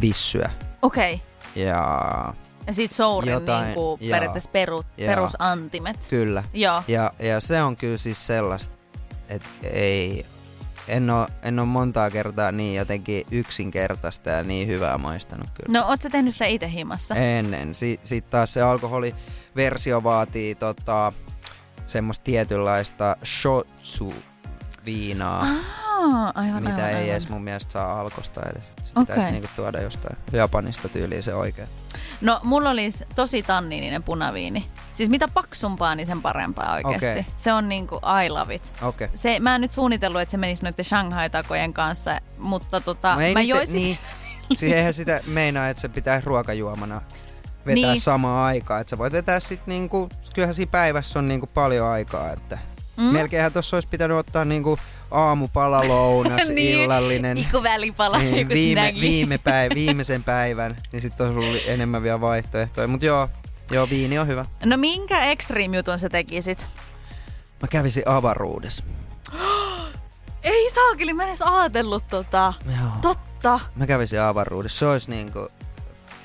vissyä 0.00 0.50
Okei. 0.82 1.22
ja 1.54 2.34
Ja 2.66 2.72
sit 2.72 2.90
sourin 2.90 3.32
Jotain, 3.32 3.64
niinku 3.64 3.98
joo. 4.00 4.10
periaatteessa 4.10 4.50
peru, 4.50 4.84
Joo. 4.96 5.08
perusantimet. 5.08 6.06
kyllä. 6.10 6.42
Joo. 6.52 6.82
Ja, 6.88 7.12
ja 7.18 7.40
se 7.40 7.62
on 7.62 7.76
kyllä 7.76 7.98
siis 7.98 8.26
sellaista, 8.26 8.74
että 9.28 9.48
ei, 9.62 10.26
en 10.88 11.10
ole, 11.10 11.26
en 11.42 11.58
ole 11.58 11.68
montaa 11.68 12.10
kertaa 12.10 12.52
niin 12.52 12.74
jotenkin 12.74 13.26
yksinkertaista 13.30 14.30
ja 14.30 14.42
niin 14.42 14.68
hyvää 14.68 14.98
maistanut 14.98 15.46
kyllä. 15.54 15.78
No, 15.80 15.86
oot 15.88 16.02
sä 16.02 16.10
tehnyt 16.10 16.32
sitä 16.34 16.46
itse 16.46 16.70
himassa? 16.70 17.14
Ennen. 17.14 17.74
Si- 17.74 18.00
Sitten 18.04 18.30
taas 18.30 18.54
se 18.54 18.62
alkoholiversio 18.62 20.02
vaatii 20.04 20.54
tota, 20.54 21.12
semmoista 21.86 22.24
tietynlaista 22.24 23.16
shotsu-viinaa, 23.24 25.42
Aa, 25.42 26.32
aivan, 26.34 26.62
mitä 26.62 26.74
aivan, 26.74 26.88
ei 26.90 26.94
aivan. 26.96 27.10
edes 27.10 27.28
mun 27.28 27.42
mielestä 27.44 27.72
saa 27.72 28.00
alkosta 28.00 28.40
edes. 28.50 28.64
Se 28.82 28.92
Okei. 28.96 29.14
pitäisi 29.16 29.32
niinku 29.32 29.48
tuoda 29.56 29.80
jostain 29.80 30.16
Japanista 30.32 30.88
tyyliin 30.88 31.22
se 31.22 31.34
oikein. 31.34 31.68
No, 32.20 32.40
mulla 32.42 32.70
olisi 32.70 33.04
tosi 33.14 33.42
tanniininen 33.42 34.02
punaviini. 34.02 34.68
Siis 34.94 35.10
mitä 35.10 35.28
paksumpaa, 35.28 35.94
niin 35.94 36.06
sen 36.06 36.22
parempaa 36.22 36.74
oikeasti. 36.74 37.06
Okei. 37.06 37.26
Se 37.36 37.52
on 37.52 37.68
niinku 37.68 38.00
I 38.24 38.28
love 38.30 38.54
it. 38.54 38.72
Okei. 38.82 39.08
Se, 39.14 39.40
mä 39.40 39.54
en 39.54 39.60
nyt 39.60 39.72
suunnitellut, 39.72 40.20
että 40.20 40.30
se 40.30 40.36
menisi 40.36 40.62
noiden 40.62 40.84
Shanghai-takojen 40.84 41.72
kanssa, 41.72 42.20
mutta 42.38 42.80
tota, 42.80 43.10
No 43.14 43.16
mä 43.20 43.22
niitä- 43.24 43.40
joisin... 43.40 43.76
Niin, 43.76 43.98
siihen 44.58 44.78
eihän 44.78 44.94
sitä 44.94 45.20
meinaa, 45.26 45.68
että 45.68 45.80
se 45.80 45.88
pitää 45.88 46.22
ruokajuomana 46.24 47.02
vetää 47.66 47.74
Niin. 47.92 48.00
samaan 48.00 48.44
aikaan. 48.46 48.80
Että 48.80 48.90
sä 48.90 48.98
voit 48.98 49.12
vetää 49.12 49.40
sit 49.40 49.66
niinku, 49.66 50.08
kyllähän 50.34 50.54
siinä 50.54 50.70
päivässä 50.70 51.18
on 51.18 51.28
niinku 51.28 51.46
paljon 51.46 51.86
aikaa, 51.88 52.30
että 52.32 52.58
mm. 52.96 53.02
melkeinhän 53.04 53.52
tuossa 53.52 53.76
olisi 53.76 53.88
pitänyt 53.88 54.16
ottaa 54.16 54.44
niinku 54.44 54.78
aamupala, 55.14 55.88
lounas, 55.88 56.48
Niin, 56.48 56.78
illallinen. 56.78 57.38
Iku 57.38 57.62
välipala, 57.62 58.18
Niin, 58.18 58.48
viime, 58.48 58.94
viime 59.00 59.36
päiv- 59.36 59.74
viimeisen 59.80 60.22
päivän, 60.24 60.76
niin 60.92 61.02
sitten 61.02 61.26
olisi 61.26 61.38
ollut 61.48 61.62
enemmän 61.66 62.02
vielä 62.02 62.20
vaihtoehtoja. 62.20 62.88
Mutta 62.88 63.06
joo, 63.06 63.28
joo, 63.70 63.90
viini 63.90 64.18
on 64.18 64.26
hyvä. 64.26 64.44
No 64.64 64.76
minkä 64.76 65.24
extreme 65.24 65.76
jutun 65.76 65.98
sä 65.98 66.08
tekisit? 66.08 66.66
Mä 67.62 67.68
kävisin 67.68 68.08
avaruudessa. 68.08 68.84
Ei 70.42 70.70
saakeli, 70.70 71.12
mä 71.12 71.22
en 71.22 71.28
edes 71.28 71.42
ajatellut 71.42 72.04
tota. 72.08 72.52
Joo. 72.66 72.90
Totta. 73.02 73.60
Mä 73.76 73.86
kävisin 73.86 74.20
avaruudessa. 74.20 74.78
Se 74.78 74.86
olisi 74.86 75.10
niinku 75.10 75.48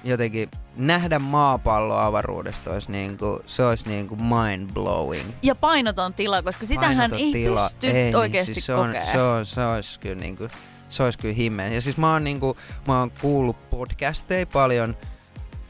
jotenkin 0.04 0.50
nähdä 0.76 1.20
maapallo 1.20 1.98
avaruudesta 1.98 2.72
olisi 2.72 2.92
niinku, 2.92 3.42
se 3.48 3.66
olisi 3.66 3.90
niinku 3.90 4.16
mind 4.16 4.70
blowing. 4.74 5.30
Ja 5.42 5.56
painoton 5.56 6.14
tila, 6.14 6.42
koska 6.42 6.66
sitähän 6.66 7.14
ei 7.14 7.34
pysty 7.34 7.88
ei, 7.88 8.16
oikeasti 8.16 8.50
niin, 8.50 8.56
siis 8.56 8.66
se, 8.66 8.74
on, 8.74 8.88
kokea. 8.88 9.12
se, 9.12 9.22
on, 9.22 9.46
se 9.46 9.66
olisi 9.66 10.00
kyllä 10.00 10.16
niinku, 10.16 10.48
se 10.90 11.04
olisi 11.04 11.20
kyllä 11.20 11.34
himmeä. 11.34 11.68
Ja 11.68 11.82
siis 11.82 11.98
mä 11.98 12.14
oon, 12.14 12.24
niinku, 12.24 12.58
mä 12.88 13.00
oon 13.00 13.12
kuullut 13.22 13.70
podcasteja 13.70 14.46
paljon 14.46 14.96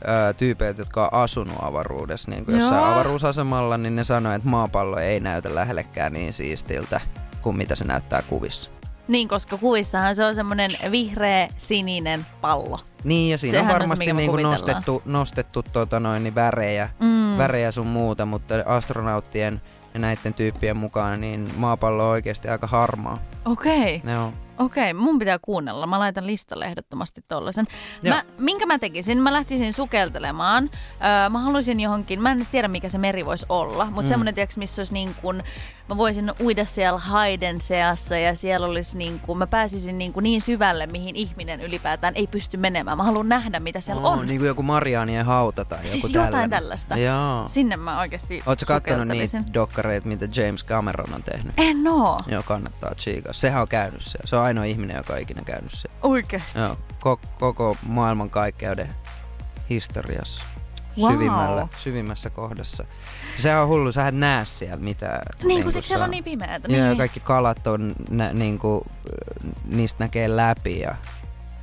ö, 0.02 0.34
tyypeiltä, 0.34 0.82
jotka 0.82 1.04
on 1.04 1.14
asunut 1.14 1.58
avaruudessa 1.62 2.32
niin 2.32 2.46
kuin 2.46 2.60
jossain 2.60 2.82
Joo. 2.82 2.94
avaruusasemalla, 2.94 3.78
niin 3.78 3.96
ne 3.96 4.04
sanoo, 4.04 4.34
että 4.34 4.50
maapallo 4.50 4.98
ei 4.98 5.20
näytä 5.20 5.56
lähellekään 5.56 6.14
niin 6.14 6.34
siistiltä 6.34 7.02
kuin 7.42 7.58
mitä 7.58 7.76
se 7.76 7.86
näyttää 7.86 8.22
kuvissa. 8.22 8.70
Niin, 9.10 9.28
koska 9.28 9.58
kuvissahan 9.58 10.16
se 10.16 10.26
on 10.26 10.36
semmoinen 10.36 10.78
vihreä, 10.92 11.48
sininen 11.58 12.26
pallo. 12.42 12.80
Niin, 13.04 13.32
ja 13.32 13.38
siinä 13.38 13.58
Sehän 13.58 13.70
on 13.70 13.76
on 13.76 13.76
se, 13.76 13.80
varmasti 13.80 14.06
mikä 14.06 14.14
me 14.14 14.18
niin 14.22 14.32
kuin 14.32 14.44
nostettu, 14.44 15.02
nostettu 15.06 15.64
tota 15.64 16.00
noin, 16.00 16.24
niin 16.24 16.36
värejä, 16.36 16.90
Mm. 17.00 17.38
värejä 17.38 17.72
sun 17.72 17.88
muuta, 17.88 18.26
mutta 18.26 18.56
astronauttien 18.66 19.62
ja 19.94 20.00
näiden 20.00 20.34
tyyppien 20.34 20.78
mukaan, 20.78 21.22
niin 21.22 21.48
maapallo 21.58 22.04
on 22.04 22.10
oikeasti 22.10 22.48
aika 22.50 22.68
harmaa. 22.68 23.18
Okei. 23.46 23.96
Okay. 23.96 24.32
Okei, 24.60 24.94
mun 24.94 25.20
pitää 25.20 25.40
kuunnella. 25.42 25.88
Mä 25.88 26.00
laitan 26.00 26.28
listalle 26.28 26.66
ehdottomasti 26.66 27.24
tollasen. 27.28 27.68
Joo. 28.04 28.16
Mä, 28.16 28.24
minkä 28.38 28.66
mä 28.66 28.80
tekisin? 28.80 29.18
Mä 29.18 29.34
lähtisin 29.34 29.74
sukeltelemaan. 29.74 30.70
Öö, 30.74 31.30
mä 31.30 31.40
haluaisin 31.40 31.80
johonkin, 31.80 32.22
mä 32.22 32.32
en 32.32 32.38
edes 32.38 32.50
tiedä 32.50 32.68
mikä 32.68 32.90
se 32.90 32.98
meri 32.98 33.26
voisi 33.26 33.46
olla, 33.50 33.86
mutta 33.86 34.02
mm. 34.02 34.08
semmonen 34.08 34.36
tiiäks, 34.36 34.58
missä 34.58 34.80
olisi 34.80 34.94
niin 34.94 35.16
kuin, 35.22 35.44
mä 35.90 35.98
voisin 35.98 36.32
uida 36.42 36.66
siellä 36.66 37.00
haiden 37.00 37.62
seassa 37.62 38.18
ja 38.18 38.36
siellä 38.36 38.68
olisi 38.68 38.98
niin 38.98 39.20
kuin, 39.20 39.38
mä 39.38 39.48
pääsisin 39.48 39.98
niin, 39.98 40.14
kuin 40.14 40.24
niin 40.24 40.42
syvälle, 40.42 40.88
mihin 40.88 41.16
ihminen 41.16 41.62
ylipäätään 41.62 42.16
ei 42.16 42.28
pysty 42.28 42.58
menemään. 42.58 42.98
Mä 42.98 43.04
haluan 43.04 43.30
nähdä, 43.30 43.60
mitä 43.60 43.82
siellä 43.82 44.08
on. 44.08 44.28
Niin 44.28 44.40
kuin 44.40 44.48
joku 44.48 44.64
Mariaanien 44.64 45.26
hauta 45.26 45.66
tai 45.66 45.78
joku 45.78 45.88
siis 45.88 46.04
jotain 46.04 46.26
tällainen. 46.26 46.50
tällaista. 46.50 46.98
Joo. 46.98 47.46
Sinne 47.50 47.78
mä 47.78 48.00
oikeasti 48.00 48.44
Oletko 48.46 48.66
kattonut 48.66 49.08
niitä 49.08 49.44
dokkareita, 49.54 50.08
mitä 50.08 50.28
James 50.36 50.66
Cameron 50.66 51.14
on 51.14 51.24
tehnyt? 51.24 51.54
En 51.58 51.88
oo. 51.88 52.22
Joo, 52.28 52.44
kannattaa 52.44 52.96
tsiikaa. 52.96 53.34
Sehän 53.34 53.62
on 53.62 53.68
käynyt 53.68 54.02
siellä. 54.02 54.28
Se 54.28 54.36
on 54.36 54.49
ainoa 54.50 54.64
ihminen, 54.64 54.98
joka 54.98 55.14
on 55.14 55.20
ikinä 55.20 55.42
käynyt 55.46 55.72
siellä. 55.72 55.98
Oikeesti. 56.04 56.60
Joo, 56.60 56.78
koko, 57.00 57.28
koko 57.40 57.78
maailman 57.84 58.30
kaikkeuden 58.30 58.90
historiassa. 59.70 60.44
Wow. 61.02 61.12
Syvimmällä, 61.12 61.68
syvimmässä 61.78 62.30
kohdassa. 62.30 62.84
Sehän 63.38 63.62
on 63.62 63.68
hullu, 63.68 63.92
sä 63.92 64.08
et 64.08 64.16
näe 64.16 64.46
siellä 64.46 64.78
mitään. 64.78 65.22
Niin, 65.44 65.64
kun 65.64 65.72
se 65.72 65.76
sit 65.82 65.86
siellä 65.86 66.06
on 66.06 66.12
niin 66.12 66.24
pimeätä. 66.24 66.68
Ja 66.72 66.84
Niin. 66.86 66.98
kaikki 66.98 67.20
kalat 67.20 67.68
on, 67.68 67.96
nä, 68.10 68.34
niinku, 68.34 68.86
niistä 69.66 70.04
näkee 70.04 70.36
läpi 70.36 70.80
ja 70.80 70.96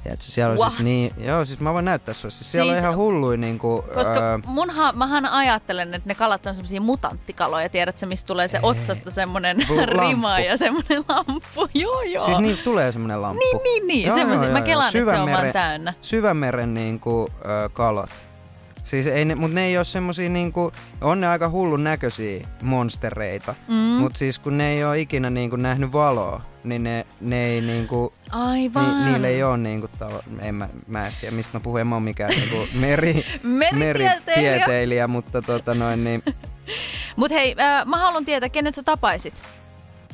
Tiedätkö, 0.07 0.25
siellä 0.25 0.53
on 0.53 0.59
What? 0.59 0.71
siis 0.73 0.83
niin, 0.85 1.13
joo 1.19 1.45
siis 1.45 1.61
mä 1.61 1.73
voin 1.75 1.85
näyttää 1.85 2.15
sulle. 2.15 2.33
Siis 2.33 2.53
siellä 2.53 2.73
Siis- 2.73 2.79
on 2.85 2.85
ihan 2.91 2.97
hulluin 2.97 3.41
niinku, 3.41 3.85
Koska 3.95 4.13
öö, 4.15 4.39
munha, 4.47 4.93
mähän 4.93 5.27
ajattelen, 5.27 5.95
että 5.95 6.09
ne 6.09 6.15
kalat 6.15 6.47
on 6.47 6.55
semmosia 6.55 6.81
mutanttikaloja. 6.81 7.69
Tiedätkö, 7.69 8.07
mistä 8.07 8.27
tulee 8.27 8.49
se 8.49 8.59
otsasta 8.63 9.11
semmonen 9.11 9.57
Lamppu. 9.59 10.01
rima 10.01 10.39
ja 10.41 10.57
semmonen 10.57 11.05
lamppu. 11.09 11.69
Joo, 11.75 12.03
joo. 12.03 12.25
Siis 12.25 12.39
niin 12.39 12.59
tulee 12.65 12.93
semmonen 12.93 13.23
lamppu. 13.23 13.45
Niin, 13.45 13.63
niin, 13.63 13.87
niin. 13.87 14.15
Semmosia- 14.15 14.51
mä 14.53 14.61
kelaan, 14.61 14.97
että 14.97 15.13
se 15.15 15.21
on 15.21 15.31
vaan 15.33 15.53
täynnä. 15.53 15.95
Syvämeren 16.03 16.75
niinku, 16.75 17.29
ö, 17.45 17.69
kalat. 17.73 18.11
Siis 18.87 19.07
ei 19.07 19.25
ne, 19.25 19.35
mut 19.35 19.53
ne 19.53 19.65
ei 19.65 19.79
oo 19.79 19.85
semmosia 19.85 20.29
niinku, 20.29 20.73
on 21.01 21.21
ne 21.21 21.29
aika 21.29 21.49
hullun 21.49 21.85
näköisiä 21.85 22.47
monstereita. 22.63 23.55
Mm. 23.69 23.75
Mut 23.75 24.17
siis 24.17 24.39
kun 24.39 24.59
ne 24.59 24.69
ei 24.73 24.85
oo 24.85 24.93
ikinä 24.93 25.31
niinku 25.31 25.57
nähnyt 25.57 25.93
valoa, 25.93 26.41
niin 26.65 26.85
ne, 26.85 27.07
ne 27.21 27.47
ei 27.47 27.61
niinku, 27.61 28.13
Aivan. 28.31 29.05
ni, 29.05 29.11
niille 29.11 29.29
ei 29.29 29.43
oo 29.43 29.57
niinku, 29.57 29.89
talo, 29.99 30.23
en 30.41 30.55
mä, 30.55 30.69
mä 30.87 31.07
en 31.07 31.13
tiedä 31.21 31.37
mistä 31.37 31.59
mä 31.59 31.63
puhun, 31.63 31.81
en 31.81 31.87
mä 31.87 31.95
oo 31.97 32.01
mikään 32.01 32.31
niinku 32.31 32.69
meri, 32.81 33.25
meritieteilijä, 33.73 35.09
mutta 35.09 35.43
tota 35.43 35.75
noin 35.75 36.05
niin, 36.05 36.23
Mut 37.17 37.31
hei, 37.31 37.55
äh, 37.61 37.87
mä 37.87 37.99
haluan 37.99 38.25
tietää, 38.25 38.49
kenet 38.49 38.75
sä 38.75 38.83
tapaisit. 38.83 39.43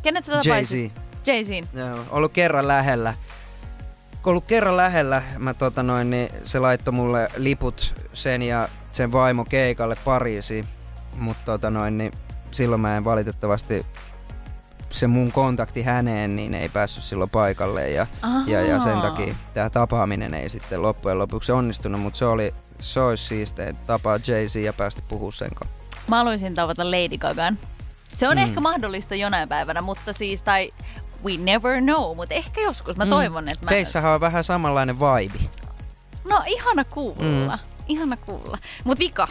Kenet 0.03 0.25
sä 0.25 0.33
tapaisit? 0.33 0.93
Jay-Z. 1.27 1.51
Jay-Z. 1.51 1.79
Joo, 1.79 2.05
ollut 2.11 2.33
kerran 2.33 2.69
lähellä. 2.69 3.15
Kun 4.23 4.31
ollut 4.31 4.45
kerran 4.45 4.77
lähellä, 4.77 5.23
mä 5.39 5.55
tota 5.55 5.83
noin, 5.83 6.11
niin 6.11 6.29
se 6.45 6.59
laittoi 6.59 6.93
mulle 6.95 7.29
liput 7.37 7.95
sen 8.15 8.43
ja 8.43 8.69
sen 8.93 9.13
vaimo 9.13 9.45
keikalle 9.45 9.97
Pariisiin. 10.05 10.65
Mutta 11.17 11.43
tota 11.45 11.71
noin, 11.71 11.99
niin 11.99 12.13
silloin 12.51 12.81
mä 12.81 12.97
en 12.97 13.05
valitettavasti 13.05 13.87
se 14.91 15.07
mun 15.07 15.33
kontakti 15.33 15.83
häneen 15.83 16.37
niin 16.37 16.55
ei 16.55 16.69
päässyt 16.69 17.05
silloin 17.05 17.31
paikalle 17.31 17.91
ja, 17.91 18.07
ja, 18.47 18.61
ja 18.63 18.81
sen 18.81 19.01
takia 19.01 19.35
tämä 19.55 19.71
tapaaminen 19.71 20.35
ei 20.35 20.51
sitten 20.51 20.83
loppujen 20.83 21.19
lopuksi 21.19 21.53
onnistunut, 21.53 22.01
mutta 22.01 22.19
se 22.19 22.25
oli 22.25 22.55
se 22.81 23.01
olisi 23.01 23.25
siistein 23.25 23.77
tapaa 23.77 24.17
Jay-Z 24.17 24.57
ja 24.65 24.73
päästä 24.73 25.03
puhua 25.09 25.33
sen 25.33 25.51
kanssa. 25.55 25.77
Mä 26.09 26.17
haluaisin 26.17 26.55
tavata 26.55 26.91
Lady 26.91 27.19
Gagan. 27.19 27.59
Se 28.13 28.29
on 28.29 28.37
Mm. 28.37 28.43
ehkä 28.43 28.61
mahdollista 28.61 29.15
jonain 29.15 29.49
päivänä, 29.49 29.81
mutta 29.83 30.13
siis, 30.13 30.43
tai 30.43 30.73
we 31.25 31.37
never 31.37 31.81
know, 31.81 32.17
mutta 32.17 32.35
ehkä 32.35 32.61
joskus. 32.61 32.97
Mä 32.97 33.07
toivon, 33.07 33.49
että 33.49 33.65
mä... 33.65 33.69
Teissähän 33.69 34.13
on 34.13 34.21
vähän 34.21 34.45
samanlainen 34.45 34.99
vibe. 35.01 35.39
No 36.31 36.43
ihana 36.47 36.85
kuulla. 36.85 37.57
Mm. 37.57 37.69
Ihana 37.89 38.17
kuulla. 38.17 38.59
Mut 38.85 38.99
Vika, 38.99 39.29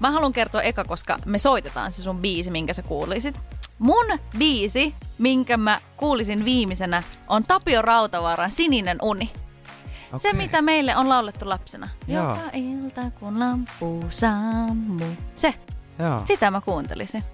mä 0.00 0.10
haluan 0.10 0.32
kertoa 0.32 0.62
eka, 0.62 0.84
koska 0.84 1.18
me 1.24 1.38
soitetaan 1.38 1.92
se 1.92 2.02
sun 2.02 2.18
biisi, 2.18 2.50
minkä 2.50 2.72
sä 2.72 2.82
kuulisit. 2.82 3.40
Mun 3.78 4.06
biisi, 4.38 4.94
minkä 5.18 5.56
mä 5.56 5.80
kuulisin 5.96 6.44
viimeisenä, 6.44 7.02
on 7.28 7.44
Tapio 7.44 7.82
Rautavaaran 7.82 8.50
Sininen 8.50 8.98
uni. 9.02 9.30
Okay. 10.06 10.18
Se, 10.18 10.32
mitä 10.32 10.62
meille 10.62 10.96
on 10.96 11.08
laulettu 11.08 11.48
lapsena. 11.48 11.88
Joo. 12.06 12.28
Joka 12.28 12.40
ilta, 12.52 13.10
kun 13.10 13.40
lampu 13.40 14.04
sammuu. 14.10 15.16
Se, 15.34 15.54
Joo. 15.98 16.22
sitä 16.24 16.50
mä 16.50 16.60
kuuntelisin. 16.60 17.24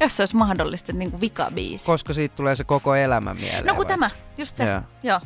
Jos 0.00 0.16
se 0.16 0.22
olisi 0.22 0.36
mahdollista, 0.36 0.92
niin 0.92 1.10
kuin 1.10 1.20
vikabiisi. 1.20 1.86
Koska 1.86 2.14
siitä 2.14 2.36
tulee 2.36 2.56
se 2.56 2.64
koko 2.64 2.94
elämä 2.94 3.34
mieleen. 3.34 3.66
No 3.66 3.74
kun 3.74 3.84
vai? 3.84 3.92
tämä, 3.94 4.10
just 4.38 4.56
se. 4.56 4.64
Joo. 4.64 4.80
Joo. 5.02 5.20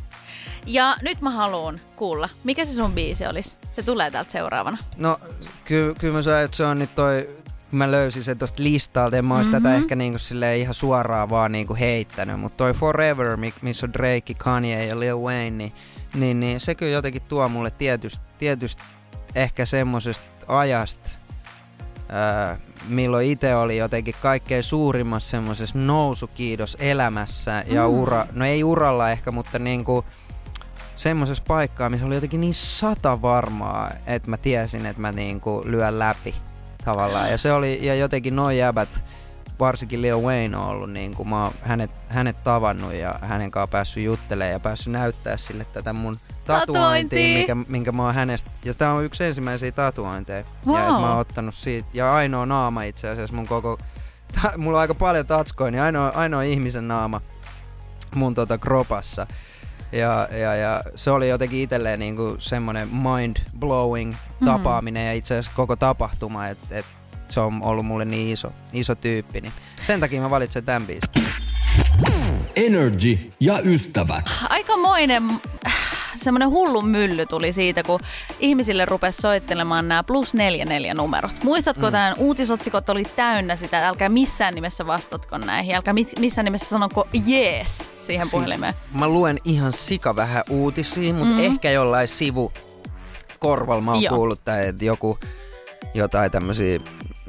Ja 0.67 0.97
nyt 1.03 1.21
mä 1.21 1.31
haluan 1.31 1.81
kuulla, 1.97 2.29
mikä 2.45 2.65
se 2.65 2.73
sun 2.73 2.93
biisi 2.93 3.27
olisi. 3.27 3.57
Se 3.73 3.83
tulee 3.83 4.11
täältä 4.11 4.33
seuraavana. 4.33 4.79
No 4.97 5.21
ky- 5.65 5.95
kyllä 6.01 6.15
mä 6.15 6.23
sain, 6.23 6.45
että 6.45 6.57
se 6.57 6.65
on 6.65 6.79
nyt 6.79 6.95
toi, 6.95 7.29
kun 7.71 7.79
mä 7.79 7.91
löysin 7.91 8.25
sen 8.25 8.39
tosta 8.39 8.63
listalta, 8.63 9.17
en 9.17 9.25
mä 9.25 9.43
Mhm. 9.43 9.51
tätä 9.51 9.75
ehkä 9.75 9.97
niinku 9.97 10.19
ihan 10.61 10.75
suoraan 10.75 11.31
vaan 11.31 11.53
niinku 11.53 11.75
heittänyt, 11.75 12.41
mutta 12.41 12.57
toi 12.57 12.73
Forever, 12.75 13.37
mi- 13.37 13.55
missä 13.63 13.87
on 13.87 13.93
Drake, 13.93 14.35
Kanye 14.39 14.87
ja 14.87 15.01
Lil 15.01 15.17
Wayne, 15.19 15.51
niin, 15.51 15.73
niin, 16.15 16.41
niin 16.41 16.61
se 16.61 16.75
kyllä 16.75 16.93
jotenkin 16.93 17.23
tuo 17.23 17.49
mulle 17.49 17.71
tietysti, 17.71 18.25
tietysti 18.39 18.83
ehkä 19.35 19.67
semmosesta 19.67 20.25
ajasta, 20.49 21.11
ää, 22.13 22.59
milloin 22.89 23.31
itse 23.33 23.55
oli 23.57 23.77
jotenkin 23.77 24.15
kaikkein 24.23 24.63
suurimmassa 24.63 25.31
semmoisessa 25.31 25.79
nousukiidos 25.79 26.77
elämässä 26.81 27.65
ja 27.67 27.89
Mm. 27.89 27.95
ura, 27.95 28.27
no 28.33 28.45
ei 28.45 28.65
uralla 28.65 29.11
ehkä, 29.11 29.31
mutta 29.31 29.59
niinku 29.59 30.05
semmoisessa 30.97 31.45
paikkaa, 31.49 31.89
missä 31.89 32.07
oli 32.07 32.15
jotenkin 32.15 32.41
niin 32.41 32.55
sata 32.55 33.23
varmaa, 33.23 33.91
että 34.07 34.31
mä 34.31 34.37
tiesin, 34.37 34.87
että 34.87 35.03
mä 35.03 35.13
niinku 35.13 35.63
lyön 35.65 35.99
läpi 35.99 36.35
tavallaan. 36.85 37.31
Ja 37.31 37.39
se 37.39 37.53
oli, 37.53 37.79
ja 37.87 37.95
jotenkin 37.95 38.37
noin 38.37 38.59
jäbät, 38.59 38.89
varsinkin 39.63 40.03
Lil 40.03 40.21
Wayne 40.21 40.57
on 40.57 40.67
ollut, 40.67 40.93
niin 40.93 41.15
kuin 41.15 41.29
mä 41.29 41.43
oon 41.43 41.53
hänet, 41.63 41.91
hänet 42.09 42.45
tavannut 42.45 42.95
ja 42.95 43.15
hänen 43.23 43.51
kanssaan 43.51 43.69
päässyt 43.69 44.05
juttelemaan 44.05 44.53
ja 44.53 44.61
päässyt 44.61 44.93
näyttää 44.93 45.37
sille 45.37 45.67
tätä 45.73 45.93
mun 45.93 46.19
tatuointia, 46.45 47.39
mikä, 47.39 47.55
minkä 47.55 47.93
mä 47.93 48.05
oon 48.05 48.15
hänestä. 48.15 48.51
Ja 48.65 48.75
tää 48.75 48.93
on 48.93 49.05
yksi 49.05 49.25
ensimmäisiä 49.25 49.73
tatuointeja. 49.73 50.45
Wow. 50.67 50.77
Ja 50.77 50.83
mä 50.83 51.11
oon 51.11 51.19
ottanut 51.19 51.55
siitä. 51.55 51.89
Ja 51.93 52.15
ainoa 52.15 52.47
naama 52.47 52.83
itse 52.83 53.09
asiassa 53.09 53.37
mun 53.37 53.47
koko... 53.47 53.79
Ta, 54.43 54.53
mulla 54.57 54.79
on 54.79 54.81
aika 54.83 54.95
paljon 54.95 55.27
tatskoja, 55.27 55.71
niin 55.71 55.83
ainoa, 55.83 56.09
ainoa 56.09 56.43
ihmisen 56.43 56.89
naama 56.89 57.21
mun 58.15 58.35
tota 58.35 58.59
kropassa. 58.59 59.27
Ja, 59.93 60.29
ja, 60.31 60.55
ja 60.55 60.81
se 60.97 61.11
oli 61.11 61.29
jotenkin 61.29 61.61
itselleen 61.61 61.99
niinku 61.99 62.37
semmoinen 62.39 62.89
mind-blowing 62.89 64.15
Mm. 64.43 64.47
tapaaminen 64.47 65.07
ja 65.07 65.13
itse 65.13 65.35
asiassa 65.35 65.53
koko 65.57 65.77
tapahtuma, 65.77 66.49
että 66.49 66.67
et 66.71 66.87
se 67.33 67.41
on 67.41 67.63
ollut 67.63 67.87
mulle 67.87 68.05
niin 68.05 68.29
iso, 68.29 68.53
iso 68.73 68.95
tyyppi. 68.95 69.41
Niin 69.41 69.53
sen 69.87 70.01
takia 70.01 70.21
mä 70.21 70.31
valitsen 70.31 70.65
tämän 70.65 70.87
biisin. 70.87 71.11
Energy 72.57 73.19
ja 73.41 73.59
ystävät. 73.65 74.25
Aikamoinen 74.49 75.23
semmoinen 76.17 76.51
hullu 76.51 76.83
mylly 76.83 77.27
tuli 77.27 77.53
siitä, 77.53 77.83
kun 77.83 78.01
ihmisille 78.41 78.85
rupesi 78.85 79.21
soittelemaan 79.23 79.89
nämä 79.89 80.03
plus 80.03 80.35
44 80.35 80.95
numerot. 80.95 81.33
Muistatko, 81.45 81.87
mm. 81.87 81.93
tämän 81.93 82.15
uutisotsikot 82.19 82.89
oli 82.89 83.03
täynnä 83.17 83.57
sitä, 83.57 83.77
että 83.79 83.89
älkää 83.89 84.09
missään 84.09 84.55
nimessä 84.55 84.87
vastatko 84.87 85.39
näihin, 85.39 85.75
älkää 85.75 85.95
mi- 85.95 86.09
missään 86.19 86.45
nimessä 86.45 86.69
sanonko 86.69 87.09
jees 87.27 87.89
siihen 88.01 88.27
puhelimeen. 88.31 88.75
Mä 88.93 89.09
luen 89.09 89.39
ihan 89.45 89.73
sika 89.73 90.17
vähän 90.17 90.45
uutisia, 90.51 91.13
mutta 91.15 91.29
Mhm. 91.35 91.39
mm. 91.41 91.45
ehkä 91.47 91.71
jollain 91.71 92.09
sivu 92.09 92.53
korvalla 93.39 93.83
mä 93.83 93.93
oon 93.93 94.03
Joo. 94.03 94.15
kuullut, 94.15 94.45
tai 94.45 94.67
että 94.69 94.85
joku 94.85 95.19
jotain 95.95 96.31
tämmöisiä, 96.31 96.79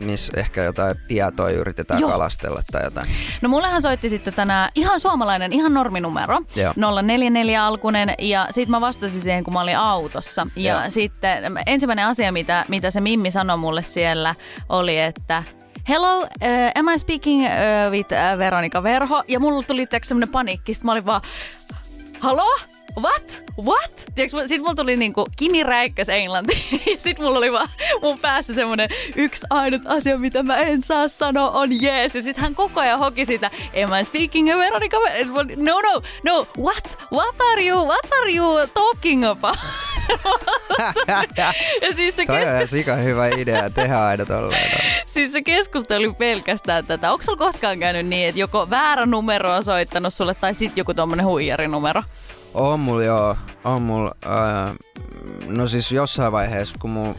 missä 0.04 0.34
ehkä 0.38 0.64
jotain 0.64 0.96
tietoa 1.08 1.50
yritetään 1.50 2.00
Joo. 2.00 2.12
Kalastella 2.12 2.62
tai 2.72 2.84
jotain. 2.84 3.08
No 3.42 3.50
mullehan 3.50 3.82
soitti 3.82 4.10
sitten 4.10 4.34
tänään 4.34 4.70
ihan 4.76 5.00
suomalainen, 5.00 5.54
ihan 5.54 5.74
norminumero, 5.74 6.42
Joo. 6.56 6.74
044 7.02 7.66
alkunen 7.66 8.14
ja 8.20 8.48
sit 8.52 8.70
mä 8.70 8.82
vastasin 8.82 9.22
siihen, 9.22 9.44
kun 9.44 9.54
mä 9.54 9.62
olin 9.62 9.78
autossa. 9.78 10.48
Ja 10.56 10.74
Joo. 10.74 10.90
sitten 10.90 11.58
ensimmäinen 11.66 12.06
asia, 12.06 12.32
mitä, 12.32 12.66
mitä 12.68 12.92
se 12.92 13.02
Mimmi 13.02 13.32
sanoi 13.32 13.58
mulle 13.58 13.84
siellä, 13.84 14.36
oli, 14.70 15.00
että 15.00 15.44
Hello, 15.90 16.20
uh, 16.20 16.28
am 16.76 16.88
I 16.88 17.00
speaking 17.00 17.44
uh, 17.44 17.92
with 17.92 18.12
uh, 18.12 18.40
Veronika 18.40 18.84
Verho? 18.84 19.24
Ja 19.28 19.40
mulla 19.40 19.64
tuli 19.64 19.88
semmonen 20.04 20.30
paniikki, 20.30 20.74
sit 20.74 20.84
mä 20.84 20.92
olin 20.92 21.06
vaan, 21.06 21.22
halo? 22.20 22.60
What? 23.02 23.44
What? 23.64 24.06
Tiedätkö, 24.16 24.48
sit 24.48 24.62
mulla 24.62 24.76
tuli 24.76 24.98
niinku 24.98 25.28
Kimi 25.36 25.64
Räikkös 25.64 26.10
englanti. 26.10 26.56
sit 27.04 27.20
mulla 27.20 27.38
oli 27.38 27.52
vaan 27.52 27.70
mun 28.02 28.20
päässä 28.20 28.54
semmonen 28.54 28.90
yksi 29.16 29.46
ainut 29.50 29.82
asia, 29.86 30.18
mitä 30.18 30.44
mä 30.44 30.58
en 30.58 30.84
saa 30.84 31.08
sanoa 31.08 31.52
on 31.52 31.70
yes. 31.84 32.16
Ja 32.16 32.22
sit 32.22 32.38
hän 32.38 32.56
koko 32.56 32.80
ajan 32.80 33.00
hoki 33.00 33.26
sitä, 33.26 33.52
am 33.84 34.02
I 34.02 34.06
speaking 34.06 34.54
a 34.54 34.58
Veronica? 34.58 34.98
No, 35.58 35.82
no, 35.82 36.02
no, 36.24 36.48
what? 36.64 36.98
What 37.12 37.36
are 37.52 37.68
you, 37.68 37.86
what 37.86 38.12
are 38.22 38.32
you 38.32 38.68
talking 38.74 39.26
about? 39.26 39.58
ja 41.82 41.94
siis 41.96 42.16
se, 42.16 42.26
Toi 42.26 42.62
on 42.62 42.68
sika 42.68 42.96
hyvä 42.96 43.28
idea 43.28 43.70
tehdä 43.70 44.06
aina 44.06 44.26
tolleen. 44.26 44.72
siis 45.08 45.32
se 45.32 45.42
keskustelu 45.42 46.04
oli 46.04 46.14
pelkästään 46.14 46.86
tätä. 46.86 47.12
Onko 47.12 47.24
sulla 47.24 47.38
koskaan 47.38 47.80
käynyt 47.80 48.06
niin, 48.08 48.30
että 48.30 48.40
joko 48.40 48.70
väärä 48.70 49.06
numero 49.06 49.54
on 49.54 49.64
soittanut 49.64 50.14
sulle 50.14 50.36
tai 50.36 50.56
sitten 50.56 50.82
joku 50.82 50.94
tommonen 50.94 51.26
huijarinumero? 51.26 52.04
On 52.54 52.80
mulla 52.80 53.04
joo, 53.04 53.38
on 53.64 53.82
mulla, 53.82 54.12
äh, 54.26 54.76
no 55.48 55.68
siis 55.68 55.92
jossain 55.92 56.32
vaiheessa, 56.32 56.76
kun 56.80 56.90
mun 56.90 57.16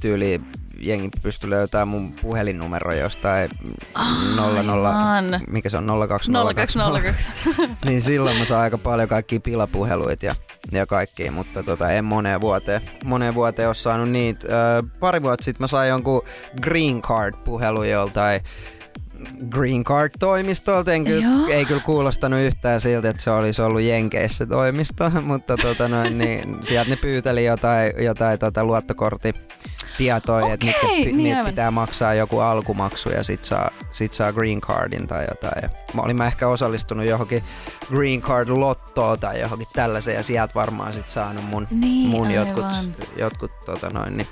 tyyli 0.00 0.40
jengi 0.78 1.10
pystyi 1.22 1.50
löytämään 1.50 1.88
mun 1.88 2.12
puhelinnumero 2.22 2.92
jostain 2.92 3.50
00, 4.36 4.88
Aivan. 4.88 5.40
mikä 5.48 5.68
se 5.68 5.76
on, 5.76 5.86
0202. 5.86 6.32
0202. 6.32 7.32
niin 7.84 8.02
silloin 8.02 8.36
mä 8.36 8.44
saan 8.44 8.62
aika 8.62 8.78
paljon 8.78 9.08
kaikkia 9.08 9.40
pilapuheluita 9.40 10.26
ja, 10.26 10.34
ja 10.72 10.86
kaikkia, 10.86 11.32
mutta 11.32 11.62
tota, 11.62 11.90
en 11.90 12.04
moneen 12.04 12.40
vuoteen, 12.40 12.82
moneen 13.04 13.34
vuoteen 13.34 13.68
ole 13.68 13.74
saanut 13.74 14.10
niitä. 14.10 14.46
Ö, 14.78 14.82
pari 15.00 15.22
vuotta 15.22 15.44
sitten 15.44 15.64
mä 15.64 15.66
sain 15.68 15.88
jonkun 15.88 16.22
green 16.62 17.02
card 17.02 17.34
puhelu 17.44 17.82
joltain 17.82 18.40
Green 19.50 19.84
Card-toimistolta. 19.84 20.92
En 20.92 21.04
kyllä, 21.04 21.26
ei 21.48 21.64
kyllä 21.64 21.80
kuulostanut 21.80 22.40
yhtään 22.40 22.80
siltä, 22.80 23.08
että 23.10 23.22
se 23.22 23.30
olisi 23.30 23.62
ollut 23.62 23.82
Jenkeissä 23.82 24.46
toimisto, 24.46 25.10
mutta 25.24 25.56
tota 25.56 25.88
noin, 25.88 26.18
niin, 26.18 26.56
sieltä 26.62 26.90
ne 26.90 26.96
pyyteli 26.96 27.44
jotain, 27.44 27.92
jotain 28.04 28.38
tota 28.38 28.64
luottokortti 28.64 29.34
tietoja, 29.98 30.54
että 30.54 30.66
mitkä, 30.66 30.86
niin 30.86 31.16
mit- 31.16 31.36
aivan. 31.36 31.50
pitää 31.50 31.70
maksaa 31.70 32.14
joku 32.14 32.38
alkumaksu 32.38 33.10
ja 33.10 33.22
sit 33.22 33.44
saa, 33.44 33.70
sit 33.92 34.12
saa 34.12 34.32
green 34.32 34.60
cardin 34.60 35.06
tai 35.06 35.26
jotain. 35.30 35.62
Ja 35.62 35.68
mä 35.94 36.02
olin 36.02 36.16
mä 36.16 36.26
ehkä 36.26 36.48
osallistunut 36.48 37.06
johonkin 37.06 37.44
green 37.88 38.22
card 38.22 38.48
lottoon 38.48 39.20
tai 39.20 39.40
johonkin 39.40 39.68
tällaiseen 39.72 40.16
ja 40.16 40.22
sieltä 40.22 40.54
varmaan 40.54 40.94
sit 40.94 41.08
saanut 41.08 41.44
mun, 41.44 41.66
Niin, 41.70 42.08
mun 42.08 42.30
jotkut, 42.30 42.64
jotkut 43.18 43.50
tota 43.66 43.90
noin, 43.90 44.16
niin, 44.16 44.26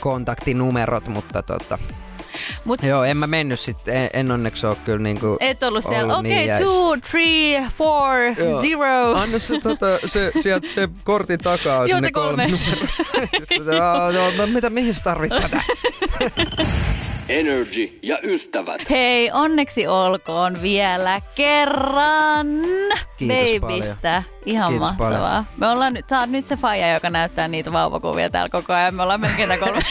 kontaktinumerot, 0.00 1.08
mutta 1.08 1.42
tota, 1.42 1.78
Mut 2.64 2.82
joo, 2.82 3.04
en 3.04 3.16
mä 3.16 3.26
mennyt 3.26 3.60
sitten, 3.60 3.96
en, 3.96 4.10
en 4.12 4.30
onneksi 4.30 4.66
ole 4.66 4.76
kyllä 4.84 4.98
niinku 4.98 5.36
et 5.40 5.62
ollut 5.62 5.84
siellä, 5.84 6.16
okei, 6.16 6.30
niin 6.30 6.36
okay, 6.36 6.46
jäissä. 6.46 6.64
two, 6.64 6.96
three, 7.10 7.66
four, 7.78 8.16
Joo. 8.38 8.62
zero. 8.62 9.14
Anna 9.14 9.38
se, 9.38 9.60
tota, 9.60 9.86
se, 10.06 10.32
sieltä 10.40 10.68
se 10.68 10.88
kortin 11.04 11.38
takaa 11.38 11.78
on 11.78 11.88
Joo, 11.88 12.00
se 12.00 12.12
kolme. 12.12 12.46
no, 14.12 14.30
no, 14.36 14.46
mitä, 14.46 14.70
mihin 14.70 14.94
sä 14.94 15.04
tarvit 15.04 15.32
tätä? 15.42 15.60
Energy 17.28 17.88
ja 18.02 18.18
ystävät. 18.22 18.90
Hei, 18.90 19.30
onneksi 19.32 19.86
olkoon 19.86 20.62
vielä 20.62 21.20
kerran 21.34 22.46
Kiitos 23.16 23.60
babystä. 23.60 24.22
Ihan 24.46 24.72
Kiitos 24.72 24.88
mahtavaa. 24.88 25.20
paljon. 25.20 25.44
Me 25.56 25.66
ollaan 25.68 25.94
nyt, 25.94 26.08
sä 26.08 26.20
oot 26.20 26.30
nyt 26.30 26.48
se 26.48 26.56
faija, 26.56 26.94
joka 26.94 27.10
näyttää 27.10 27.48
niitä 27.48 27.72
vauvakuvia 27.72 28.30
täällä 28.30 28.48
koko 28.48 28.72
ajan. 28.72 28.94
Me 28.94 29.02
ollaan 29.02 29.20
melkein 29.20 29.48
kolme, 29.60 29.82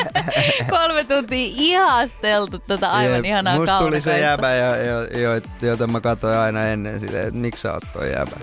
kolme 0.70 1.04
tuntia 1.04 1.52
ihasteltu 1.56 2.58
tätä 2.58 2.90
aivan 2.92 3.16
Jep, 3.16 3.24
ihanaa 3.24 3.56
Musta 3.56 3.78
tuli 3.78 4.00
se 4.00 4.20
jäbä, 4.20 4.54
jo, 4.54 4.74
jo, 4.74 5.20
jo, 5.20 5.40
jota 5.62 5.86
mä 5.86 6.00
katsoin 6.00 6.38
aina 6.38 6.64
ennen 6.64 7.00
silleen, 7.00 7.28
että 7.28 7.40
miksi 7.40 7.62
sä 7.62 7.72
oot 7.72 7.82
toi 7.92 8.12
jäbä. 8.12 8.36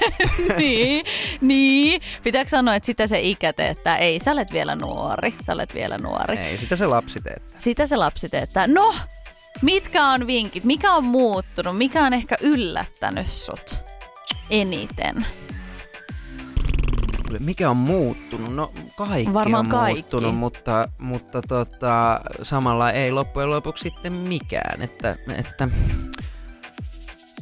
niin, 0.58 1.06
niin. 1.40 2.02
Pitääkö 2.22 2.50
sanoa, 2.50 2.74
että 2.74 2.86
sitä 2.86 3.06
se 3.06 3.20
ikä 3.20 3.52
teettää? 3.52 3.96
Ei, 3.96 4.20
sä 4.20 4.32
olet 4.32 4.52
vielä 4.52 4.76
nuori. 4.76 5.34
Sä 5.46 5.52
olet 5.52 5.74
vielä 5.74 5.98
nuori. 5.98 6.38
Ei, 6.38 6.58
sitä 6.58 6.76
se 6.76 6.86
lapsi 6.86 7.20
teettää. 7.20 7.60
Sitä 7.60 7.86
se 7.86 7.96
lapsi 7.96 8.28
teettää. 8.28 8.66
No, 8.66 8.94
mitkä 9.62 10.06
on 10.06 10.26
vinkit? 10.26 10.64
Mikä 10.64 10.92
on 10.92 11.04
muuttunut? 11.04 11.78
Mikä 11.78 12.04
on 12.04 12.12
ehkä 12.12 12.36
yllättänyt 12.40 13.26
sut 13.26 13.93
eniten? 14.50 15.26
Mikä 17.40 17.70
on 17.70 17.76
muuttunut? 17.76 18.54
No 18.54 18.72
kaikki 18.96 19.32
Varmaan 19.32 19.66
on 19.66 19.70
kaikki. 19.70 19.92
muuttunut, 19.94 20.36
mutta, 20.36 20.88
mutta 20.98 21.42
tota, 21.42 22.20
samalla 22.42 22.90
ei 22.90 23.12
loppujen 23.12 23.50
lopuksi 23.50 23.82
sitten 23.82 24.12
mikään. 24.12 24.82
Että, 24.82 25.16
että 25.36 25.68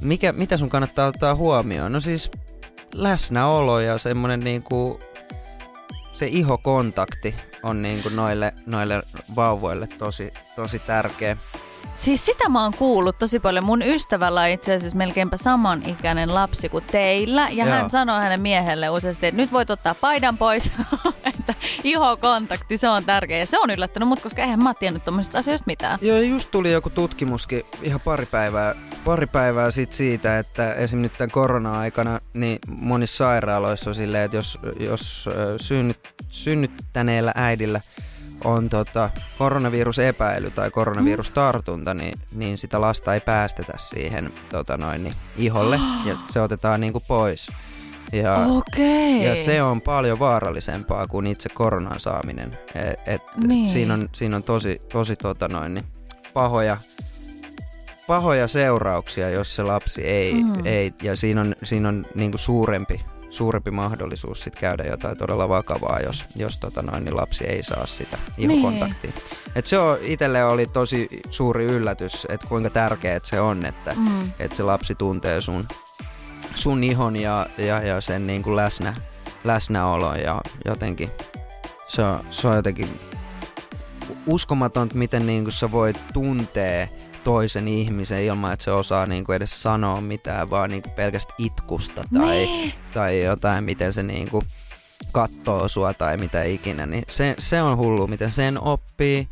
mikä, 0.01 0.33
mitä 0.33 0.57
sun 0.57 0.68
kannattaa 0.70 1.07
ottaa 1.07 1.35
huomioon? 1.35 1.93
No 1.93 2.01
siis 2.01 2.30
läsnäolo 2.95 3.80
ja 3.80 3.99
semmonen 3.99 4.41
niinku, 4.41 5.01
se 6.12 6.26
ihokontakti 6.26 7.35
on 7.62 7.83
niinku 7.83 8.09
noille, 8.09 8.55
noille 8.66 9.03
vauvoille 9.37 9.87
tosi, 9.87 10.30
tosi 10.57 10.78
tärkeä. 10.78 11.37
Siis 11.97 12.26
sitä 12.26 12.49
mä 12.49 12.62
oon 12.62 12.74
kuullut 12.78 13.18
tosi 13.18 13.40
paljon. 13.40 13.64
Mun 13.64 13.82
ystävällä 13.82 14.40
on 14.40 14.49
itse 14.49 14.74
asiassa 14.74 14.99
melkeinpä 14.99 15.36
samanikäinen 15.36 16.34
lapsi 16.34 16.68
kuin 16.68 16.84
teillä. 16.93 17.49
Ja 17.51 17.64
Joo. 17.66 17.74
hän 17.74 17.90
sanoi 17.90 18.22
hänen 18.22 18.40
miehelle 18.40 18.90
useasti, 18.90 19.26
että 19.26 19.40
nyt 19.40 19.53
voit 19.53 19.70
ottaa 19.70 19.95
paidan 19.95 20.38
pois. 20.38 20.72
että 21.38 21.55
ihokontakti, 21.84 22.78
se 22.78 22.88
on 22.88 23.05
tärkeä. 23.05 23.38
Ja 23.38 23.47
se 23.47 23.59
on 23.59 23.70
yllättänyt 23.70 24.09
mut, 24.09 24.20
koska 24.20 24.43
eihän 24.43 24.62
mä 24.62 24.68
oon 24.68 24.74
tiennyt 24.80 25.05
tommosista 25.05 25.38
asioista 25.38 25.66
mitään. 25.66 25.99
Joo, 26.03 26.18
just 26.18 26.51
tuli 26.51 26.72
joku 26.72 26.90
tutkimuskin 26.90 27.62
ihan 27.82 28.01
pari 28.01 28.26
päivää, 28.26 28.74
pari 29.05 29.26
päivää 29.26 29.70
sit 29.70 29.93
siitä, 29.93 30.38
että 30.38 30.74
esim. 30.74 30.99
nyt 30.99 31.12
tämän 31.18 31.30
korona-aikana 31.30 32.20
niin 32.34 32.59
monissa 32.68 33.16
sairaaloissa 33.16 33.90
on 33.90 33.95
silleen, 33.95 34.24
että 34.24 34.36
jos, 34.36 34.59
jos 34.80 35.28
synnyt, 35.57 36.14
synnyttäneellä 36.28 37.32
äidillä 37.34 37.80
on 38.45 38.68
tota, 38.68 39.11
koronavirusepäily 39.38 40.51
tai 40.51 40.70
koronavirustartunta, 40.70 41.95
niin, 41.95 42.18
niin 42.34 42.59
sitä 42.59 42.80
lasta 42.80 43.14
ei 43.14 43.20
päästetä 43.20 43.72
siihen 43.76 44.32
tota 44.51 44.76
noin, 44.76 45.05
niin, 45.05 45.14
iholle 45.36 45.80
ja 46.07 46.16
se 46.30 46.40
otetaan 46.40 46.80
niinku 46.80 47.01
pois. 47.09 47.49
Ja, 48.12 48.36
Okei. 48.36 49.24
ja 49.24 49.36
se 49.45 49.62
on 49.62 49.80
paljon 49.80 50.18
vaarallisempaa 50.18 51.07
kuin 51.07 51.26
itse 51.26 51.49
koronan 51.49 52.01
saaminen. 52.01 52.59
Et, 52.74 53.01
et, 53.07 53.22
Niin. 53.47 53.68
siinä, 53.68 53.95
on, 53.95 54.09
siinä 54.12 54.36
on 54.36 54.43
tosi, 54.43 54.82
tosi 54.93 55.16
tota 55.16 55.49
noin, 55.49 55.74
niin 55.74 55.84
pahoja, 56.34 56.76
pahoja 58.07 58.49
seurauksia, 58.49 59.30
jos 59.30 59.57
se 59.57 59.62
lapsi 59.62 60.03
ei, 60.03 60.34
Mm. 60.34 60.47
mm. 60.57 60.66
ei 60.66 60.93
ja 61.03 61.16
siinä 61.16 61.40
on, 61.40 61.55
siinä 61.64 61.88
on 61.88 62.07
niinku 62.14 62.38
suurempi, 62.38 63.01
suurempi 63.33 63.70
mahdollisuus 63.70 64.43
sit 64.43 64.57
käydä 64.57 64.85
jotain 64.85 65.18
todella 65.18 65.49
vakavaa, 65.49 66.01
jos, 66.01 66.26
jos 66.37 66.59
tota 66.59 66.83
noin, 66.83 67.05
niin 67.05 67.16
lapsi 67.16 67.45
ei 67.45 67.62
saa 67.62 67.87
sitä 67.87 68.18
ihokontaktia. 68.39 69.11
Niin. 69.11 69.24
Et 69.55 69.66
se 69.66 69.78
on, 69.78 69.99
itselle 70.03 70.45
oli 70.45 70.66
tosi 70.66 71.09
suuri 71.30 71.64
yllätys, 71.64 72.26
että 72.30 72.47
kuinka 72.47 72.70
tärkeää 72.70 73.20
se 73.22 73.41
on, 73.41 73.64
että 73.64 73.95
Mm. 73.97 74.30
että 74.39 74.57
se 74.57 74.62
lapsi 74.62 74.95
tuntee 74.95 75.41
sun, 75.41 75.68
sun 76.55 76.85
ihon 76.85 77.16
ja, 77.16 77.47
ja, 77.59 77.80
ja 77.83 78.01
sen 78.01 78.26
niin 78.26 78.43
kuin 78.43 78.57
läsnä, 78.57 78.95
läsnäolon 79.45 80.20
ja 80.20 80.41
jotenkin 80.64 81.11
se 81.89 82.03
on, 82.03 82.20
se 82.30 82.49
on 82.49 82.57
jotenkin 82.57 82.89
uskomatonta, 84.26 84.95
miten 84.95 85.26
niin 85.26 85.45
kuin 85.45 85.53
sä 85.53 85.70
voit 85.70 85.97
tuntea 86.12 86.89
toisen 87.25 87.68
ihmisen 87.68 88.23
ilman, 88.23 88.53
että 88.53 88.64
se 88.64 88.70
osaa 88.70 89.07
niin 89.07 89.25
kuin 89.25 89.37
edes 89.37 89.62
sanoa 89.62 90.01
mitään, 90.01 90.51
vaan 90.51 90.70
niin 90.70 90.83
kuin 90.83 90.93
pelkästä 90.93 91.35
itkusta 91.39 92.05
tai, 92.18 92.37
Niin. 92.37 92.75
tai 92.95 93.23
jotain, 93.25 93.64
miten 93.64 93.93
se 93.93 94.03
niin 94.03 94.31
kuin 94.31 94.45
kattoo 95.12 95.68
sua 95.68 95.95
tai 95.95 96.16
mitä 96.16 96.43
ikinä, 96.43 96.87
niin 96.87 97.05
se, 97.11 97.35
se 97.39 97.62
on 97.62 97.77
hullu, 97.79 98.07
miten 98.07 98.31
sen 98.31 98.61
oppii. 98.62 99.29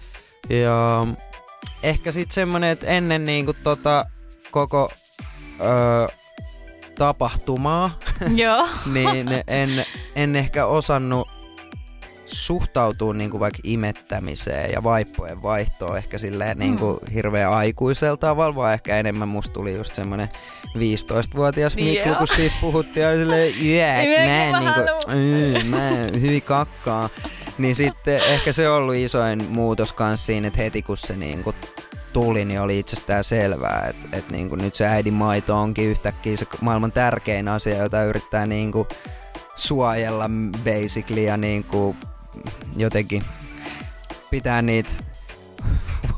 Ja 0.49 1.07
ehkä 1.83 2.13
sitten 2.13 2.35
semmonen, 2.35 2.71
että 2.71 2.87
ennen 2.87 3.25
niinku 3.25 3.53
tota 3.53 4.07
koko 4.51 4.91
öö, 5.61 6.09
tapahtumaa, 6.99 7.99
Joo. 8.35 8.69
niin 8.95 9.29
en, 9.47 9.87
en 10.15 10.37
ehkä 10.37 10.67
osannut 10.67 11.29
suhtautua 12.33 13.15
niinku 13.15 13.41
vaikka 13.41 13.59
imettämiseen 13.65 14.73
ja 14.73 14.83
vaippojen 14.83 15.43
vaihtoon 15.43 15.97
ehkä 15.97 16.19
silleen 16.19 16.59
niinku 16.59 17.01
hirveän 17.15 17.53
aikuisella 17.53 18.17
tavalla, 18.17 18.55
vaan 18.55 18.75
ehkä 18.75 18.97
enemmän 18.97 19.29
musta 19.29 19.53
tuli 19.53 19.75
just 19.75 19.95
semmonen 19.95 20.29
15-vuotias 20.67 21.75
Miklu, 21.77 22.09
Joo. 22.09 22.19
kun 22.19 22.27
siitä 22.37 22.55
puhuttiin, 22.61 23.05
ja 23.07 23.17
silleen, 23.17 23.55
Ei, 23.61 24.27
mä 24.27 24.45
en 24.45 24.53
niinku, 24.53 24.81
haluan." 24.81 25.29
"Yy, 25.29 25.65
mä 25.65 25.89
en, 25.89 26.21
hyvin 26.21 26.43
kakkaa. 26.43 27.09
Niin 27.59 27.77
sitten 27.77 28.17
ehkä 28.25 28.53
se 28.53 28.69
on 28.69 28.77
ollut 28.77 28.95
isoin 28.95 29.45
muutos 29.49 29.93
kans 29.93 30.27
siinä, 30.27 30.49
että 30.49 30.63
heti 30.63 30.83
kun 30.83 30.97
se 30.97 31.17
niinku 31.17 31.55
tuli, 32.13 32.45
niin 32.45 32.61
oli 32.61 32.79
itsestään 32.79 33.25
selvää, 33.25 33.87
että 33.91 34.17
et 34.17 34.31
niinku 34.31 34.57
nyt 34.57 34.75
se 34.75 34.87
äidin 34.87 35.15
maito 35.15 35.61
onkin 35.61 35.85
yhtäkkiä 35.89 36.37
se 36.37 36.47
maailman 36.61 36.93
tärkein 36.93 37.49
asia, 37.49 37.77
jota 37.77 38.05
yrittää 38.05 38.47
niinku 38.47 38.87
suojella 39.57 40.31
basically 40.65 41.21
ja 41.21 41.37
niinku 41.37 41.97
jotenkin 42.77 43.25
pitää 44.31 44.63
niitä 44.63 44.91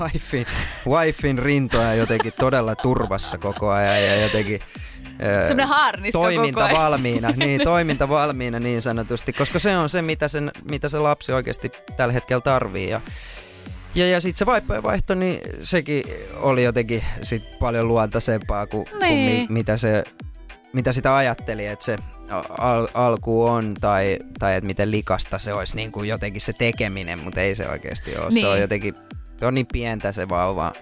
wifin, 0.01 0.47
wifin 0.89 1.39
rintoja 1.39 1.95
jotenkin 1.95 2.33
todella 2.39 2.75
turvassa 2.77 3.39
koko 3.39 3.71
ajan 3.71 4.03
ja 4.05 4.17
jotenkin 4.23 4.61
Semmoinen 5.19 5.69
haarniska 5.69 6.19
toiminta 6.19 6.61
koko 6.61 6.67
ajan. 6.67 6.83
valmiina, 6.83 7.31
niin, 7.37 7.61
toiminta 7.65 8.09
valmiina 8.09 8.59
niin 8.59 8.83
sanotusti, 8.83 9.33
koska 9.33 9.59
se 9.59 9.77
on 9.77 9.89
se, 9.89 10.03
mitä, 10.03 10.29
sen, 10.29 10.51
mitä 10.71 10.89
se 10.89 10.99
lapsi 10.99 11.33
oikeasti 11.33 11.73
tällä 11.97 12.13
hetkellä 12.13 12.41
tarvii. 12.41 12.91
Ja, 12.91 13.01
ja, 13.95 14.07
ja 14.09 14.21
sitten 14.21 14.39
se 14.39 14.47
vaippojen 14.47 14.83
vaihto, 14.83 15.15
niin 15.15 15.41
sekin 15.63 16.05
oli 16.37 16.65
jotenkin 16.65 17.05
sit 17.23 17.59
paljon 17.59 17.89
luontaisempaa 17.89 18.67
kuin, 18.67 18.85
niin. 18.85 18.99
kuin 18.99 19.19
mi, 19.19 19.25
Niin. 19.25 19.53
mitä, 19.53 19.77
se, 19.77 20.05
mitä 20.73 20.93
sitä 20.93 21.17
ajatteli, 21.17 21.67
että 21.67 21.85
se 21.85 21.97
al, 22.59 22.89
alku 22.95 23.45
on 23.47 23.75
tai, 23.81 24.19
tai 24.39 24.55
että 24.57 24.67
miten 24.67 24.91
likasta 24.91 25.39
se 25.39 25.53
olisi 25.55 25.77
niin 25.77 25.93
kuin 25.93 26.09
jotenkin 26.09 26.41
se 26.41 26.53
tekeminen, 26.53 27.21
mutta 27.21 27.41
ei 27.41 27.55
se 27.55 27.69
oikeasti 27.69 28.17
ole. 28.17 28.29
Niin. 28.31 28.47
Se 28.47 28.49
on 28.53 28.61
jotenkin, 28.61 28.95
se 29.41 29.47
on 29.47 29.55
niin 29.55 29.67
pientä 29.73 30.13
se 30.13 30.29
vauva, 30.29 30.73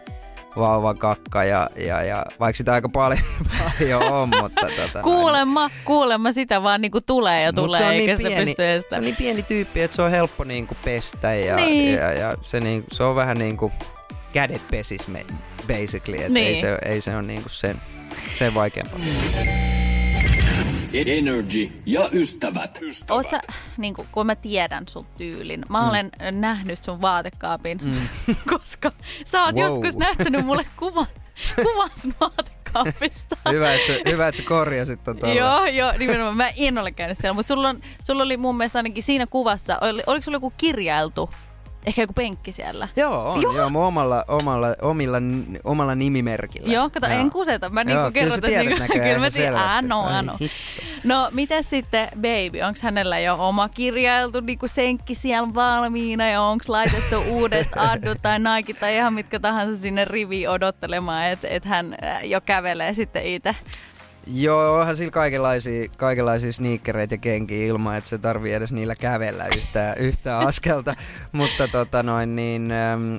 vauvan 0.56 0.98
kakka 0.98 1.44
ja, 1.44 1.68
ja, 1.76 2.02
ja 2.02 2.26
vaikka 2.40 2.56
sitä 2.56 2.72
aika 2.72 2.88
paljon, 2.88 3.22
paljon 3.78 4.02
on, 4.02 4.28
mutta 4.28 4.66
tota, 4.76 5.02
Kuulemma, 5.02 5.70
kuulemma 5.84 6.32
sitä 6.32 6.62
vaan 6.62 6.80
niinku 6.80 7.00
tulee 7.00 7.42
ja 7.42 7.52
Mut 7.52 7.64
tulee, 7.64 7.80
se 7.80 7.86
on 7.86 7.92
eikä 7.92 8.14
niin 8.16 8.26
pieni, 8.26 8.44
pysty 8.44 8.62
se 8.90 8.96
on 8.96 9.00
niin 9.04 9.16
pieni 9.16 9.42
tyyppi, 9.42 9.82
että 9.82 9.94
se 9.96 10.02
on 10.02 10.10
helppo 10.10 10.44
niinku 10.44 10.76
pestä 10.84 11.34
ja, 11.34 11.56
Niin. 11.56 11.92
ja, 11.94 12.12
ja 12.12 12.34
se, 12.42 12.60
niinku, 12.60 12.88
se 12.92 13.02
on 13.02 13.16
vähän 13.16 13.38
niinku 13.38 13.72
kädet 14.32 14.62
pesis 14.70 15.08
me, 15.08 15.26
basically, 15.68 16.16
että 16.18 16.28
Niin. 16.32 16.46
ei, 16.46 16.60
se, 16.60 16.78
ei 16.84 17.00
se 17.00 17.14
ole 17.16 17.22
niinku 17.22 17.48
sen, 17.48 17.76
sen 18.38 18.54
vaikeampaa. 18.54 19.00
Energy 20.94 21.72
ja 21.86 22.08
ystävät. 22.12 22.80
Oot 23.10 23.28
sä, 23.30 23.40
niin 23.76 23.94
kun, 23.94 24.06
kun 24.12 24.26
mä 24.26 24.34
tiedän 24.34 24.88
sun 24.88 25.06
tyylin, 25.16 25.64
mä 25.68 25.90
olen 25.90 26.10
mm. 26.32 26.40
nähnyt 26.40 26.84
sun 26.84 27.00
vaatekaapin, 27.00 27.78
mm. 27.82 27.96
koska 28.50 28.92
sä 29.24 29.44
oot 29.44 29.54
Wow. 29.54 29.64
joskus 29.64 29.96
näyttänyt 29.96 30.46
mulle 30.46 30.66
kuvan, 30.76 31.06
kuvan 31.62 31.90
sun 32.02 32.14
vaatekaapista. 32.20 33.36
hyvä, 33.52 33.74
että 33.74 33.86
sä, 33.86 33.92
hyvä, 34.10 34.28
että 34.28 34.40
sä 34.42 34.48
korjasit 34.48 35.04
tota. 35.04 35.28
Joo, 35.40 35.64
joo, 35.66 35.92
nimenomaan. 35.98 36.36
Mä 36.36 36.48
en 36.56 36.78
ole 36.78 36.90
käynyt 36.90 37.18
siellä, 37.18 37.34
mutta 37.34 37.54
sulla, 37.54 37.68
on, 37.68 37.80
sulla 38.04 38.22
oli 38.22 38.36
mun 38.36 38.56
mielestä 38.56 38.78
ainakin 38.78 39.02
siinä 39.02 39.26
kuvassa, 39.26 39.78
oli, 39.80 40.02
oliko 40.06 40.24
sulla 40.24 40.36
joku 40.36 40.52
kirjailtu, 40.56 41.30
ehkä 41.86 42.02
joku 42.02 42.12
penkki 42.12 42.52
siellä? 42.52 42.88
Joo, 42.96 43.30
on. 43.30 43.42
Joo. 43.42 43.52
Joo, 43.52 43.60
joo 43.60 43.70
mun 43.70 43.84
omalla, 43.84 44.24
omalla, 44.28 44.66
omilla, 44.82 45.16
omalla 45.64 45.94
nimimerkillä. 45.94 46.72
Joo, 46.72 46.90
kato, 46.90 47.06
en 47.06 47.30
kuseta. 47.30 47.68
Mä 47.68 47.84
niinku 47.84 48.00
Joo, 48.02 48.12
kyllä 48.12 48.24
kerron 48.24 48.40
tiedät 48.40 48.78
niinku, 48.78 48.92
kyllä 48.92 49.18
mä 49.18 49.30
tiedän. 49.30 49.68
Ano, 49.68 50.00
ano. 50.02 50.38
No, 51.04 51.28
miten 51.32 51.64
sitten 51.64 52.08
baby? 52.14 52.60
Onko 52.66 52.80
hänellä 52.82 53.18
jo 53.18 53.36
oma 53.38 53.68
kirjailtu 53.68 54.40
niinku 54.40 54.68
senkki 54.68 55.14
siellä 55.14 55.54
valmiina 55.54 56.28
ja 56.28 56.42
onko 56.42 56.64
laitettu 56.68 57.16
uudet 57.28 57.68
addut 57.90 58.18
tai 58.22 58.38
Nike 58.38 58.74
tai 58.74 58.96
ihan 58.96 59.14
mitkä 59.14 59.40
tahansa 59.40 59.80
sinne 59.80 60.04
riviin 60.04 60.50
odottelemaan, 60.50 61.26
että 61.26 61.48
et 61.48 61.64
hän 61.64 61.96
jo 62.24 62.40
kävelee 62.40 62.94
sitten 62.94 63.26
itse? 63.26 63.54
Joo, 64.34 64.74
onhan 64.74 64.96
sillä 64.96 65.10
kaikenlaisia, 65.10 65.88
kaikenlaisia 65.96 66.52
sneakereitä 66.52 67.14
ja 67.14 67.18
kenkiä 67.18 67.66
ilman, 67.66 67.96
että 67.96 68.10
se 68.10 68.18
tarvii 68.18 68.52
edes 68.52 68.72
niillä 68.72 68.94
kävellä 68.96 69.44
yhtään, 69.56 69.98
yhtään 70.08 70.46
askelta. 70.46 70.94
Mutta 71.32 71.68
tota 71.68 72.02
noin 72.02 72.36
niin... 72.36 72.72
Ähm, 72.72 73.16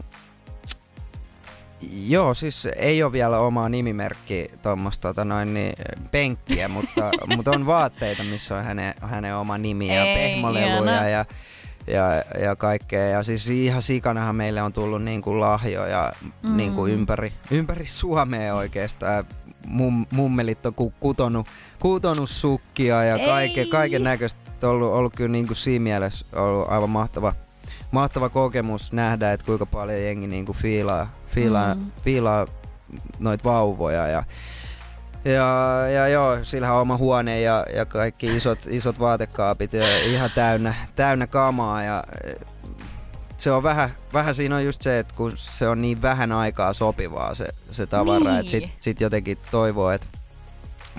Joo, 2.07 2.34
siis 2.34 2.68
ei 2.76 3.03
ole 3.03 3.12
vielä 3.12 3.39
omaa 3.39 3.70
nimimerkki 3.70 4.51
tuommoista 4.64 5.01
tota 5.07 5.26
noin, 5.26 5.53
niin, 5.53 5.74
penkkiä, 6.12 6.68
mutta, 6.68 7.12
mutta 7.36 7.51
on 7.51 7.66
vaatteita, 7.66 8.24
missä 8.24 8.55
on 8.55 8.64
hänen, 8.64 8.93
hänen 9.01 9.36
oma 9.36 9.57
nimi 9.57 9.95
ja 9.95 10.03
Ei, 10.03 10.16
pehmoleluja 10.16 11.09
ja, 11.09 11.26
ja, 11.88 12.24
ja 12.41 12.55
kaikkea. 12.55 13.05
Ja 13.05 13.24
siis 13.24 13.49
ihan 13.49 13.82
sikanahan 13.82 14.36
meille 14.36 14.62
on 14.62 14.74
tullut 14.74 15.03
niin 15.03 15.22
kuin 15.22 15.39
lahjoja 15.39 16.12
mm. 16.43 16.57
niin 16.57 16.74
kuin 16.74 16.93
ympäri, 16.93 17.34
ympäri 17.51 17.86
Suomea 17.86 18.55
oikeastaan. 18.55 19.26
Mum, 19.68 20.05
mummelit 20.14 20.66
on 20.66 20.74
ku- 20.74 20.93
kutonut, 20.99 21.47
kutonut 21.80 22.30
sukkia 22.30 23.03
ja 23.03 23.26
kaiken, 23.26 23.70
kaiken 23.70 24.03
näköistä. 24.03 24.41
Ollut, 24.64 24.93
ollut 24.93 25.16
kyllä 25.16 25.32
niin 25.32 25.47
kuin 25.47 25.57
siinä 25.57 25.84
mielessä 25.84 26.26
ollut 26.36 26.72
aivan 26.72 26.89
mahtava, 26.89 27.34
mahtava 27.91 28.30
kokemus 28.30 28.91
nähdä, 28.91 29.34
että 29.34 29.45
kuinka 29.45 29.66
paljon 29.66 30.03
jengi 30.03 30.28
niin 30.28 30.45
kuin 30.45 30.57
fiilaa, 30.57 31.12
fiilaa, 31.28 31.76
mm. 31.76 31.91
fiilaa 32.03 32.47
noita 33.20 33.43
vauvoja 33.49 34.07
ja 34.07 34.24
ja, 35.26 35.88
ja 35.93 36.07
joo, 36.07 36.39
sillähän 36.43 36.76
on 36.76 36.82
oma 36.82 36.97
huone 36.97 37.41
ja, 37.41 37.66
ja 37.76 37.86
kaikki 37.86 38.38
isot, 38.38 38.59
isot 38.70 38.99
vaatekaapit 38.99 39.74
ja 39.74 40.05
ihan 40.05 40.32
täynnä, 40.36 40.74
täynnä 40.95 41.28
kamaa 41.28 41.84
ja 41.84 42.03
se 43.41 43.51
on 43.51 43.63
vähän, 43.63 43.95
vähän 44.13 44.35
siinä 44.35 44.55
on 44.55 44.65
just 44.65 44.81
se, 44.81 44.99
että 44.99 45.13
kun 45.15 45.31
se 45.35 45.67
on 45.67 45.81
niin 45.81 46.01
vähän 46.01 46.31
aikaa 46.31 46.73
sopivaa 46.73 47.35
se, 47.35 47.47
se 47.71 47.85
tavara, 47.85 48.19
Niin. 48.19 48.39
että 48.39 48.49
sit, 48.51 48.69
sit 48.79 49.01
jotenkin 49.01 49.37
toivoo, 49.51 49.91
että 49.91 50.07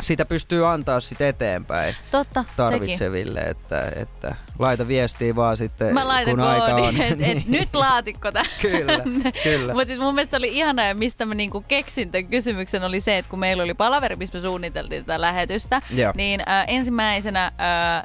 sitä 0.01 0.25
pystyy 0.25 0.67
antaa 0.69 1.01
sit 1.01 1.21
eteenpäin 1.21 1.95
Totta, 2.11 2.43
sekin. 2.43 2.57
tarvitseville, 2.57 3.41
että, 3.41 3.93
että 3.97 4.35
laita 4.59 4.89
viestiä 4.89 5.37
vaan 5.37 5.57
sitten, 5.57 5.95
Mä 5.95 6.09
laitan 6.09 6.35
kun 6.37 6.45
aika 6.45 6.65
on. 6.75 7.01
että 7.01 7.27
et, 7.27 7.47
nyt 7.59 7.69
laatikko 7.73 8.33
tähän. 8.33 8.53
Kyllä, 8.63 8.99
kyllä. 9.45 9.73
Mutta 9.73 9.87
siis 9.87 9.99
mun 9.99 10.15
mielestä 10.15 10.37
oli 10.37 10.49
ihanaa 10.57 10.85
ja 10.85 10.95
mistä 10.95 11.27
mä 11.27 11.35
niinku 11.35 11.65
keksin 11.69 12.11
tämän 12.11 12.27
kysymyksen 12.27 12.85
oli 12.85 13.01
se, 13.01 13.19
että 13.19 13.31
kun 13.31 13.39
meillä 13.39 13.63
oli 13.63 13.75
palaveri, 13.75 14.17
missä 14.17 14.39
me 14.39 14.43
suunniteltiin 14.43 15.05
tätä 15.05 15.21
lähetystä, 15.21 15.81
Joo. 15.91 16.13
niin 16.17 16.41
äh, 16.49 16.65
ensimmäisenä 16.69 17.47
äh, 17.47 17.53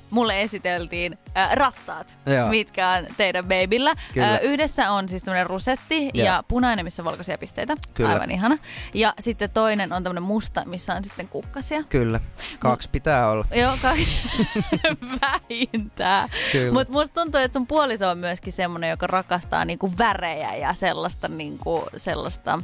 mulle 0.10 0.42
esiteltiin 0.42 1.18
äh, 1.38 1.52
rattaat, 1.54 2.18
Joo. 2.26 2.48
mitkä 2.50 2.90
on 2.90 3.06
teidän 3.18 3.46
babyllä. 3.46 3.96
Kyllä. 4.14 4.34
Äh, 4.34 4.40
yhdessä 4.44 4.92
on 4.92 5.10
siis 5.10 5.24
tämmönen 5.24 5.48
rusetti 5.48 6.10
Joo. 6.14 6.26
ja 6.26 6.44
punainen, 6.48 6.86
missä 6.86 7.02
on 7.02 7.06
valkoisia 7.06 7.38
pisteitä. 7.38 7.76
Kyllä. 7.94 8.10
Aivan 8.10 8.32
ihana. 8.32 8.58
Ja 8.94 9.14
sitten 9.20 9.50
toinen 9.50 9.94
on 9.94 10.04
tämmönen 10.04 10.24
musta, 10.24 10.64
missä 10.66 10.94
on 10.94 11.04
sitten 11.04 11.28
kukkasia. 11.28 11.84
Kyllä, 11.90 12.20
kaksi 12.60 12.90
pitää 12.92 13.30
olla. 13.30 13.46
Joo, 13.56 13.78
kai 13.82 13.98
vähintään. 15.22 16.30
Mutta 16.74 16.94
musta 16.94 17.22
tuntuu, 17.22 17.42
että 17.42 17.60
sun 17.60 17.68
puoliso 17.68 18.10
on 18.10 18.18
myöskin 18.18 18.54
semmonen, 18.54 18.90
joka 18.90 19.08
rakastaa 19.08 19.66
niinku 19.66 19.92
värejä 19.98 20.56
ja 20.56 20.74
sellaista, 20.74 21.28
niinku, 21.28 21.88
sellaista 21.96 22.60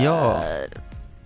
Joo. 0.00 0.40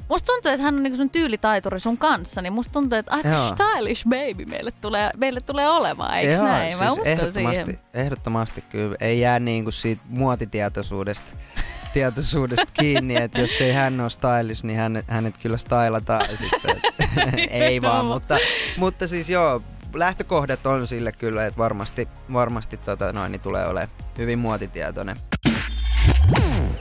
Musta 0.09 0.33
tuntuu, 0.33 0.53
että 0.53 0.63
hän 0.63 0.75
on 0.75 0.83
niinku 0.83 0.97
sun 0.97 1.11
tyylitaituri 1.11 1.81
sun 1.81 1.99
kanssa, 1.99 2.43
niin 2.43 2.53
musta 2.53 2.73
tuntuu, 2.73 2.99
että 2.99 3.13
aika 3.13 3.29
Joo. 3.29 3.55
stylish 3.55 4.05
baby 4.05 4.45
meille 4.45 4.71
tulee, 4.71 5.11
meille 5.17 5.41
tulee 5.41 5.69
olemaan, 5.69 6.19
eikö 6.19 6.33
Joo, 6.33 6.45
näin? 6.45 6.79
Mä 6.79 6.85
siis 6.85 6.93
uskon 6.93 7.07
ehdottomasti, 7.07 7.65
siihen. 7.65 7.81
ehdottomasti 7.95 8.61
kyllä. 8.61 8.97
Ei 9.01 9.21
jää 9.21 9.39
niinku 9.39 9.71
siitä 9.71 10.03
muotitietoisuudesta 10.09 11.33
tietoisuudesta 11.95 12.67
kiinni, 12.73 13.17
että 13.17 13.41
jos 13.41 13.61
ei 13.61 13.73
hän 13.73 14.01
ole 14.01 14.11
stylish, 14.11 14.65
niin 14.65 14.79
hänet, 14.79 15.05
hänet 15.09 15.35
kyllä 15.43 15.57
stylataan 15.57 16.29
sitten. 16.37 16.81
ei 17.51 17.83
vaan, 17.83 18.05
mutta, 18.05 18.39
mutta 18.77 19.09
siis 19.09 19.31
joo, 19.31 19.63
lähtökohdat 19.95 20.67
on 20.67 20.87
sille 20.87 21.13
kyllä, 21.13 21.47
että 21.47 21.59
varmasti, 21.59 22.09
varmasti 22.33 22.77
tota 22.77 23.13
noin, 23.13 23.33
niin 23.33 23.41
tulee 23.41 23.67
olemaan 23.67 23.91
hyvin 24.19 24.39
muotitietoinen. 24.39 25.17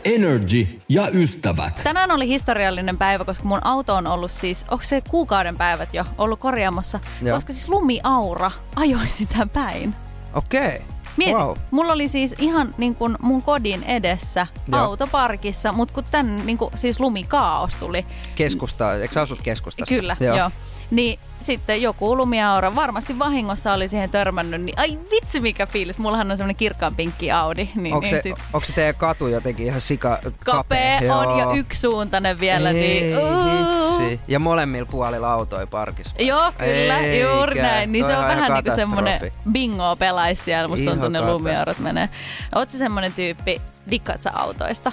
Energy 0.05 0.67
ja 0.89 1.07
ystävät. 1.13 1.81
Tänään 1.83 2.11
oli 2.11 2.27
historiallinen 2.27 2.97
päivä, 2.97 3.25
koska 3.25 3.43
mun 3.43 3.59
auto 3.63 3.95
on 3.95 4.07
ollut 4.07 4.31
siis, 4.31 4.65
onko 4.71 4.83
se 4.83 5.01
kuukauden 5.09 5.57
päivät 5.57 5.93
jo, 5.93 6.05
ollut 6.17 6.39
korjaamassa, 6.39 6.99
Joo. 7.21 7.37
koska 7.37 7.53
siis 7.53 7.69
lumiaura 7.69 8.51
ajoi 8.75 9.07
sitä 9.09 9.47
päin. 9.53 9.95
Okei. 10.33 10.81
Mieti, 11.17 11.33
Wow. 11.33 11.57
mulla 11.71 11.93
oli 11.93 12.07
siis 12.07 12.35
ihan 12.37 12.75
niin 12.77 12.95
kuin 12.95 13.17
mun 13.21 13.41
kodin 13.41 13.83
edessä 13.83 14.47
Joo. 14.71 14.81
autoparkissa, 14.81 15.71
mutta 15.73 15.93
kun 15.93 16.03
tän 16.11 16.45
niin 16.45 16.57
kuin, 16.57 16.71
siis 16.77 16.99
lumikaos 16.99 17.75
tuli, 17.75 18.05
Keskusta, 18.35 18.93
eikö 18.95 19.13
sä 19.13 19.21
asut 19.21 19.41
keskustassa? 19.41 19.95
kyllä, 19.95 20.17
joo. 20.19 20.37
joo. 20.37 20.51
Niin 20.91 21.19
sitten 21.41 21.81
joku 21.81 22.17
lumiaura 22.17 22.75
varmasti 22.75 23.19
vahingossa 23.19 23.73
oli 23.73 23.87
siihen 23.87 24.09
törmännyt, 24.09 24.61
niin 24.61 24.79
ai 24.79 24.99
vitsi 25.11 25.39
mikä 25.39 25.65
fiilis. 25.65 25.97
Mullahan 25.97 26.31
on 26.31 26.37
semmonen 26.37 26.55
kirkkaan 26.55 26.95
pinkki 26.95 27.31
Audi. 27.31 27.69
Niin, 27.75 27.93
Onko 27.93 28.05
niin 28.05 28.15
se, 28.15 28.21
sit 28.21 28.35
onko 28.53 28.65
se 28.65 28.73
teidän 28.73 28.95
katu 28.95 29.27
jotenkin 29.27 29.65
ihan 29.65 29.81
sika 29.81 30.19
kapea 30.45 31.15
on 31.15 31.39
Joo. 31.39 31.39
ja 31.39 31.57
yksisuuntainen 31.59 32.39
vielä. 32.39 32.69
Ei, 32.69 32.73
niin, 32.73 33.17
uh. 33.17 33.99
hitsi. 33.99 34.19
Ja 34.27 34.39
molemmilla 34.39 34.85
puolilla 34.91 35.31
autoja 35.33 35.67
parkissa. 35.67 36.15
Joo, 36.19 36.51
kyllä, 36.57 36.97
Eikä. 36.99 37.29
juuri 37.29 37.61
näin. 37.61 37.91
Niin 37.91 38.05
Toi 38.05 38.11
se 38.11 38.17
on 38.17 38.23
on 38.23 38.29
vähän 38.29 38.51
niinku 38.51 38.55
katastrofi. 38.69 38.81
semmonen 38.81 39.31
bingo 39.51 39.95
pelaisi 39.95 40.43
siellä. 40.43 40.67
Musta 40.67 40.89
tuntuu 40.89 41.09
ne 41.09 41.21
lumiaurat 41.21 41.79
menee. 41.79 42.09
Oot 42.55 42.69
sä 42.69 42.77
semmonen 42.77 43.13
tyyppi, 43.13 43.61
dikkaat 43.91 44.21
autoista? 44.33 44.91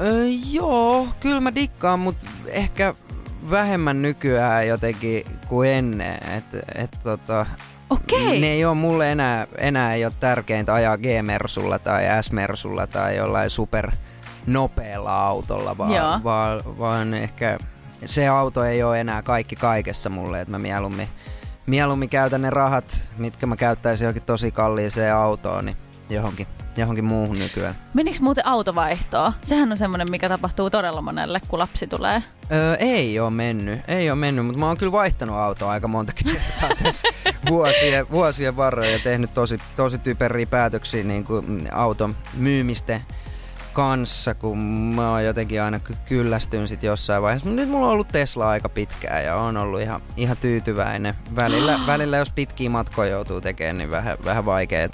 Öö, 0.00 0.24
joo, 0.50 1.08
kyllä 1.20 1.40
mä 1.40 1.54
dikkaan, 1.54 2.00
mutta 2.00 2.26
ehkä 2.46 2.94
vähemmän 3.50 4.02
nykyään 4.02 4.68
jotenkin 4.68 5.24
kuin 5.48 5.70
ennen. 5.70 6.18
Et, 6.36 6.44
et, 6.74 6.90
tota, 7.02 7.46
Okei. 7.90 8.40
Ne 8.40 8.46
ei 8.46 8.64
ole 8.64 8.74
mulle 8.74 9.12
enää, 9.12 9.46
enää 9.58 9.94
ei 9.94 10.04
ole 10.04 10.12
tärkeintä 10.20 10.74
ajaa 10.74 10.98
G-Mersulla 10.98 11.78
tai 11.78 12.04
S-Mersulla 12.22 12.86
tai 12.86 13.16
jollain 13.16 13.50
super 13.50 13.90
nopealla 14.46 15.26
autolla, 15.26 15.76
Joo. 15.78 15.88
vaan, 15.88 16.24
vaan, 16.24 16.78
vaan 16.78 17.14
ehkä 17.14 17.58
se 18.04 18.28
auto 18.28 18.64
ei 18.64 18.82
ole 18.82 19.00
enää 19.00 19.22
kaikki 19.22 19.56
kaikessa 19.56 20.10
mulle, 20.10 20.40
että 20.40 20.50
mä 20.50 20.58
mieluummin, 20.58 21.08
mieluummin 21.66 22.08
käytän 22.08 22.42
ne 22.42 22.50
rahat, 22.50 23.10
mitkä 23.16 23.46
mä 23.46 23.56
käyttäisin 23.56 24.04
johonkin 24.04 24.22
tosi 24.22 24.50
kalliiseen 24.50 25.14
autoon, 25.14 25.64
niin 25.64 25.76
johonkin, 26.10 26.46
johonkin 26.76 27.04
muuhun 27.04 27.38
nykyään. 27.38 27.74
Menikö 27.94 28.18
muuten 28.20 28.46
autovaihtoa? 28.46 29.32
Sehän 29.44 29.72
on 29.72 29.78
semmoinen, 29.78 30.10
mikä 30.10 30.28
tapahtuu 30.28 30.70
todella 30.70 31.02
monelle, 31.02 31.40
kun 31.48 31.58
lapsi 31.58 31.86
tulee. 31.86 32.22
Öö, 32.52 32.74
ei 32.74 33.20
ole 33.20 33.30
mennyt, 33.30 33.80
ei 33.88 34.10
ole 34.10 34.18
mennyt, 34.18 34.46
mutta 34.46 34.60
mä 34.60 34.66
oon 34.66 34.76
kyllä 34.76 34.92
vaihtanut 34.92 35.36
autoa 35.36 35.70
aika 35.70 35.88
monta 35.88 36.12
kertaa 36.12 36.76
tässä 36.82 37.08
vuosien, 37.48 38.10
vuosien 38.10 38.56
varrella 38.56 38.90
ja 38.90 38.98
tehnyt 38.98 39.34
tosi, 39.34 39.58
tosi 39.76 39.98
typeriä 39.98 40.46
päätöksiä 40.46 41.04
niin 41.04 41.24
kuin 41.24 41.68
auton 41.72 42.16
myymisten 42.34 43.00
kanssa, 43.72 44.34
kun 44.34 44.58
mä 44.94 45.10
oon 45.10 45.24
jotenkin 45.24 45.62
aina 45.62 45.78
ky- 45.78 45.96
kyllästyn 46.06 46.68
sit 46.68 46.82
jossain 46.82 47.22
vaiheessa. 47.22 47.48
Nyt 47.48 47.68
mulla 47.68 47.86
on 47.86 47.92
ollut 47.92 48.08
Tesla 48.08 48.48
aika 48.48 48.68
pitkään 48.68 49.24
ja 49.24 49.36
on 49.36 49.56
ollut 49.56 49.80
ihan, 49.80 50.00
ihan 50.16 50.36
tyytyväinen. 50.36 51.14
Välillä, 51.36 51.80
välillä 51.86 52.16
jos 52.16 52.30
pitkiä 52.30 52.70
matkoja 52.70 53.10
joutuu 53.10 53.40
tekemään, 53.40 53.78
niin 53.78 53.90
vähän, 53.90 54.16
vähän 54.24 54.44
vaikea. 54.44 54.88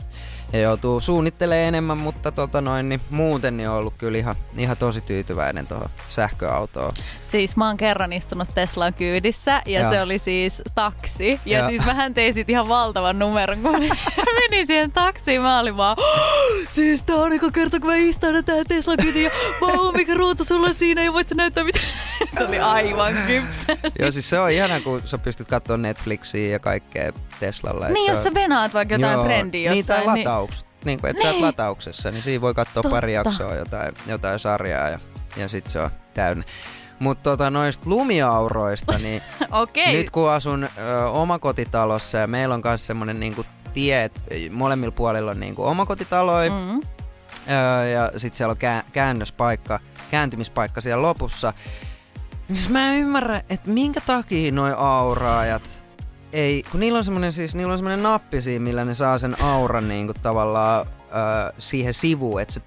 Ja 0.53 0.61
joutuu 0.61 1.01
suunnittelemaan 1.01 1.69
enemmän, 1.69 1.99
mutta 1.99 2.33
tota 2.33 2.61
noin, 2.61 2.89
niin 2.89 3.01
muuten 3.11 3.57
niin 3.57 3.69
on 3.69 3.77
ollut 3.77 3.95
kyllä 3.99 4.19
ihan, 4.19 4.37
ihan 4.57 4.77
tosi 4.77 5.01
tyytyväinen 5.01 5.67
tuohon 5.67 5.91
sähköautoon. 6.11 6.95
Siis 7.33 7.57
mä 7.57 7.67
oon 7.67 7.77
kerran 7.77 8.13
istunut 8.13 8.49
Teslan 8.55 8.95
kyydissä 8.95 9.63
ja 9.67 9.81
Joo. 9.81 9.91
se 9.93 10.03
oli 10.03 10.19
siis 10.19 10.63
taksi. 10.75 11.41
Ja 11.47 11.59
Joo. 11.59 11.69
siis 11.69 11.85
mähän 11.85 12.15
tein 12.15 12.35
sit 12.35 12.51
ihan 12.51 12.69
valtavan 12.69 13.19
numeron, 13.19 13.59
kun 13.63 13.81
menin 14.41 14.67
siihen 14.67 14.93
taksiin. 14.93 15.41
Mä 15.41 15.59
olin 15.61 15.77
vaan, 15.77 15.97
siis 16.69 17.03
tää 17.03 17.17
on 17.17 17.33
eka 17.33 17.51
kerta, 17.51 17.81
kun 17.81 17.91
mä 17.91 17.97
istun 17.97 18.45
tähän 18.45 18.65
Teslan 18.69 18.97
kyytiin. 19.03 19.25
Ja 19.25 19.31
vau, 19.61 19.93
mikä 19.93 20.15
ruutu 20.15 20.45
sulla 20.45 20.67
on 20.67 20.75
siinä 20.75 21.05
ja 21.05 21.13
voit 21.13 21.29
sä 21.29 21.35
näyttää 21.35 21.65
mitä. 21.65 21.79
se 22.39 22.45
oli 22.45 22.59
aivan 22.61 23.15
kypsä. 23.27 23.77
Joo, 23.99 24.11
siis 24.13 24.31
se 24.31 24.39
on 24.41 24.51
ihana, 24.51 24.81
kun 24.81 25.03
sä 25.05 25.19
pystyt 25.19 25.49
katsoa 25.49 25.77
Netflixiä 25.77 26.51
ja 26.53 26.59
kaikkea 26.59 27.13
Teslalla. 27.41 27.89
niin, 27.89 28.09
jos 28.09 28.19
on- 28.19 28.25
sä 28.25 28.35
venaat 28.35 28.75
vaikka 28.75 28.95
jotain 28.95 29.13
Joo, 29.13 29.25
trendiä 29.25 29.71
Niin, 29.71 29.79
jossain. 29.79 30.05
tai 30.05 30.19
lataukset. 30.19 30.67
Niin, 30.85 31.01
kuin, 31.01 31.11
että 31.11 31.23
sä 31.23 31.29
oot 31.29 31.37
Niin. 31.37 31.45
latauksessa, 31.47 32.11
niin 32.11 32.23
siinä 32.23 32.41
voi 32.41 32.55
katsoa 32.55 32.83
pari 32.83 33.15
Totta. 33.15 33.29
jaksoa 33.31 33.55
jotain, 33.55 33.95
jotain 34.07 34.39
sarjaa 34.39 34.89
ja, 34.89 34.99
ja 35.37 35.49
sit 35.49 35.67
se 35.67 35.79
on 35.79 35.91
täynnä. 36.15 36.45
Mutta 37.03 37.31
tota, 37.31 37.51
noista 37.51 37.83
lumiauroista, 37.91 38.99
niin 38.99 39.23
Okei. 39.51 39.93
nyt 39.93 40.11
kun 40.11 40.31
asun 40.31 40.65
ö, 40.79 41.07
omakotitalossa 41.09 42.19
ja 42.19 42.27
meillä 42.27 42.55
on 42.55 42.61
myös 42.65 42.87
semmoinen 42.87 43.21
niinku 43.21 43.45
tie, 43.75 44.05
että 44.05 44.21
molemmilla 44.51 44.93
puolilla 44.93 45.31
on 45.31 45.41
niinku 45.41 45.65
omakotitaloja 45.65 46.51
Mm. 46.51 46.81
Öö, 47.51 47.89
ja 47.89 48.11
sitten 48.17 48.37
siellä 48.37 48.51
on 48.51 48.57
kää- 48.57 48.85
käännöspaikka, 48.93 49.81
kääntymispaikka 50.11 50.81
siellä 50.81 51.03
lopussa. 51.03 51.53
Siis 52.53 52.69
mä 52.69 52.89
en 52.93 53.01
ymmärrä, 53.01 53.43
että 53.51 53.71
minkä 53.71 54.01
takia 54.07 54.53
noi 54.53 54.75
auraajat 54.77 55.63
ei, 56.33 56.63
kun 56.71 56.81
niillä 56.81 56.99
on 56.99 57.05
semmonen 57.05 57.33
siis, 57.33 57.55
niillä 57.55 57.73
on 57.73 57.79
semmonen 57.79 58.03
nappi 58.03 58.43
siinä, 58.43 58.63
millä 58.65 58.85
ne 58.85 58.95
saa 58.95 59.19
sen 59.19 59.43
auran 59.43 59.89
niinku 59.89 60.15
tavallaan 60.23 60.87
öö, 60.87 61.53
siihen 61.59 61.95
sivuun, 61.95 62.41
että 62.41 62.55
se 62.55 62.61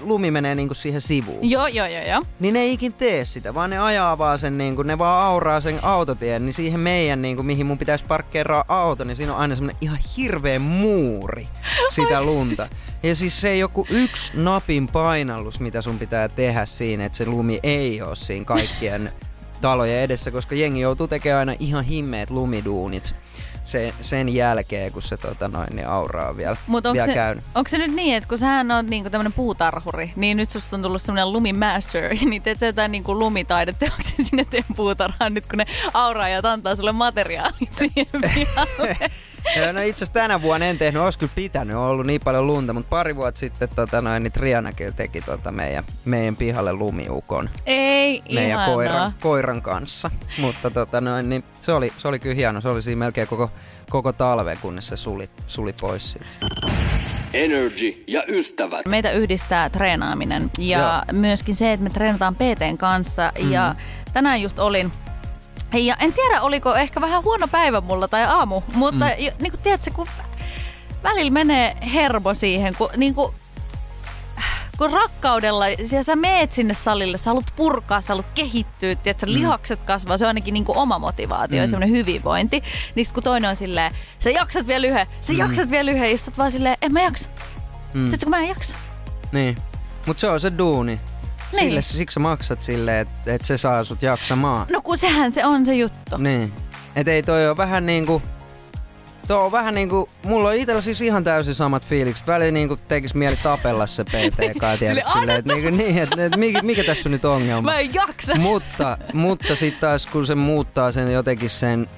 lumi 0.00 0.30
menee 0.30 0.54
niinku 0.54 0.74
siihen 0.74 1.02
sivuun. 1.02 1.50
Joo, 1.50 1.66
joo, 1.66 1.86
joo, 1.86 2.04
joo. 2.08 2.22
Niin 2.40 2.54
ne 2.54 2.60
ei 2.60 2.72
ikin 2.72 2.92
tee 2.92 3.24
sitä, 3.24 3.54
vaan 3.54 3.70
ne 3.70 3.78
ajaa 3.78 4.18
vaan 4.18 4.38
sen, 4.38 4.58
niin 4.58 4.76
ne 4.84 4.98
vaan 4.98 5.26
auraa 5.26 5.60
sen 5.60 5.84
autotien, 5.84 6.44
niin 6.44 6.54
siihen 6.54 6.80
meidän, 6.80 7.22
niin 7.22 7.46
mihin 7.46 7.66
mun 7.66 7.78
pitäisi 7.78 8.04
parkkeeraa 8.04 8.64
auto, 8.68 9.04
niin 9.04 9.16
siinä 9.16 9.34
on 9.34 9.40
aina 9.40 9.54
semmonen 9.54 9.76
ihan 9.80 9.98
hirveä 10.16 10.58
muuri 10.58 11.48
sitä 11.90 12.22
lunta. 12.22 12.68
Ja 13.02 13.14
siis 13.14 13.40
se 13.40 13.56
joku 13.56 13.86
yksi 13.90 14.32
napin 14.36 14.88
painallus, 14.88 15.60
mitä 15.60 15.82
sun 15.82 15.98
pitää 15.98 16.28
tehdä 16.28 16.66
siinä, 16.66 17.04
että 17.04 17.18
se 17.18 17.26
lumi 17.26 17.60
ei 17.62 18.02
ole 18.02 18.16
siinä 18.16 18.44
kaikkien 18.44 19.12
talojen 19.60 20.02
edessä, 20.02 20.30
koska 20.30 20.54
jengi 20.54 20.80
joutuu 20.80 21.08
tekemään 21.08 21.38
aina 21.38 21.54
ihan 21.60 21.84
himmeet 21.84 22.30
lumiduunit 22.30 23.14
se, 23.68 23.94
sen 24.00 24.34
jälkeen, 24.34 24.92
kun 24.92 25.02
se 25.02 25.16
tota 25.16 25.48
noin, 25.48 25.68
niin 25.76 25.88
auraa 25.88 26.36
vielä, 26.36 26.56
Mutta 26.66 26.88
onko 26.88 26.96
vielä 26.96 27.06
se, 27.06 27.14
käynyt. 27.14 27.44
onko 27.54 27.68
se 27.68 27.78
nyt 27.78 27.94
niin, 27.94 28.16
että 28.16 28.28
kun 28.28 28.38
sähän 28.38 28.70
on 28.70 28.86
niinku 28.86 29.10
tämmönen 29.10 29.32
puutarhuri, 29.32 30.12
niin 30.16 30.36
nyt 30.36 30.50
susta 30.50 30.76
on 30.76 30.82
tullut 30.82 31.02
semmonen 31.02 31.32
lumimaster, 31.32 32.14
niin 32.30 32.42
teet 32.42 32.58
sä 32.58 32.66
jotain 32.66 32.92
niinku 32.92 33.18
lumitaideteoksia 33.18 34.24
sinne 34.24 34.44
teidän 34.44 34.74
puutarhaan 34.76 35.34
nyt, 35.34 35.46
kun 35.46 35.58
ne 35.58 35.66
auraajat 35.94 36.44
antaa 36.44 36.76
sulle 36.76 36.92
materiaalit 36.92 37.74
siihen 37.78 38.06
pihalle. 38.34 38.96
Joo, 39.56 39.72
No 39.72 39.80
itse 39.80 39.98
asiassa 40.04 40.12
tänä 40.12 40.42
vuonna 40.42 40.66
en 40.66 40.78
tehnyt, 40.78 41.02
olisi 41.02 41.18
kyllä 41.18 41.32
pitänyt, 41.34 41.76
on 41.76 41.82
ollut 41.82 42.06
niin 42.06 42.20
paljon 42.24 42.46
lunta, 42.46 42.72
mutta 42.72 42.88
pari 42.90 43.16
vuotta 43.16 43.38
sitten 43.38 43.68
tota, 43.76 44.00
noin, 44.02 44.22
niin 44.22 44.32
Triana 44.32 44.72
kyllä 44.72 44.92
teki 44.92 45.20
tota, 45.20 45.52
meidän, 45.52 45.84
meidän 46.04 46.36
pihalle 46.36 46.72
lumiukon 46.72 47.50
Ei, 47.66 48.22
meidän 48.32 48.48
ihanaa. 48.50 48.66
koiran, 48.74 49.14
koiran 49.20 49.62
kanssa. 49.62 50.10
Mutta 50.38 50.70
tota, 50.70 51.00
noin, 51.00 51.28
niin 51.28 51.44
se, 51.60 51.72
oli, 51.72 51.92
se 51.98 52.08
oli 52.08 52.18
kyllä 52.18 52.34
hieno, 52.34 52.60
se 52.60 52.68
oli 52.68 52.82
siinä 52.82 52.98
melkein 52.98 53.28
koko, 53.28 53.50
koko 53.90 54.12
talven, 54.12 54.58
kunnes 54.62 54.86
se 54.86 54.96
suli, 54.96 55.30
suli 55.46 55.74
pois 55.80 56.12
siitä. 56.12 56.26
Energy 57.34 57.92
ja 58.06 58.22
ystävät. 58.28 58.86
Meitä 58.86 59.10
yhdistää 59.10 59.70
treenaaminen 59.70 60.50
ja 60.58 60.78
Joo. 60.78 61.20
myöskin 61.20 61.56
se, 61.56 61.72
että 61.72 61.84
me 61.84 61.90
treenataan 61.90 62.34
PTn 62.34 62.78
kanssa. 62.78 63.32
Mm. 63.42 63.52
Ja 63.52 63.74
tänään 64.12 64.42
just 64.42 64.58
olin 64.58 64.92
ja 65.72 65.96
en 66.00 66.12
tiedä, 66.12 66.42
oliko 66.42 66.74
ehkä 66.74 67.00
vähän 67.00 67.24
huono 67.24 67.48
päivä 67.48 67.80
mulla 67.80 68.08
tai 68.08 68.24
aamu, 68.24 68.62
mutta 68.74 69.04
mm. 69.04 69.24
jo, 69.24 69.32
niin 69.40 69.52
kuin 69.52 69.60
tiedätkö, 69.62 69.90
kun 69.94 70.06
välillä 71.02 71.30
menee 71.30 71.76
hermo 71.94 72.34
siihen, 72.34 72.74
kun, 72.74 72.88
niin 72.96 73.14
kuin, 73.14 73.32
kun 74.78 74.92
rakkaudella, 74.92 75.68
ja 75.68 76.04
sä 76.04 76.16
meet 76.16 76.52
sinne 76.52 76.74
salille, 76.74 77.18
sä 77.18 77.30
haluat 77.30 77.52
purkaa, 77.56 78.00
sä 78.00 78.08
haluat 78.08 78.30
kehittyä, 78.34 78.94
tiedätkö, 78.94 79.26
lihakset 79.26 79.80
kasvaa, 79.82 80.18
se 80.18 80.24
on 80.24 80.28
ainakin 80.28 80.54
niin 80.54 80.64
kuin 80.64 80.78
oma 80.78 80.98
motivaatio 80.98 81.56
mm. 81.56 81.62
ja 81.62 81.68
semmoinen 81.68 81.96
hyvinvointi. 81.96 82.62
Niin 82.94 83.04
sit 83.04 83.14
kun 83.14 83.22
toinen 83.22 83.50
on 83.50 83.56
silleen, 83.56 83.92
sä 84.18 84.30
jaksat 84.30 84.66
vielä 84.66 84.86
yhden, 84.86 85.06
sä 85.20 85.32
mm. 85.32 85.38
jaksat 85.38 85.70
vielä 85.70 85.90
yhden, 85.90 86.18
sit 86.18 86.38
vaan 86.38 86.52
silleen, 86.52 86.76
en 86.82 86.92
mä 86.92 87.00
jaksa. 87.00 87.28
Mm. 87.94 88.04
Tiedätkö, 88.04 88.26
kun 88.26 88.30
mä 88.30 88.40
en 88.40 88.48
jaksa. 88.48 88.74
Niin. 89.32 89.56
Mutta 90.06 90.20
se 90.20 90.28
on 90.28 90.40
se 90.40 90.52
duuni. 90.58 91.00
Niin. 91.52 91.64
Sille, 91.68 91.82
siksi 91.82 92.14
sä 92.14 92.20
maksat 92.20 92.62
sille, 92.62 93.00
että 93.00 93.34
et 93.34 93.44
se 93.44 93.58
saa 93.58 93.84
sut 93.84 94.02
jaksamaan. 94.02 94.66
No 94.72 94.82
kun 94.82 94.98
sehän 94.98 95.32
se 95.32 95.46
on 95.46 95.66
se 95.66 95.74
juttu. 95.74 96.16
Niin. 96.16 96.52
Et 96.96 97.08
ei 97.08 97.22
toi 97.22 97.48
on 97.48 97.56
vähän 97.56 97.86
niinku... 97.86 98.22
Tuo 99.28 99.36
on 99.44 99.52
vähän 99.52 99.74
niinku, 99.74 100.08
mulla 100.26 100.48
on 100.48 100.54
itsellä 100.54 100.80
siis 100.80 101.00
ihan 101.00 101.24
täysin 101.24 101.54
samat 101.54 101.84
fiilikset. 101.84 102.26
Välillä 102.26 102.50
niinku 102.50 102.76
tekis 102.76 103.14
mieli 103.14 103.36
tapella 103.42 103.86
se 103.86 104.04
PTK, 104.04 104.62
tiedät, 104.78 104.96
Sille, 104.96 105.02
silleen, 105.12 105.38
että 105.38 105.52
niinku, 105.52 105.70
niin, 105.70 105.98
et, 105.98 106.18
et, 106.18 106.36
mikä, 106.36 106.62
mikä 106.62 106.84
tässä 106.84 107.08
on 107.08 107.12
nyt 107.12 107.24
ongelma. 107.24 107.70
Mä 107.70 107.78
en 107.78 107.94
jaksa. 107.94 108.34
mutta 108.34 108.98
mutta 109.12 109.56
sitten 109.56 109.80
taas 109.80 110.06
kun 110.06 110.26
se 110.26 110.34
muuttaa 110.34 110.92
sen 110.92 111.12
jotenkin 111.12 111.50
sen, 111.50 111.88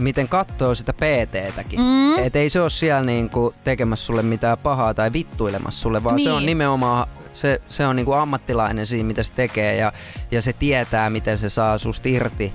miten 0.00 0.28
katsoo 0.28 0.74
sitä 0.74 0.92
PT-täkin. 0.92 1.80
Mm. 1.80 2.18
Et 2.18 2.36
ei 2.36 2.50
se 2.50 2.60
ole 2.60 2.70
siellä 2.70 3.04
niinku 3.04 3.54
tekemässä 3.64 4.06
sulle 4.06 4.22
mitään 4.22 4.58
pahaa 4.58 4.94
tai 4.94 5.12
vittuilemassa 5.12 5.80
sulle, 5.80 6.04
vaan 6.04 6.20
se 6.20 6.30
on 6.30 6.36
Niin. 6.38 6.46
nimenomaan 6.46 7.08
se, 7.32 7.62
se 7.68 7.86
on 7.86 7.96
niinku 7.96 8.12
ammattilainen 8.12 8.86
siinä, 8.86 9.06
mitä 9.06 9.22
se 9.22 9.32
tekee 9.32 9.76
ja, 9.76 9.92
ja 10.30 10.42
se 10.42 10.52
tietää, 10.52 11.10
miten 11.10 11.38
se 11.38 11.48
saa 11.48 11.78
susta 11.78 12.08
irti 12.08 12.52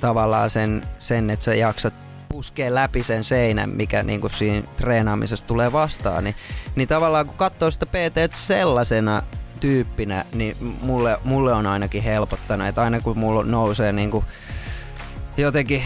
tavallaan 0.00 0.50
sen, 0.50 0.82
sen 0.98 1.30
että 1.30 1.44
sä 1.44 1.54
jaksat 1.54 1.94
puskee 2.28 2.74
läpi 2.74 3.02
sen 3.02 3.24
seinän, 3.24 3.70
mikä 3.70 4.02
niinku 4.02 4.28
siinä 4.28 4.66
treenaamisessa 4.76 5.46
tulee 5.46 5.72
vastaan, 5.72 6.24
niin, 6.24 6.34
niin 6.76 6.88
tavallaan 6.88 7.26
kun 7.26 7.36
katsoo 7.36 7.70
sitä 7.70 7.86
PT 7.86 8.34
sellaisena 8.34 9.22
tyyppinä, 9.60 10.24
niin 10.32 10.56
mulle, 10.82 11.18
mulle 11.24 11.52
on 11.52 11.66
ainakin 11.66 12.02
helpottanut, 12.02 12.68
että 12.68 12.82
aina 12.82 13.00
kun 13.00 13.18
mulla 13.18 13.42
nousee 13.44 13.92
niinku 13.92 14.24
jotenkin, 15.36 15.84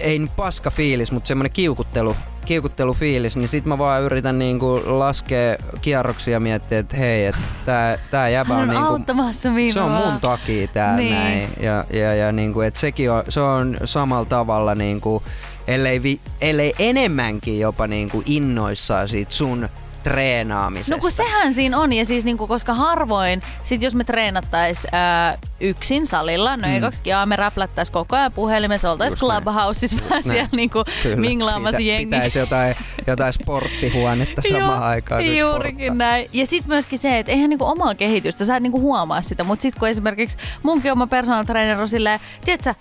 ei 0.00 0.18
nyt 0.18 0.36
paska 0.36 0.70
fiilis, 0.70 1.12
mutta 1.12 1.28
semmoinen 1.28 1.52
kiukuttelu, 1.52 2.16
kiukuttelufiilis, 2.46 3.36
niin 3.36 3.48
sit 3.48 3.64
mä 3.64 3.78
vaan 3.78 4.02
yritän 4.02 4.38
niinku 4.38 4.82
laskea 4.84 5.56
kierroksia 5.80 6.32
ja 6.32 6.40
miettiä, 6.40 6.78
että 6.78 6.96
hei, 6.96 7.26
että 7.26 7.40
tää, 7.66 7.98
tää 8.10 8.28
jäbä 8.28 8.54
on 8.54 8.60
on 8.62 8.68
niinku, 8.68 8.84
auttamassa 8.86 9.50
minua. 9.50 9.72
se 9.72 9.80
on 9.80 9.90
mun 9.90 10.20
takia 10.20 10.66
täällä 10.68 10.96
Niin. 10.96 11.12
näin. 11.14 11.48
Ja, 11.60 11.84
ja, 11.92 12.14
ja 12.14 12.32
niinku, 12.32 12.60
et 12.60 12.76
sekin 12.76 13.10
on, 13.10 13.22
se 13.28 13.40
on 13.40 13.76
samalla 13.84 14.24
tavalla 14.24 14.74
niinku, 14.74 15.22
ellei, 15.66 16.02
vi, 16.02 16.20
ellei 16.40 16.74
enemmänkin 16.78 17.60
jopa 17.60 17.86
niinku 17.86 18.22
innoissaan 18.26 19.08
siitä 19.08 19.32
sun 19.32 19.68
treenaamisesta. 20.04 20.94
No 20.94 21.00
kun 21.00 21.10
sehän 21.10 21.54
siinä 21.54 21.78
on, 21.78 21.92
ja 21.92 22.04
siis 22.04 22.24
niinku, 22.24 22.46
koska 22.46 22.74
harvoin, 22.74 23.40
sit 23.62 23.82
jos 23.82 23.94
me 23.94 24.04
treenattais 24.04 24.86
ää, 24.92 25.38
yksin 25.60 26.06
salilla, 26.06 26.56
no 26.56 26.68
mm. 26.68 26.74
ekaksikin 26.74 27.10
jaa, 27.10 27.26
me 27.26 27.36
räplättäis 27.36 27.90
koko 27.90 28.16
ajan 28.16 28.32
puhelimessa, 28.32 28.90
oltais. 28.90 29.14
Clubhouseissa 29.14 29.96
vähän 30.10 30.22
siellä 30.22 30.48
niinku 30.52 30.84
Kyllä. 31.02 31.16
minglaamassa 31.16 31.76
Pitä- 31.76 31.88
jengi. 31.88 32.16
Pitäisi 32.16 32.38
jotain, 32.38 32.74
jotain 33.06 33.32
sporttihuonetta 33.42 34.42
samaan 34.52 34.82
aikaan. 34.82 35.36
Juurikin 35.36 35.86
sporttaa. 35.86 36.06
näin. 36.08 36.28
Ja 36.32 36.46
sitten 36.46 36.68
myöskin 36.68 36.98
se, 36.98 37.18
että 37.18 37.32
eihän 37.32 37.50
niinku 37.50 37.64
omaa 37.64 37.94
kehitystä, 37.94 38.44
sä 38.44 38.56
et 38.56 38.62
niinku 38.62 38.80
huomaa 38.80 39.22
sitä, 39.22 39.44
mutta 39.44 39.62
sitten 39.62 39.80
kun 39.80 39.88
esimerkiksi 39.88 40.36
munkin 40.62 40.92
oma 40.92 41.06
personal 41.06 41.44
trainer 41.44 41.80
on 41.80 41.88
silleen, 41.88 42.20
tiedätkö, 42.44 42.74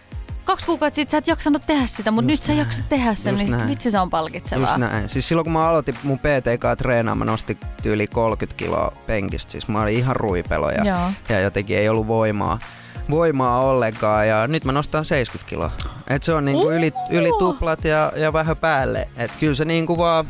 kaksi 0.45 0.65
kuukautta 0.65 0.95
sitten 0.95 1.11
sä 1.11 1.17
et 1.17 1.27
jaksanut 1.27 1.61
tehdä 1.67 1.87
sitä, 1.87 2.11
mutta 2.11 2.31
nyt 2.31 2.41
sä 2.41 2.53
jaksat 2.53 2.89
tehdä 2.89 3.15
sen, 3.15 3.33
Just 3.33 3.43
niin 3.43 3.51
näin. 3.57 3.69
vitsi 3.69 3.91
se 3.91 3.99
on 3.99 4.09
palkitsevaa. 4.09 4.67
Just 4.67 4.77
näin. 4.77 5.09
Siis 5.09 5.27
silloin 5.27 5.45
kun 5.45 5.53
mä 5.53 5.69
aloitin 5.69 5.95
mun 6.03 6.19
PTK 6.19 6.77
treenaamaan, 6.77 7.27
mä 7.27 7.31
nostin 7.31 7.57
yli 7.85 8.07
30 8.07 8.57
kiloa 8.57 8.93
penkistä. 9.07 9.51
Siis 9.51 9.67
mä 9.67 9.81
olin 9.81 9.97
ihan 9.97 10.15
ruipelo 10.15 10.69
ja, 10.69 10.83
Joo. 10.85 11.11
ja 11.29 11.39
jotenkin 11.39 11.77
ei 11.77 11.89
ollut 11.89 12.07
voimaa, 12.07 12.59
voimaa 13.09 13.59
ollenkaan. 13.59 14.27
Ja 14.27 14.47
nyt 14.47 14.65
mä 14.65 14.71
nostan 14.71 15.05
70 15.05 15.49
kiloa. 15.49 15.71
Et 16.07 16.23
se 16.23 16.33
on 16.33 16.45
niinku 16.45 16.69
yli, 16.71 16.91
yli 17.09 17.31
tuplat 17.39 17.85
ja, 17.85 18.11
ja 18.15 18.33
vähän 18.33 18.57
päälle. 18.57 19.07
Et 19.17 19.31
kyllä 19.39 19.55
se 19.55 19.65
niinku 19.65 19.97
vaan 19.97 20.25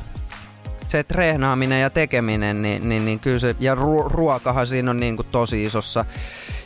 se 0.88 1.03
treenaaminen 1.03 1.82
ja 1.82 1.89
tekeminen, 1.89 2.61
niin, 2.61 2.89
niin, 2.89 3.05
niin 3.05 3.20
kyllä 3.20 3.39
se, 3.39 3.55
ja 3.59 3.76
ru- 3.76 4.07
ruokahan 4.11 4.68
siinä 4.68 4.91
on 4.91 4.99
niin 4.99 5.16
kuin 5.16 5.28
tosi 5.32 5.64
isossa, 5.64 6.05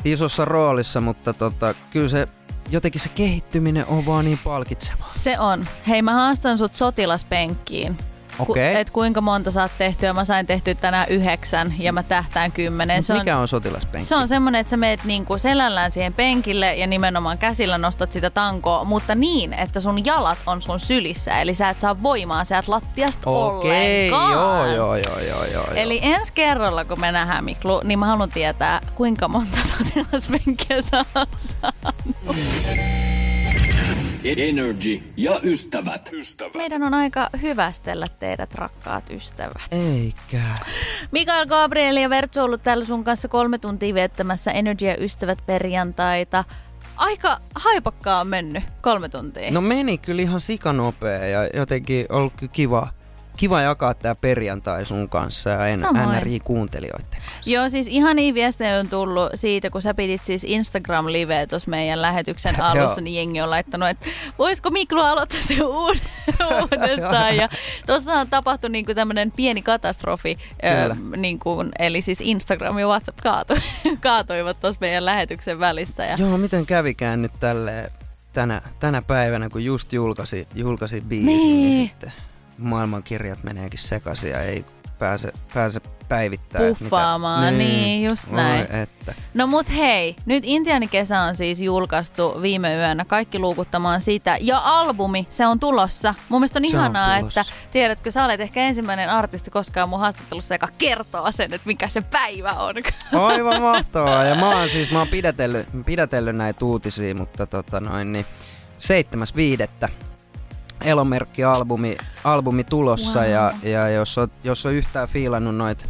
isossa 0.05 0.45
roolissa, 0.45 1.01
mutta 1.01 1.33
tota, 1.33 1.73
kyllä 1.89 2.09
se 2.09 2.27
jotenkin 2.69 3.01
se 3.01 3.09
kehittyminen 3.09 3.85
on 3.85 4.05
vaan 4.05 4.25
niin 4.25 4.39
palkitsevaa. 4.43 5.07
Se 5.07 5.39
on. 5.39 5.65
Hei, 5.87 6.01
mä 6.01 6.13
haastan 6.13 6.57
sut 6.57 6.75
sotilaspenkkiin. 6.75 7.97
Okei. 8.39 8.73
Ku, 8.73 8.79
et 8.79 8.89
kuinka 8.89 9.21
monta 9.21 9.51
saat 9.51 9.71
tehtyä? 9.77 10.13
Mä 10.13 10.25
sain 10.25 10.45
tehtyä 10.45 10.75
tänään 10.75 11.07
yhdeksän 11.09 11.73
ja 11.79 11.93
mä 11.93 12.03
tähtään 12.03 12.51
kymmenen. 12.51 13.03
Mut 13.09 13.17
mikä 13.17 13.37
on 13.37 13.47
sotilaspenkki? 13.47 14.07
Se 14.07 14.15
on 14.15 14.27
semmonen, 14.27 14.61
että 14.61 14.71
sä 14.71 14.77
meet 14.77 15.03
niinku 15.03 15.37
selällään 15.37 15.91
siihen 15.91 16.13
penkille 16.13 16.75
ja 16.75 16.87
nimenomaan 16.87 17.37
käsillä 17.37 17.77
nostat 17.77 18.11
sitä 18.11 18.29
tankoa, 18.29 18.83
mutta 18.83 19.15
niin, 19.15 19.53
että 19.53 19.79
sun 19.79 20.05
jalat 20.05 20.37
on 20.45 20.61
sun 20.61 20.79
sylissä. 20.79 21.41
Eli 21.41 21.55
sä 21.55 21.69
et 21.69 21.79
saa 21.79 22.03
voimaa 22.03 22.45
sieltä 22.45 22.71
lattiasta 22.71 23.29
Okei, 23.29 24.11
ollenkaan. 24.13 24.33
joo, 24.33 24.65
joo, 24.65 24.95
joo, 24.95 25.19
joo, 25.19 25.45
joo. 25.53 25.67
Eli 25.75 25.99
ensi 26.03 26.33
kerralla, 26.33 26.85
kun 26.85 26.99
me 26.99 27.11
nähdään 27.11 27.45
Miklu, 27.45 27.81
niin 27.83 27.99
mä 27.99 28.05
haluan 28.05 28.29
tietää, 28.29 28.81
kuinka 28.95 29.27
monta 29.27 29.57
sotilaspenkkiä 29.77 30.81
sä 30.81 31.05
oot 31.15 31.29
saanut. 31.39 33.06
Energy 34.37 35.01
ja 35.17 35.39
ystävät. 35.43 36.11
Meidän 36.57 36.83
on 36.83 36.93
aika 36.93 37.29
hyvästellä 37.41 38.07
teidät, 38.19 38.55
rakkaat 38.55 39.09
ystävät. 39.09 39.61
Eikä. 39.71 40.41
Mikael 41.11 41.45
Gabriel 41.45 41.97
ja 41.97 42.09
Vertsu 42.09 42.39
on 42.39 42.45
ollut 42.45 42.63
täällä 42.63 42.85
sun 42.85 43.03
kanssa 43.03 43.27
kolme 43.27 43.57
tuntia 43.57 43.93
viettämässä 43.93 44.51
Energy 44.51 44.85
ja 44.85 45.03
ystävät 45.03 45.39
perjantaita. 45.45 46.43
Aika 46.95 47.39
haipakkaa 47.55 48.19
on 48.19 48.27
mennyt 48.27 48.63
kolme 48.81 49.09
tuntia. 49.09 49.51
No 49.51 49.61
meni 49.61 49.97
kyllä 49.97 50.21
ihan 50.21 50.41
sikanopea 50.41 51.25
ja 51.25 51.47
jotenkin 51.53 52.05
ollut 52.09 52.33
kiva, 52.51 52.87
kiva 53.37 53.61
jakaa 53.61 53.93
tää 53.93 54.15
perjantai 54.15 54.85
sun 54.85 55.09
kanssa 55.09 55.49
ja. 55.49 55.57
NRI-kuuntelijoiden 55.75 57.07
kanssa. 57.09 57.51
Joo, 57.51 57.69
siis 57.69 57.87
ihan 57.87 58.15
niin 58.15 58.33
viestejä 58.35 58.79
on 58.79 58.87
tullut 58.89 59.29
siitä, 59.35 59.69
kun 59.69 59.81
sä 59.81 59.93
pidit 59.93 60.25
siis 60.25 60.43
Instagram-liveä 60.43 61.47
tuossa 61.47 61.69
meidän 61.71 62.01
lähetyksen 62.01 62.61
alussa, 62.69 63.01
niin 63.01 63.15
jengi 63.15 63.41
on 63.41 63.49
laittanut, 63.49 63.89
että 63.89 64.05
voisiko 64.39 64.69
Miklu 64.69 65.01
aloittaa 65.01 65.41
se 65.41 65.53
uud- 65.53 66.07
uudestaan. 66.61 67.35
ja 67.35 67.49
tuossa 67.85 68.13
on 68.13 68.29
tapahtunut 68.29 68.71
niinku 68.71 68.93
tämmöinen 68.93 69.31
pieni 69.31 69.61
katastrofi, 69.61 70.37
ö, 70.63 70.95
niinku, 71.17 71.65
eli 71.79 72.01
siis 72.01 72.21
Instagram 72.21 72.79
ja 72.79 72.87
WhatsApp 72.87 73.19
kaatu, 73.23 73.53
kaatuivat 74.01 74.59
tuossa 74.59 74.79
meidän 74.81 75.05
lähetyksen 75.05 75.59
välissä. 75.59 76.05
Ja 76.05 76.15
Joo, 76.19 76.37
miten 76.37 76.65
kävikään 76.65 77.21
nyt 77.21 77.31
tälleen 77.39 77.91
tänä, 78.33 78.61
tänä 78.79 79.01
päivänä, 79.01 79.49
kun 79.49 79.65
just 79.65 79.93
julkaisi, 79.93 80.47
julkaisi 80.55 81.01
biisin. 81.01 81.27
Niin. 81.27 81.69
niin 81.71 81.87
sitten 81.87 82.13
maailmankirjat 82.57 83.43
meneekin 83.43 83.79
sekaisin 83.79 84.31
ja 84.31 84.41
ei 84.41 84.65
pääse, 84.99 85.33
pääse 85.53 85.79
päivittämään. 86.07 86.71
että 86.71 86.83
Puffaamaan, 86.83 87.57
niin, 87.57 88.09
just 88.09 88.31
näin. 88.31 88.67
Voi 88.71 88.79
että. 88.81 89.13
No 89.33 89.47
mut 89.47 89.69
hei, 89.69 90.15
nyt 90.25 90.43
Intiani 90.47 90.87
kesä 90.87 91.21
on 91.21 91.35
siis 91.35 91.61
julkaistu 91.61 92.41
viime 92.41 92.75
yönä, 92.75 93.05
kaikki 93.05 93.39
luukuttamaan 93.39 94.01
sitä. 94.01 94.37
Ja 94.41 94.57
albumi, 94.63 95.27
se 95.29 95.47
on 95.47 95.59
tulossa. 95.59 96.15
Mun 96.29 96.41
mielestä 96.41 96.59
on 96.59 96.69
Se 96.69 96.77
on 96.77 96.81
ihanaa, 96.83 97.19
tulossa. 97.19 97.41
että 97.41 97.53
tiedätkö, 97.71 98.11
sä 98.11 98.25
olet 98.25 98.41
ehkä 98.41 98.59
ensimmäinen 98.61 99.09
artisti 99.09 99.51
koskaan 99.51 99.89
mun 99.89 99.99
haastattelussa, 99.99 100.55
joka 100.55 100.67
kertoo 100.77 101.31
sen, 101.31 101.53
että 101.53 101.67
mikä 101.67 101.89
se 101.89 102.01
päivä 102.01 102.51
on. 102.51 102.75
Aivan 103.13 103.61
mahtavaa. 103.71 104.23
Ja 104.23 104.35
mä 104.35 104.49
oon 104.59 104.69
siis, 104.69 104.91
mä 104.91 104.99
oon 104.99 105.07
pidätellyt, 105.07 105.67
pidätellyt 105.85 106.35
näitä 106.35 106.65
uutisia, 106.65 107.15
mutta 107.15 107.45
tota 107.45 107.79
noin, 107.79 108.13
niin 108.13 108.25
7.5. 109.85 109.89
Elomerkki-albumi 110.81 111.97
albumi 112.23 112.63
tulossa 112.63 113.19
Wow. 113.19 113.29
ja, 113.29 113.53
ja 113.63 113.89
jos, 113.89 114.17
on, 114.17 114.27
jos 114.43 114.65
on 114.65 114.73
yhtään 114.73 115.07
fiilannut 115.07 115.55
noit 115.55 115.89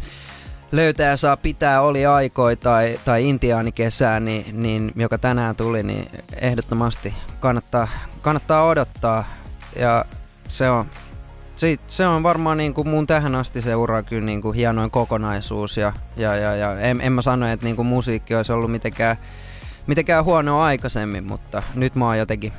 löytää 0.72 1.16
saa 1.16 1.36
pitää 1.36 1.82
oli 1.82 2.06
aikoi 2.06 2.56
tai, 2.56 3.00
tai 3.04 3.28
intiaanikesää, 3.28 4.20
niin, 4.20 4.62
niin, 4.62 4.92
joka 4.96 5.18
tänään 5.18 5.56
tuli, 5.56 5.82
niin 5.82 6.10
ehdottomasti 6.40 7.14
kannattaa, 7.40 7.88
kannattaa 8.22 8.66
odottaa. 8.66 9.24
Ja 9.76 10.04
se 10.48 10.70
on, 10.70 10.86
se, 11.56 11.76
se 11.86 12.06
on 12.06 12.22
varmaan 12.22 12.56
niin 12.56 12.74
kuin 12.74 12.88
mun 12.88 13.06
tähän 13.06 13.34
asti 13.34 13.62
se 13.62 13.74
ura 13.74 14.02
kyllä 14.02 14.26
niin 14.26 14.42
kuin 14.42 14.56
hienoin 14.56 14.90
kokonaisuus. 14.90 15.76
Ja, 15.76 15.92
ja, 16.16 16.36
ja, 16.36 16.56
ja 16.56 16.80
en, 16.80 17.00
en 17.00 17.12
mä 17.12 17.22
sano, 17.22 17.46
että 17.46 17.66
niin 17.66 17.76
kuin 17.76 17.88
musiikki 17.88 18.34
olisi 18.34 18.52
ollut 18.52 18.70
mitenkään, 18.70 19.16
mitenkään 19.86 20.24
huonoa 20.24 20.64
aikaisemmin, 20.64 21.24
mutta 21.24 21.62
nyt 21.74 21.94
mä 21.94 22.06
oon 22.06 22.18
jotenkin, 22.18 22.52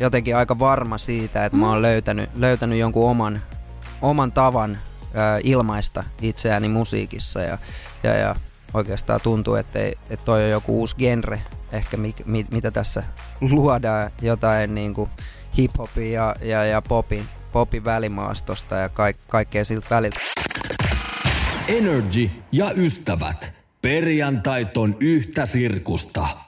jotenkin 0.00 0.36
aika 0.36 0.58
varma 0.58 0.98
siitä, 0.98 1.44
että 1.44 1.58
mä 1.58 1.70
oon 1.70 1.82
löytänyt, 1.82 2.30
löytänyt 2.34 2.78
jonkun 2.78 3.10
oman, 3.10 3.42
oman 4.02 4.32
tavan 4.32 4.78
ää, 5.14 5.38
ilmaista 5.42 6.04
itseäni 6.22 6.68
musiikissa 6.68 7.40
ja, 7.40 7.58
ja, 8.02 8.14
ja 8.14 8.36
oikeastaan 8.74 9.20
tuntuu, 9.20 9.54
että, 9.54 9.78
ei, 9.78 9.98
että 10.10 10.24
toi 10.24 10.44
on 10.44 10.50
joku 10.50 10.78
uusi 10.78 10.96
genre 10.96 11.42
ehkä 11.72 11.96
mi, 11.96 12.14
mi, 12.24 12.46
mitä 12.50 12.70
tässä 12.70 13.02
luodaan 13.40 14.10
jotain 14.22 14.74
niin 14.74 14.94
kuin 14.94 15.10
hiphopin 15.56 16.12
ja, 16.12 16.34
ja, 16.42 16.64
ja 16.64 16.82
popin, 16.82 17.24
popin 17.52 17.84
välimaastosta 17.84 18.74
ja 18.76 18.88
kaik, 18.88 19.16
kaikkea 19.28 19.64
siltä 19.64 19.86
väliltä. 19.90 20.20
Energy 21.68 22.30
ja 22.52 22.70
ystävät. 22.76 23.52
Perjantait 23.82 24.76
on 24.76 24.96
yhtä 25.00 25.46
sirkusta. 25.46 26.47